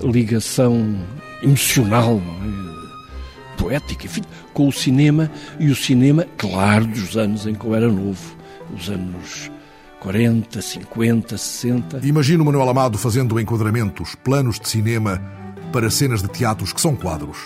ligação 0.02 0.96
emocional, 1.44 2.20
é? 2.68 2.71
Poética, 3.72 4.06
enfim, 4.06 4.22
com 4.54 4.68
o 4.68 4.72
cinema 4.72 5.32
e 5.58 5.70
o 5.70 5.76
cinema, 5.76 6.26
claro, 6.38 6.86
dos 6.86 7.16
anos 7.16 7.48
em 7.48 7.56
que 7.56 7.66
eu 7.66 7.74
era 7.74 7.88
novo, 7.88 8.36
os 8.76 8.90
anos 8.90 9.50
40, 10.02 10.62
50, 10.62 11.38
60. 11.38 12.06
Imagino 12.06 12.44
Manuel 12.44 12.70
Amado 12.70 12.98
fazendo 12.98 13.40
enquadramentos, 13.40 14.16
planos 14.16 14.60
de 14.60 14.68
cinema 14.68 15.22
para 15.72 15.90
cenas 15.90 16.22
de 16.22 16.28
teatros 16.28 16.74
que 16.74 16.82
são 16.82 16.96
quadros. 16.96 17.38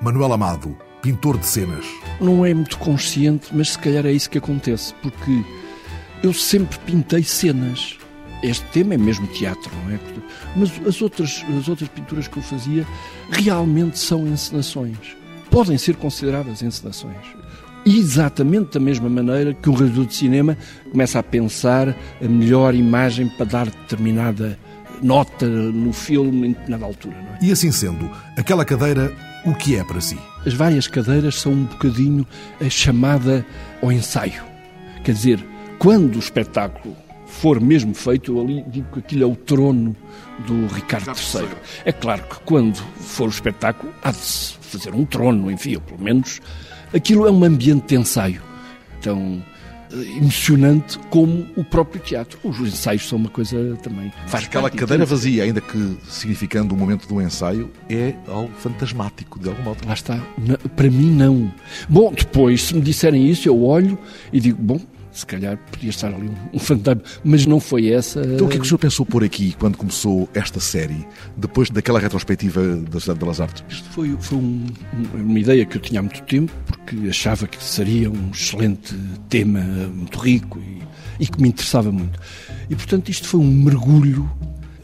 Manuel 0.00 0.32
Amado, 0.32 0.76
pintor 1.02 1.36
de 1.36 1.46
cenas. 1.46 1.84
Não 2.20 2.46
é 2.46 2.54
muito 2.54 2.78
consciente, 2.78 3.48
mas 3.52 3.70
se 3.70 3.78
calhar 3.80 4.06
é 4.06 4.12
isso 4.12 4.30
que 4.30 4.38
acontece, 4.38 4.94
porque 5.02 5.42
eu 6.22 6.32
sempre 6.32 6.78
pintei 6.86 7.24
cenas. 7.24 7.98
Este 8.44 8.64
tema 8.66 8.94
é 8.94 8.98
mesmo 8.98 9.26
teatro, 9.26 9.72
não 9.82 9.92
é? 9.92 9.98
Mas 10.54 10.70
as 10.86 11.02
outras, 11.02 11.44
as 11.58 11.68
outras 11.68 11.88
pinturas 11.88 12.28
que 12.28 12.36
eu 12.36 12.42
fazia 12.42 12.86
realmente 13.30 13.98
são 13.98 14.24
encenações. 14.28 15.17
Podem 15.50 15.78
ser 15.78 15.96
consideradas 15.96 16.62
encenações 16.62 17.16
exatamente 17.86 18.74
da 18.74 18.80
mesma 18.80 19.08
maneira 19.08 19.54
que 19.54 19.70
um 19.70 19.72
realizador 19.72 20.06
de 20.06 20.14
cinema 20.14 20.58
começa 20.90 21.18
a 21.18 21.22
pensar 21.22 21.96
a 22.20 22.28
melhor 22.28 22.74
imagem 22.74 23.28
para 23.28 23.46
dar 23.46 23.66
determinada 23.66 24.58
nota 25.02 25.46
no 25.46 25.92
filme 25.92 26.48
em 26.48 26.52
determinada 26.52 26.84
altura. 26.84 27.16
É? 27.40 27.44
E 27.46 27.52
assim 27.52 27.70
sendo, 27.70 28.10
aquela 28.36 28.64
cadeira, 28.64 29.12
o 29.46 29.54
que 29.54 29.76
é 29.76 29.84
para 29.84 30.00
si? 30.00 30.18
As 30.44 30.54
várias 30.54 30.86
cadeiras 30.86 31.36
são 31.36 31.52
um 31.52 31.64
bocadinho 31.64 32.26
a 32.60 32.68
chamada 32.68 33.46
ao 33.82 33.92
ensaio. 33.92 34.42
Quer 35.04 35.12
dizer, 35.12 35.44
quando 35.78 36.16
o 36.16 36.18
espetáculo 36.18 36.96
for 37.26 37.60
mesmo 37.60 37.94
feito, 37.94 38.32
eu 38.32 38.40
ali 38.40 38.64
digo 38.68 38.88
que 38.92 38.98
aquilo 38.98 39.22
é 39.22 39.26
o 39.26 39.36
trono 39.36 39.94
do 40.46 40.66
Ricardo 40.74 41.08
III. 41.08 41.48
É 41.84 41.92
claro 41.92 42.22
que 42.22 42.40
quando 42.40 42.76
for 42.76 43.26
o 43.26 43.30
espetáculo, 43.30 43.92
há 44.02 44.10
de 44.10 44.18
se 44.18 44.54
fazer 44.60 44.94
um 44.94 45.04
trono, 45.04 45.50
enfim, 45.50 45.76
ou 45.76 45.80
pelo 45.80 46.02
menos 46.02 46.40
Aquilo 46.92 47.26
é 47.26 47.30
um 47.30 47.44
ambiente 47.44 47.88
de 47.88 47.96
ensaio 47.96 48.42
tão 49.02 49.42
eh, 49.92 50.16
emocionante 50.16 50.98
como 51.10 51.46
o 51.54 51.62
próprio 51.62 52.00
teatro. 52.00 52.38
Os 52.42 52.58
ensaios 52.60 53.06
são 53.06 53.18
uma 53.18 53.28
coisa 53.28 53.76
também. 53.82 54.10
Faz 54.26 54.44
aquela 54.44 54.70
cadeira 54.70 55.04
vazia, 55.04 55.42
ainda 55.42 55.60
que 55.60 55.98
significando 56.08 56.74
o 56.74 56.78
momento 56.78 57.06
do 57.06 57.20
ensaio, 57.20 57.70
é 57.90 58.14
algo 58.26 58.50
fantasmático, 58.58 59.38
de 59.38 59.50
algum 59.50 59.62
modo. 59.62 59.86
Lá 59.86 59.92
está. 59.92 60.18
Para 60.74 60.90
mim, 60.90 61.10
não. 61.10 61.52
Bom, 61.88 62.10
depois, 62.10 62.62
se 62.62 62.74
me 62.74 62.80
disserem 62.80 63.28
isso, 63.28 63.46
eu 63.46 63.62
olho 63.62 63.98
e 64.32 64.40
digo: 64.40 64.60
bom, 64.62 64.80
se 65.18 65.26
calhar 65.26 65.58
podia 65.70 65.90
estar 65.90 66.08
ali 66.08 66.30
um, 66.52 66.58
fantasma, 66.58 67.02
mas 67.24 67.44
não 67.44 67.58
foi 67.58 67.88
essa. 67.88 68.20
Então 68.20 68.46
o 68.46 68.50
que 68.50 68.56
é 68.56 68.60
que 68.60 68.64
o 68.64 68.68
senhor 68.68 68.78
pensou 68.78 69.04
por 69.04 69.24
aqui 69.24 69.54
quando 69.58 69.76
começou 69.76 70.28
esta 70.32 70.60
série, 70.60 71.06
depois 71.36 71.70
daquela 71.70 71.98
retrospectiva 71.98 72.76
da 72.76 73.00
Cidade 73.00 73.18
das 73.18 73.40
Artes? 73.40 73.64
Isto 73.68 73.88
foi, 73.90 74.16
foi 74.20 74.38
um, 74.38 74.66
uma 75.14 75.38
ideia 75.38 75.66
que 75.66 75.76
eu 75.76 75.80
tinha 75.80 76.00
há 76.00 76.02
muito 76.02 76.22
tempo, 76.22 76.52
porque 76.66 77.08
achava 77.08 77.46
que 77.46 77.62
seria 77.62 78.10
um 78.10 78.30
excelente 78.30 78.94
tema, 79.28 79.60
muito 79.60 80.18
rico 80.18 80.60
e, 80.60 81.24
e 81.24 81.26
que 81.26 81.40
me 81.42 81.48
interessava 81.48 81.90
muito. 81.90 82.18
E 82.70 82.76
portanto 82.76 83.08
isto 83.08 83.26
foi 83.26 83.40
um 83.40 83.50
mergulho, 83.50 84.30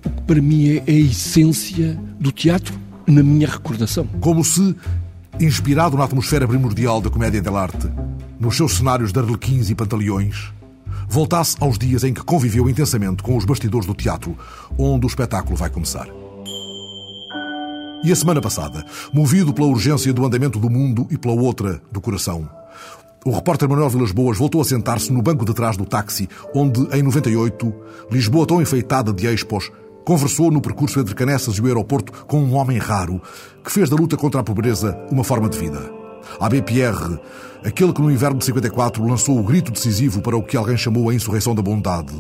o 0.05 0.11
que 0.11 0.23
para 0.23 0.43
mim 0.43 0.69
é, 0.69 0.77
é 0.87 0.93
a 0.93 1.01
essência 1.01 1.99
do 2.19 2.33
teatro 2.33 2.75
na 3.07 3.23
minha 3.23 3.47
recordação. 3.47 4.07
Como 4.21 4.43
se 4.43 4.75
inspirado 5.41 5.97
na 5.97 6.05
atmosfera 6.05 6.47
primordial 6.47 7.01
da 7.01 7.11
comédia 7.11 7.41
dell'arte, 7.41 7.89
nos 8.45 8.57
seus 8.57 8.77
cenários 8.77 9.11
de 9.11 9.19
arlequins 9.19 9.71
e 9.71 9.75
pantaleões, 9.75 10.53
voltasse 11.09 11.57
aos 11.61 11.79
dias 11.79 12.05
em 12.05 12.13
que 12.13 12.23
conviveu 12.23 12.69
intensamente 12.69 13.23
com 13.23 13.37
os 13.37 13.45
bastidores 13.47 13.87
do 13.87 13.95
teatro, 13.95 14.37
onde 14.79 15.07
o 15.07 15.09
espetáculo 15.09 15.57
vai 15.57 15.71
começar. 15.71 16.07
E 18.05 18.13
a 18.13 18.17
semana 18.17 18.43
passada, 18.43 18.85
movido 19.15 19.55
pela 19.55 19.67
urgência 19.67 20.13
do 20.13 20.27
andamento 20.27 20.59
do 20.59 20.69
mundo 20.69 21.07
e 21.11 21.17
pela 21.17 21.35
outra 21.35 21.81
do 21.91 22.03
coração, 22.03 22.47
o 23.25 23.31
repórter 23.31 23.67
Manuel 23.67 23.89
Vilas 23.89 24.13
Boas 24.13 24.37
voltou 24.37 24.61
a 24.61 24.65
sentar-se 24.65 25.11
no 25.11 25.23
banco 25.23 25.47
de 25.47 25.55
trás 25.55 25.79
do 25.79 25.87
táxi, 25.87 26.29
onde, 26.55 26.87
em 26.95 27.03
98, 27.03 27.75
Lisboa 28.11 28.47
tão 28.47 28.61
enfeitada 28.61 29.11
de 29.11 29.27
expos 29.27 29.73
conversou 30.05 30.51
no 30.51 30.61
percurso 30.61 31.01
entre 31.01 31.15
Canessas 31.15 31.55
e 31.55 31.63
o 31.63 31.67
aeroporto 31.67 32.13
com 32.27 32.43
um 32.43 32.55
homem 32.57 32.77
raro 32.77 33.23
que 33.65 33.73
fez 33.73 33.89
da 33.89 33.97
luta 33.97 34.19
contra 34.19 34.43
a 34.43 34.45
pobreza 34.45 34.95
uma 35.11 35.25
forma 35.25 35.49
de 35.49 35.59
vida. 35.59 36.04
Abbé 36.41 36.61
Pierre, 36.61 37.19
aquele 37.65 37.93
que 37.93 38.01
no 38.01 38.11
inverno 38.11 38.39
de 38.39 38.45
54 38.45 39.07
lançou 39.07 39.39
o 39.39 39.43
grito 39.43 39.73
decisivo 39.73 40.21
para 40.21 40.37
o 40.37 40.43
que 40.43 40.57
alguém 40.57 40.77
chamou 40.77 41.09
a 41.09 41.15
insurreição 41.15 41.55
da 41.55 41.63
bondade 41.63 42.15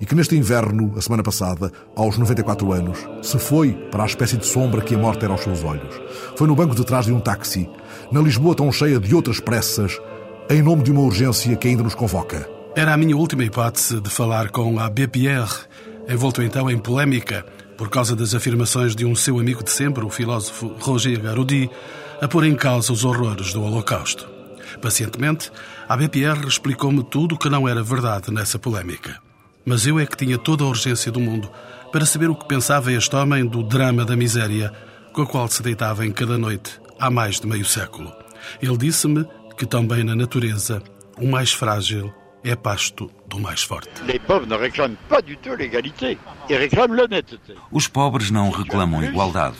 e 0.00 0.06
que 0.06 0.14
neste 0.14 0.36
inverno, 0.36 0.92
a 0.96 1.00
semana 1.00 1.22
passada, 1.22 1.70
aos 1.94 2.16
94 2.16 2.72
anos, 2.72 2.98
se 3.22 3.38
foi 3.38 3.72
para 3.90 4.02
a 4.02 4.06
espécie 4.06 4.36
de 4.36 4.46
sombra 4.46 4.80
que 4.80 4.94
a 4.94 4.98
morte 4.98 5.24
era 5.24 5.32
aos 5.32 5.42
seus 5.42 5.62
olhos. 5.62 6.00
Foi 6.36 6.46
no 6.46 6.56
banco 6.56 6.74
de 6.74 6.84
trás 6.84 7.06
de 7.06 7.12
um 7.12 7.20
táxi, 7.20 7.68
na 8.10 8.20
Lisboa 8.20 8.54
tão 8.54 8.70
cheia 8.72 8.98
de 8.98 9.14
outras 9.14 9.40
pressas, 9.40 10.00
em 10.48 10.62
nome 10.62 10.82
de 10.82 10.92
uma 10.92 11.02
urgência 11.02 11.54
que 11.56 11.68
ainda 11.68 11.82
nos 11.82 11.94
convoca. 11.94 12.48
Era 12.74 12.94
a 12.94 12.96
minha 12.96 13.16
última 13.16 13.44
hipótese 13.44 14.00
de 14.00 14.10
falar 14.10 14.50
com 14.50 14.78
Abbé 14.78 15.06
Pierre 15.06 15.66
envolto 16.08 16.42
então 16.42 16.70
em 16.70 16.78
polémica 16.78 17.44
por 17.76 17.90
causa 17.90 18.16
das 18.16 18.34
afirmações 18.34 18.96
de 18.96 19.04
um 19.04 19.14
seu 19.14 19.38
amigo 19.38 19.62
de 19.62 19.70
sempre, 19.70 20.04
o 20.04 20.08
filósofo 20.08 20.74
Roger 20.80 21.20
Garaudy, 21.20 21.70
a 22.20 22.28
pôr 22.28 22.44
em 22.44 22.54
causa 22.54 22.92
os 22.92 23.04
horrores 23.04 23.52
do 23.52 23.62
Holocausto. 23.62 24.28
Pacientemente, 24.80 25.50
a 25.88 25.96
BPR 25.96 26.46
explicou-me 26.46 27.02
tudo 27.02 27.34
o 27.34 27.38
que 27.38 27.48
não 27.48 27.68
era 27.68 27.82
verdade 27.82 28.32
nessa 28.32 28.58
polémica. 28.58 29.16
Mas 29.64 29.86
eu 29.86 29.98
é 29.98 30.06
que 30.06 30.16
tinha 30.16 30.38
toda 30.38 30.64
a 30.64 30.68
urgência 30.68 31.10
do 31.10 31.20
mundo 31.20 31.50
para 31.92 32.06
saber 32.06 32.30
o 32.30 32.34
que 32.34 32.46
pensava 32.46 32.92
este 32.92 33.14
homem 33.16 33.46
do 33.46 33.62
drama 33.62 34.04
da 34.04 34.16
miséria 34.16 34.72
com 35.12 35.22
a 35.22 35.26
qual 35.26 35.48
se 35.48 35.62
deitava 35.62 36.04
em 36.04 36.12
cada 36.12 36.36
noite 36.36 36.80
há 36.98 37.10
mais 37.10 37.40
de 37.40 37.46
meio 37.46 37.64
século. 37.64 38.12
Ele 38.60 38.76
disse-me 38.76 39.26
que 39.56 39.66
também 39.66 40.04
na 40.04 40.14
natureza 40.14 40.82
o 41.18 41.26
mais 41.26 41.52
frágil 41.52 42.12
é 42.46 42.54
pasto 42.54 43.10
do 43.26 43.40
mais 43.40 43.64
forte. 43.64 43.90
Os 47.72 47.88
pobres 47.88 48.30
não 48.30 48.50
reclamam 48.50 49.02
igualdade. 49.02 49.56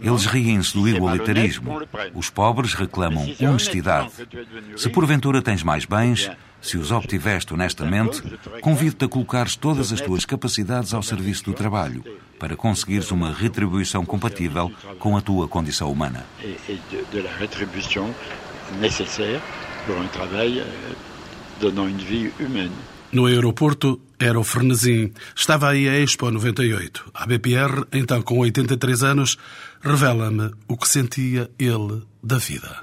Eles 0.00 0.24
riem-se 0.24 0.72
do 0.72 0.88
igualitarismo. 0.88 1.82
Os 2.14 2.30
pobres 2.30 2.74
reclamam 2.74 3.26
honestidade. 3.40 4.12
Se 4.76 4.88
porventura 4.88 5.42
tens 5.42 5.64
mais 5.64 5.84
bens, 5.84 6.30
se 6.60 6.78
os 6.78 6.92
obtiveste 6.92 7.52
honestamente, 7.52 8.22
convido-te 8.60 9.04
a 9.04 9.08
colocares 9.08 9.56
todas 9.56 9.92
as 9.92 10.00
tuas 10.00 10.24
capacidades 10.24 10.94
ao 10.94 11.02
serviço 11.02 11.44
do 11.44 11.52
trabalho, 11.52 12.04
para 12.38 12.54
conseguires 12.54 13.10
uma 13.10 13.32
retribuição 13.32 14.06
compatível 14.06 14.70
com 15.00 15.16
a 15.16 15.20
tua 15.20 15.48
condição 15.48 15.90
humana. 15.90 16.24
necessária 18.80 19.42
para 19.84 19.96
um 19.96 20.08
trabalho 20.08 20.64
dando 21.60 21.82
une 21.84 22.02
vie 22.02 22.32
humaine. 22.40 22.72
No 23.12 23.26
aeroporto 23.26 24.00
era 24.18 24.38
o 24.38 24.44
Frenesim. 24.44 25.12
Estava 25.34 25.70
aí 25.70 25.88
a 25.88 25.98
Expo 25.98 26.30
98. 26.30 27.10
A 27.14 27.26
BPR, 27.26 27.86
então 27.92 28.20
com 28.20 28.38
83 28.38 29.02
anos, 29.02 29.38
revela-me 29.80 30.50
o 30.66 30.76
que 30.76 30.88
sentia 30.88 31.50
ele 31.58 32.02
da 32.22 32.36
vida. 32.36 32.76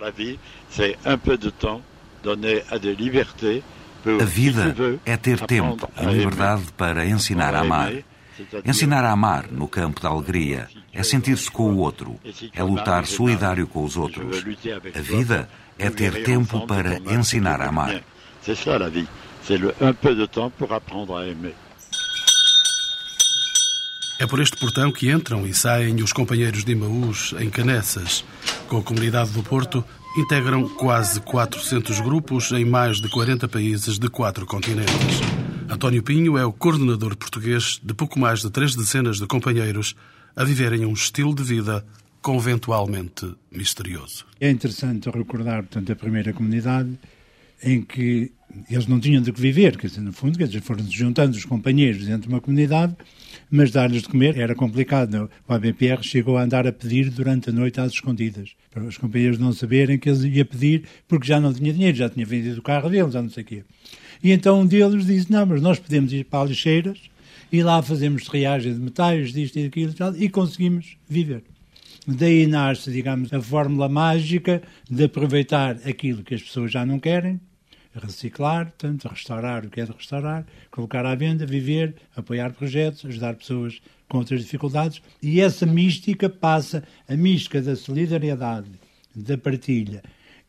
A 4.20 4.26
vida 4.26 4.76
é 5.06 5.18
ter 5.18 5.40
tempo 5.42 5.92
e 6.02 6.06
liberdade 6.06 6.64
para 6.76 7.06
ensinar 7.06 7.54
a 7.54 7.62
amar. 7.62 7.94
Ensinar 8.66 9.04
a 9.04 9.12
amar 9.12 9.52
no 9.52 9.68
campo 9.68 10.02
da 10.02 10.10
alegria 10.10 10.68
é 10.92 11.04
sentir-se 11.04 11.50
com 11.50 11.72
o 11.72 11.78
outro, 11.78 12.20
é 12.54 12.64
lutar 12.64 13.06
solidário 13.06 13.68
com 13.68 13.84
os 13.84 13.96
outros. 13.96 14.44
A 14.94 15.02
vida 15.02 15.48
é 15.78 15.90
ter 15.90 16.24
tempo 16.24 16.66
para 16.66 16.98
ensinar 17.14 17.62
a 17.62 17.70
amar. 17.70 18.02
C'est 18.46 18.54
cela 18.54 18.78
la 18.78 18.90
vie. 18.90 19.08
C'est 19.42 19.60
un 19.82 19.94
peu 19.94 20.14
de 20.14 20.28
temps 20.28 20.52
pour 20.52 20.72
apprendre 20.72 21.18
à 21.18 21.28
aimer. 21.28 21.56
É 24.20 24.28
por 24.28 24.40
este 24.40 24.56
portão 24.56 24.92
que 24.92 25.12
entram 25.12 25.48
e 25.48 25.54
saem 25.54 26.02
os 26.04 26.14
companheiros 26.14 26.64
de 26.64 26.72
Imaús 26.72 27.34
em 27.40 27.50
Canessas. 27.50 28.24
Com 28.68 28.78
a 28.78 28.84
comunidade 28.84 29.32
do 29.32 29.42
Porto, 29.42 29.84
integram 30.16 30.70
quase 30.70 31.20
400 31.22 32.00
grupos 32.02 32.52
em 32.52 32.64
mais 32.64 33.02
de 33.02 33.10
40 33.10 33.48
países 33.48 33.98
de 33.98 34.10
quatro 34.10 34.46
continentes. 34.46 35.20
António 35.68 36.04
Pinho 36.04 36.38
é 36.38 36.46
o 36.46 36.54
coordenador 36.54 37.18
português 37.18 37.82
de 37.84 37.96
pouco 37.96 38.20
mais 38.20 38.42
de 38.42 38.52
três 38.52 38.76
dezenas 38.76 39.18
de 39.18 39.26
companheiros 39.26 39.96
a 40.36 40.44
viverem 40.44 40.86
um 40.86 40.94
estilo 40.94 41.34
de 41.34 41.44
vida 41.44 41.84
conventualmente 42.22 43.36
misterioso. 43.52 44.24
É 44.40 44.52
interessante 44.52 45.10
recordar, 45.10 45.64
portanto, 45.64 45.92
a 45.92 45.96
primeira 45.96 46.32
comunidade 46.32 46.98
em 47.64 47.82
que 47.82 48.32
eles 48.70 48.88
não 48.88 49.00
tinham 49.00 49.22
de 49.22 49.32
que 49.32 49.42
viver, 49.42 49.78
quer 49.78 49.88
dizer, 49.88 50.02
no 50.02 50.14
fundo, 50.14 50.38
quer 50.38 50.48
dizer, 50.48 50.62
foram-se 50.62 50.92
juntando 50.92 51.36
os 51.36 51.44
companheiros 51.44 52.06
dentro 52.06 52.28
de 52.28 52.34
uma 52.34 52.40
comunidade, 52.40 52.96
mas 53.50 53.70
dar-lhes 53.72 54.04
de 54.04 54.10
comer 54.10 54.38
era 54.38 54.56
complicado. 54.56 55.30
O 55.48 55.54
ABPR 55.54 56.02
chegou 56.02 56.38
a 56.38 56.44
andar 56.44 56.66
a 56.66 56.72
pedir 56.72 57.10
durante 57.10 57.50
a 57.50 57.54
noite 57.54 57.80
às 57.82 57.92
escondidas, 57.92 58.52
para 58.72 58.84
os 58.84 58.98
companheiros 58.98 59.38
não 59.38 59.52
saberem 59.52 60.00
que 60.00 60.10
eles 60.10 60.24
iam 60.24 60.46
pedir, 60.46 60.84
porque 61.08 61.28
já 61.28 61.40
não 61.40 61.54
tinha 61.54 61.74
dinheiro, 61.74 61.98
já 61.98 62.10
tinha 62.10 62.26
vendido 62.26 62.60
o 62.60 62.64
carro 62.64 62.90
deles, 62.90 63.14
já 63.14 63.22
não 63.22 63.30
sei 63.30 63.44
o 63.44 63.46
quê. 63.46 63.64
E 64.24 64.32
então 64.32 64.62
um 64.62 64.66
deles 64.66 65.06
disse, 65.06 65.32
não, 65.32 65.46
mas 65.46 65.62
nós 65.62 65.78
podemos 65.78 66.14
ir 66.14 66.26
para 66.26 66.44
as 66.44 66.50
lixeiras 66.50 67.00
e 67.52 67.62
lá 67.62 67.82
fazemos 67.82 68.24
triagem 68.26 68.74
de 68.74 68.80
metais, 68.80 69.34
disto 69.34 69.60
e 69.60 69.64
daquilo 69.66 69.94
tal, 69.94 70.16
e 70.16 70.30
conseguimos 70.30 70.98
viver. 71.08 71.44
Daí 72.08 72.46
nasce, 72.46 72.92
digamos, 72.92 73.34
a 73.34 73.42
fórmula 73.42 73.90
mágica 73.90 74.62
de 74.90 75.06
aproveitar 75.06 75.78
aquilo 75.88 76.24
que 76.24 76.36
as 76.36 76.44
pessoas 76.44 76.72
já 76.72 76.86
não 76.86 77.00
querem, 77.00 77.40
reciclar, 77.96 78.66
portanto, 78.66 79.08
restaurar 79.08 79.66
o 79.66 79.70
que 79.70 79.82
é 79.82 79.86
de 79.86 79.92
restaurar, 79.92 80.46
colocar 80.70 81.06
à 81.06 81.16
venda, 81.16 81.46
viver, 81.46 81.96
apoiar 82.16 82.54
projetos, 82.54 83.06
ajudar 83.06 83.36
pessoas 83.36 83.82
com 84.08 84.20
outras 84.20 84.42
dificuldades. 84.42 85.02
E 85.22 85.42
essa 85.42 85.66
mística 85.66 86.30
passa, 86.30 86.84
a 87.08 87.16
mística 87.16 87.62
da 87.62 87.76
solidariedade, 87.76 88.70
da 89.16 89.38
partilha, 89.38 90.04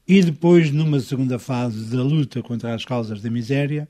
e 0.06 0.22
depois, 0.22 0.70
numa 0.70 1.00
segunda 1.00 1.38
fase 1.38 1.84
da 1.86 2.02
luta 2.02 2.42
contra 2.42 2.74
as 2.74 2.84
causas 2.84 3.22
da 3.22 3.30
miséria, 3.30 3.88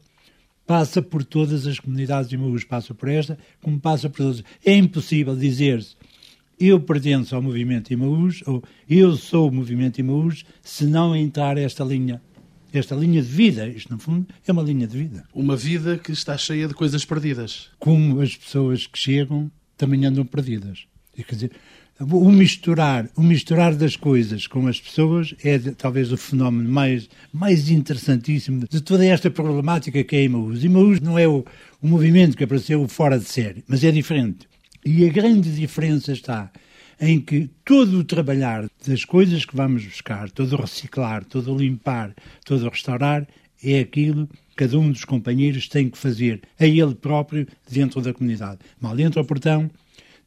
passa 0.67 1.03
por 1.03 1.23
todas 1.25 1.67
as 1.67 1.79
comunidades 1.79 2.29
de 2.29 2.37
Imaús, 2.37 2.64
passa 2.64 2.95
por 2.95 3.09
esta, 3.09 3.39
como 3.62 3.79
passa 3.79 4.09
por 4.09 4.19
todas. 4.19 4.45
É 4.64 4.75
impossível 4.75 5.37
dizer-se 5.37 5.95
eu 6.59 6.81
pertenço 6.81 7.35
ao 7.35 7.43
movimento 7.43 7.93
Imaús 7.93 8.43
ou 8.47 8.63
eu 8.89 9.17
sou 9.17 9.49
o 9.49 9.53
movimento 9.53 9.99
Imaús 9.99 10.45
se 10.63 10.87
não 10.87 11.15
entrar 11.15 11.59
esta 11.59 11.85
linha 11.85 12.21
esta 12.73 12.95
linha 12.95 13.23
de 13.23 13.29
vida. 13.29 13.67
Isto, 13.69 13.93
no 13.93 13.99
fundo, 13.99 14.27
é 14.47 14.53
uma 14.53 14.63
linha 14.63 14.87
de 14.87 14.99
vida. 14.99 15.25
Uma 15.33 15.57
vida 15.57 15.97
que 15.97 16.13
está 16.13 16.37
cheia 16.37 16.69
de 16.69 16.75
coisas 16.75 17.05
perdidas. 17.05 17.71
Como 17.79 18.21
as 18.21 18.37
pessoas 18.37 18.87
que 18.87 18.99
chegam 18.99 19.51
também 19.77 20.05
andam 20.05 20.25
perdidas. 20.25 20.87
E, 21.17 21.25
quer 21.25 21.35
dizer, 21.35 21.53
o 21.99 22.31
misturar, 22.31 23.09
o 23.17 23.23
misturar 23.23 23.75
das 23.75 23.97
coisas 23.97 24.47
com 24.47 24.67
as 24.67 24.79
pessoas 24.79 25.35
é 25.43 25.59
talvez 25.59 26.13
o 26.13 26.17
fenómeno 26.17 26.69
mais, 26.69 27.09
mais 27.33 27.71
interessantíssimo 27.71 28.67
de 28.69 28.81
toda 28.83 29.05
esta 29.05 29.31
problemática 29.31 30.05
que 30.05 30.17
é 30.17 30.25
Imaús. 30.25 30.63
Imaús 30.63 31.01
não 31.01 31.19
é 31.19 31.27
o, 31.27 31.45
o 31.81 31.89
movimento 31.89 32.37
que 32.37 32.45
apareceu 32.45 32.87
fora 32.87 33.19
de 33.19 33.25
série, 33.25 33.65
mas 33.67 33.83
é 33.83 33.91
diferente. 33.91 34.47
E 34.89 35.05
a 35.05 35.09
grande 35.09 35.53
diferença 35.53 36.12
está 36.12 36.49
em 37.01 37.20
que 37.20 37.51
todo 37.64 37.99
o 37.99 38.05
trabalhar 38.05 38.70
das 38.87 39.05
coisas 39.05 39.45
que 39.45 39.57
vamos 39.57 39.84
buscar, 39.84 40.30
todo 40.30 40.53
o 40.53 40.61
reciclar, 40.61 41.24
todo 41.24 41.53
o 41.53 41.59
limpar, 41.59 42.14
todo 42.45 42.64
o 42.64 42.70
restaurar, 42.70 43.26
é 43.64 43.80
aquilo 43.80 44.28
que 44.28 44.55
cada 44.55 44.78
um 44.78 44.93
dos 44.93 45.05
companheiros 45.05 45.68
tem 45.68 45.91
que 45.91 45.99
fazer 45.99 46.41
a 46.57 46.64
ele 46.64 46.95
próprio 46.95 47.49
dentro 47.68 48.01
da 48.01 48.14
comunidade. 48.14 48.61
Mal 48.80 48.95
dentro 48.95 49.18
ao 49.18 49.26
portão, 49.26 49.68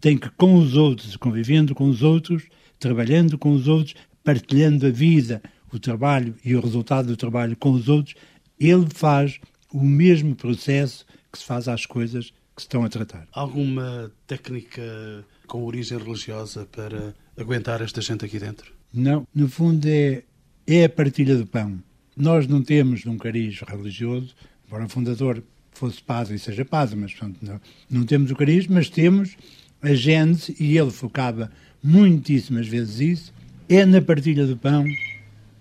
tem 0.01 0.17
que 0.17 0.29
com 0.31 0.55
os 0.55 0.75
outros, 0.75 1.15
convivendo 1.15 1.73
com 1.73 1.85
os 1.85 2.03
outros, 2.03 2.43
trabalhando 2.77 3.37
com 3.37 3.53
os 3.53 3.65
outros, 3.65 3.95
partilhando 4.25 4.87
a 4.87 4.91
vida, 4.91 5.41
o 5.71 5.79
trabalho 5.79 6.35
e 6.43 6.53
o 6.53 6.59
resultado 6.59 7.07
do 7.07 7.15
trabalho 7.15 7.55
com 7.55 7.71
os 7.71 7.87
outros, 7.87 8.13
ele 8.59 8.87
faz 8.93 9.39
o 9.71 9.81
mesmo 9.81 10.35
processo 10.35 11.05
que 11.31 11.39
se 11.39 11.45
faz 11.45 11.69
às 11.69 11.85
coisas 11.85 12.33
que 12.59 12.63
estão 12.63 12.83
a 12.83 12.89
tratar. 12.89 13.25
Alguma 13.31 14.11
técnica 14.27 15.25
com 15.47 15.63
origem 15.63 15.97
religiosa 15.97 16.67
para 16.69 17.15
aguentar 17.37 17.81
esta 17.81 18.01
gente 18.01 18.25
aqui 18.25 18.37
dentro? 18.37 18.73
Não, 18.93 19.25
no 19.33 19.47
fundo 19.47 19.87
é, 19.87 20.23
é 20.67 20.83
a 20.83 20.89
partilha 20.89 21.37
do 21.37 21.45
pão. 21.45 21.81
Nós 22.17 22.47
não 22.47 22.61
temos 22.61 23.05
um 23.05 23.17
cariz 23.17 23.61
religioso, 23.61 24.35
embora 24.67 24.85
o 24.85 24.89
fundador 24.89 25.41
fosse 25.71 26.01
padre 26.01 26.35
e 26.35 26.39
seja 26.39 26.65
padre, 26.65 26.97
mas 26.97 27.13
portanto, 27.13 27.37
não, 27.41 27.61
não 27.89 28.05
temos 28.05 28.29
o 28.29 28.35
cariz, 28.35 28.67
mas 28.67 28.89
temos 28.89 29.37
a 29.81 29.93
gente, 29.93 30.53
e 30.59 30.77
ele 30.77 30.91
focava 30.91 31.49
muitíssimas 31.81 32.67
vezes 32.67 32.99
isso, 32.99 33.33
é 33.69 33.85
na 33.85 34.01
partilha 34.01 34.45
do 34.45 34.57
pão 34.57 34.83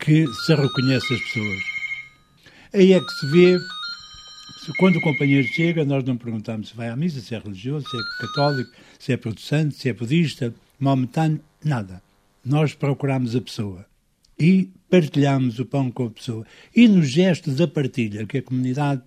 que 0.01 0.27
se 0.27 0.55
reconhece 0.55 1.15
as 1.15 1.21
pessoas. 1.21 1.63
Aí 2.73 2.93
é 2.93 3.01
que 3.01 3.11
se 3.13 3.27
vê 3.31 3.59
quando 4.77 4.97
o 4.97 5.01
companheiro 5.01 5.47
chega, 5.49 5.85
nós 5.85 6.05
não 6.05 6.17
perguntamos 6.17 6.69
se 6.69 6.77
vai 6.77 6.89
à 6.89 6.97
missa, 6.97 7.21
se 7.21 7.35
é 7.35 7.39
religioso, 7.39 7.87
se 7.89 7.97
é 7.97 8.27
católico, 8.27 8.71
se 8.99 9.13
é 9.13 9.17
protestante, 9.17 9.75
se 9.75 9.89
é 9.89 9.93
budista, 9.93 10.55
maometano, 10.79 11.41
nada. 11.65 12.03
Nós 12.45 12.75
procuramos 12.75 13.35
a 13.35 13.41
pessoa 13.41 13.87
e 14.39 14.71
partilhamos 14.89 15.59
o 15.59 15.67
pão 15.67 15.91
com 15.91 16.07
a 16.07 16.11
pessoa. 16.11 16.47
E 16.75 16.87
no 16.87 17.03
gesto 17.03 17.51
da 17.51 17.67
partilha 17.67 18.27
que 18.27 18.39
a 18.39 18.43
comunidade 18.43 19.03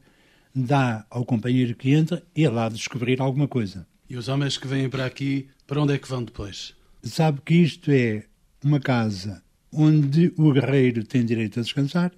dá 0.54 1.06
ao 1.10 1.24
companheiro 1.26 1.76
que 1.76 1.92
entra, 1.92 2.24
ele 2.36 2.70
de 2.70 2.76
descobrir 2.76 3.22
alguma 3.22 3.48
coisa. 3.48 3.88
E 4.10 4.18
os 4.18 4.28
homens 4.28 4.58
que 4.58 4.68
vêm 4.68 4.90
para 4.90 5.06
aqui, 5.06 5.48
para 5.66 5.82
onde 5.82 5.94
é 5.94 5.98
que 5.98 6.08
vão 6.08 6.24
depois? 6.24 6.74
Sabe 7.04 7.40
que 7.46 7.56
isto 7.56 7.90
é 7.92 8.26
uma 8.64 8.80
casa 8.80 9.42
onde 9.72 10.34
o 10.38 10.52
guerreiro 10.52 11.04
tem 11.04 11.26
direito 11.26 11.60
a 11.60 11.64
descansar, 11.64 12.12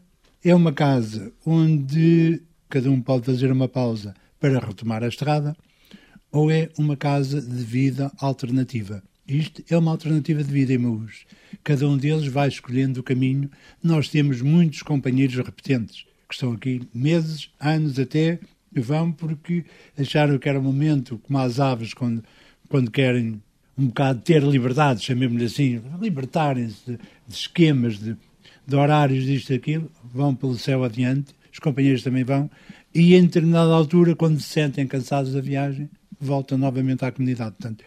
é 0.44 0.54
uma 0.54 0.74
casa 0.74 1.32
onde 1.46 2.42
cada 2.74 2.90
um 2.90 3.00
pode 3.00 3.28
fazer 3.28 3.52
uma 3.52 3.68
pausa 3.68 4.16
para 4.40 4.58
retomar 4.58 5.04
a 5.04 5.08
estrada, 5.08 5.56
ou 6.32 6.50
é 6.50 6.72
uma 6.76 6.98
casa 6.98 7.40
de 7.40 7.64
vida 7.64 8.12
alternativa. 8.18 9.04
Isto 9.28 9.64
é 9.70 9.78
uma 9.78 9.92
alternativa 9.92 10.44
de 10.44 10.52
vida 10.52 10.74
em 10.74 10.80
Maús. 10.80 11.28
Cada 11.64 11.88
um 11.88 11.96
deles 11.96 12.26
vai 12.26 12.48
escolhendo 12.48 13.02
o 13.02 13.04
caminho. 13.04 13.48
Nós 13.84 14.10
temos 14.10 14.42
muitos 14.42 14.82
companheiros 14.82 15.36
repetentes 15.36 16.04
que 16.28 16.34
estão 16.34 16.54
aqui 16.54 16.82
meses, 16.92 17.52
anos 17.60 18.00
até, 18.00 18.40
e 18.76 18.80
vão 18.80 19.12
porque 19.12 19.66
acharam 19.96 20.40
que 20.40 20.50
era 20.50 20.60
o 20.60 20.64
momento, 20.64 21.20
como 21.20 21.38
as 21.38 21.60
aves, 21.60 21.94
quando, 21.94 22.24
quando 22.68 22.90
querem 22.90 23.40
um 23.78 23.86
bocado 23.86 24.20
ter 24.22 24.42
liberdade, 24.42 25.06
chamemos-lhe 25.06 25.46
assim, 25.46 25.80
libertarem-se 26.02 26.78
de, 26.88 26.98
de, 26.98 27.36
esquemas, 27.36 28.00
de, 28.00 28.18
de 28.66 28.76
horários, 28.76 29.26
disto 29.26 29.54
aquilo, 29.54 29.92
vão 30.04 30.34
pelo 30.34 30.58
céu 30.58 30.84
adiante 30.84 31.36
os 31.54 31.60
companheiros 31.60 32.02
também 32.02 32.24
vão, 32.24 32.50
e 32.94 33.14
em 33.16 33.22
determinada 33.22 33.72
altura, 33.72 34.16
quando 34.16 34.40
se 34.40 34.50
sentem 34.50 34.88
cansados 34.88 35.34
da 35.34 35.40
viagem, 35.40 35.90
voltam 36.20 36.58
novamente 36.58 37.06
à 37.06 37.12
comunidade. 37.12 37.56
Portanto, 37.58 37.86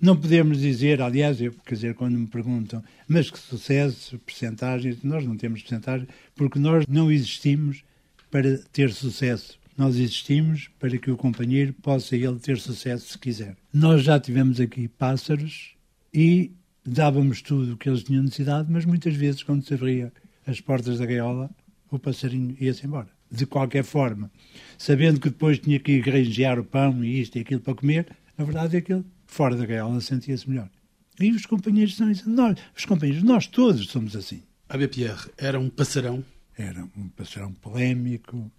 não 0.00 0.16
podemos 0.16 0.58
dizer, 0.58 1.00
aliás, 1.00 1.40
eu, 1.40 1.52
quer 1.64 1.74
dizer, 1.76 1.94
quando 1.94 2.18
me 2.18 2.26
perguntam, 2.26 2.82
mas 3.08 3.30
que 3.30 3.38
sucesso, 3.38 4.18
percentagens, 4.18 5.02
nós 5.04 5.24
não 5.24 5.36
temos 5.36 5.62
percentagem, 5.62 6.08
porque 6.34 6.58
nós 6.58 6.84
não 6.88 7.10
existimos 7.10 7.84
para 8.30 8.58
ter 8.72 8.92
sucesso. 8.92 9.58
Nós 9.78 9.96
existimos 9.96 10.68
para 10.80 10.98
que 10.98 11.10
o 11.10 11.16
companheiro 11.16 11.72
possa 11.74 12.16
ele 12.16 12.38
ter 12.38 12.58
sucesso 12.58 13.12
se 13.12 13.18
quiser. 13.18 13.56
Nós 13.72 14.02
já 14.02 14.18
tivemos 14.18 14.58
aqui 14.58 14.88
pássaros 14.88 15.74
e 16.12 16.50
dávamos 16.84 17.40
tudo 17.40 17.74
o 17.74 17.76
que 17.76 17.88
eles 17.88 18.02
tinham 18.02 18.22
necessidade, 18.22 18.70
mas 18.70 18.84
muitas 18.84 19.14
vezes, 19.14 19.42
quando 19.42 19.64
se 19.64 19.74
abria 19.74 20.12
as 20.46 20.60
portas 20.60 20.98
da 20.98 21.06
gaiola, 21.06 21.50
o 21.90 21.98
passarinho 21.98 22.56
ia-se 22.60 22.86
embora. 22.86 23.08
De 23.30 23.44
qualquer 23.44 23.82
forma, 23.82 24.30
sabendo 24.78 25.18
que 25.20 25.30
depois 25.30 25.58
tinha 25.58 25.80
que 25.80 25.92
ir 25.92 26.02
granjear 26.02 26.58
o 26.58 26.64
pão 26.64 27.04
e 27.04 27.20
isto 27.20 27.36
e 27.36 27.40
aquilo 27.40 27.60
para 27.60 27.74
comer, 27.74 28.06
a 28.38 28.44
verdade 28.44 28.76
é 28.76 28.80
que 28.80 28.92
ele, 28.92 29.04
fora 29.26 29.56
da 29.56 29.66
gaiola, 29.66 30.00
sentia-se 30.00 30.48
melhor. 30.48 30.70
E 31.18 31.30
os 31.32 31.46
companheiros 31.46 31.96
são 31.96 32.10
isso. 32.10 32.28
Nós, 32.28 32.56
os 32.76 32.84
companheiros, 32.84 33.22
nós 33.24 33.46
todos 33.46 33.88
somos 33.88 34.14
assim. 34.14 34.42
A 34.68 34.76
Pierre 34.86 35.30
era 35.38 35.58
um 35.58 35.68
passarão? 35.68 36.24
Era 36.56 36.84
um 36.96 37.08
passarão 37.08 37.52
polémico, 37.52 38.50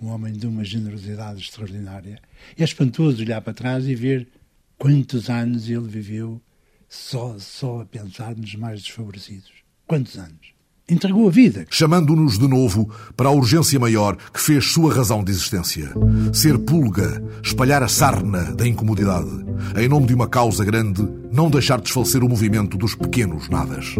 um 0.00 0.08
homem 0.08 0.32
de 0.32 0.46
uma 0.46 0.64
generosidade 0.64 1.40
extraordinária. 1.40 2.20
É 2.56 2.64
espantoso 2.64 3.22
olhar 3.22 3.40
para 3.40 3.52
trás 3.52 3.86
e 3.86 3.94
ver 3.94 4.28
quantos 4.78 5.28
anos 5.28 5.68
ele 5.68 5.88
viveu 5.88 6.40
só, 6.88 7.38
só 7.38 7.80
a 7.80 7.86
pensar 7.86 8.36
nos 8.36 8.54
mais 8.54 8.82
desfavorecidos. 8.82 9.52
Quantos 9.86 10.16
anos? 10.16 10.53
Entregou 10.88 11.28
a 11.28 11.30
vida. 11.30 11.66
Chamando-nos 11.70 12.38
de 12.38 12.46
novo 12.46 12.90
para 13.16 13.28
a 13.28 13.32
urgência 13.32 13.78
maior 13.78 14.16
que 14.32 14.40
fez 14.40 14.66
sua 14.66 14.92
razão 14.92 15.24
de 15.24 15.32
existência. 15.32 15.92
Ser 16.32 16.58
pulga, 16.58 17.22
espalhar 17.42 17.82
a 17.82 17.88
sarna 17.88 18.54
da 18.54 18.66
incomodidade. 18.66 19.44
Em 19.76 19.88
nome 19.88 20.06
de 20.06 20.14
uma 20.14 20.28
causa 20.28 20.64
grande, 20.64 21.06
não 21.32 21.50
deixar 21.50 21.80
desfalecer 21.80 22.22
o 22.22 22.28
movimento 22.28 22.76
dos 22.76 22.94
pequenos 22.94 23.48
nadas. 23.48 23.94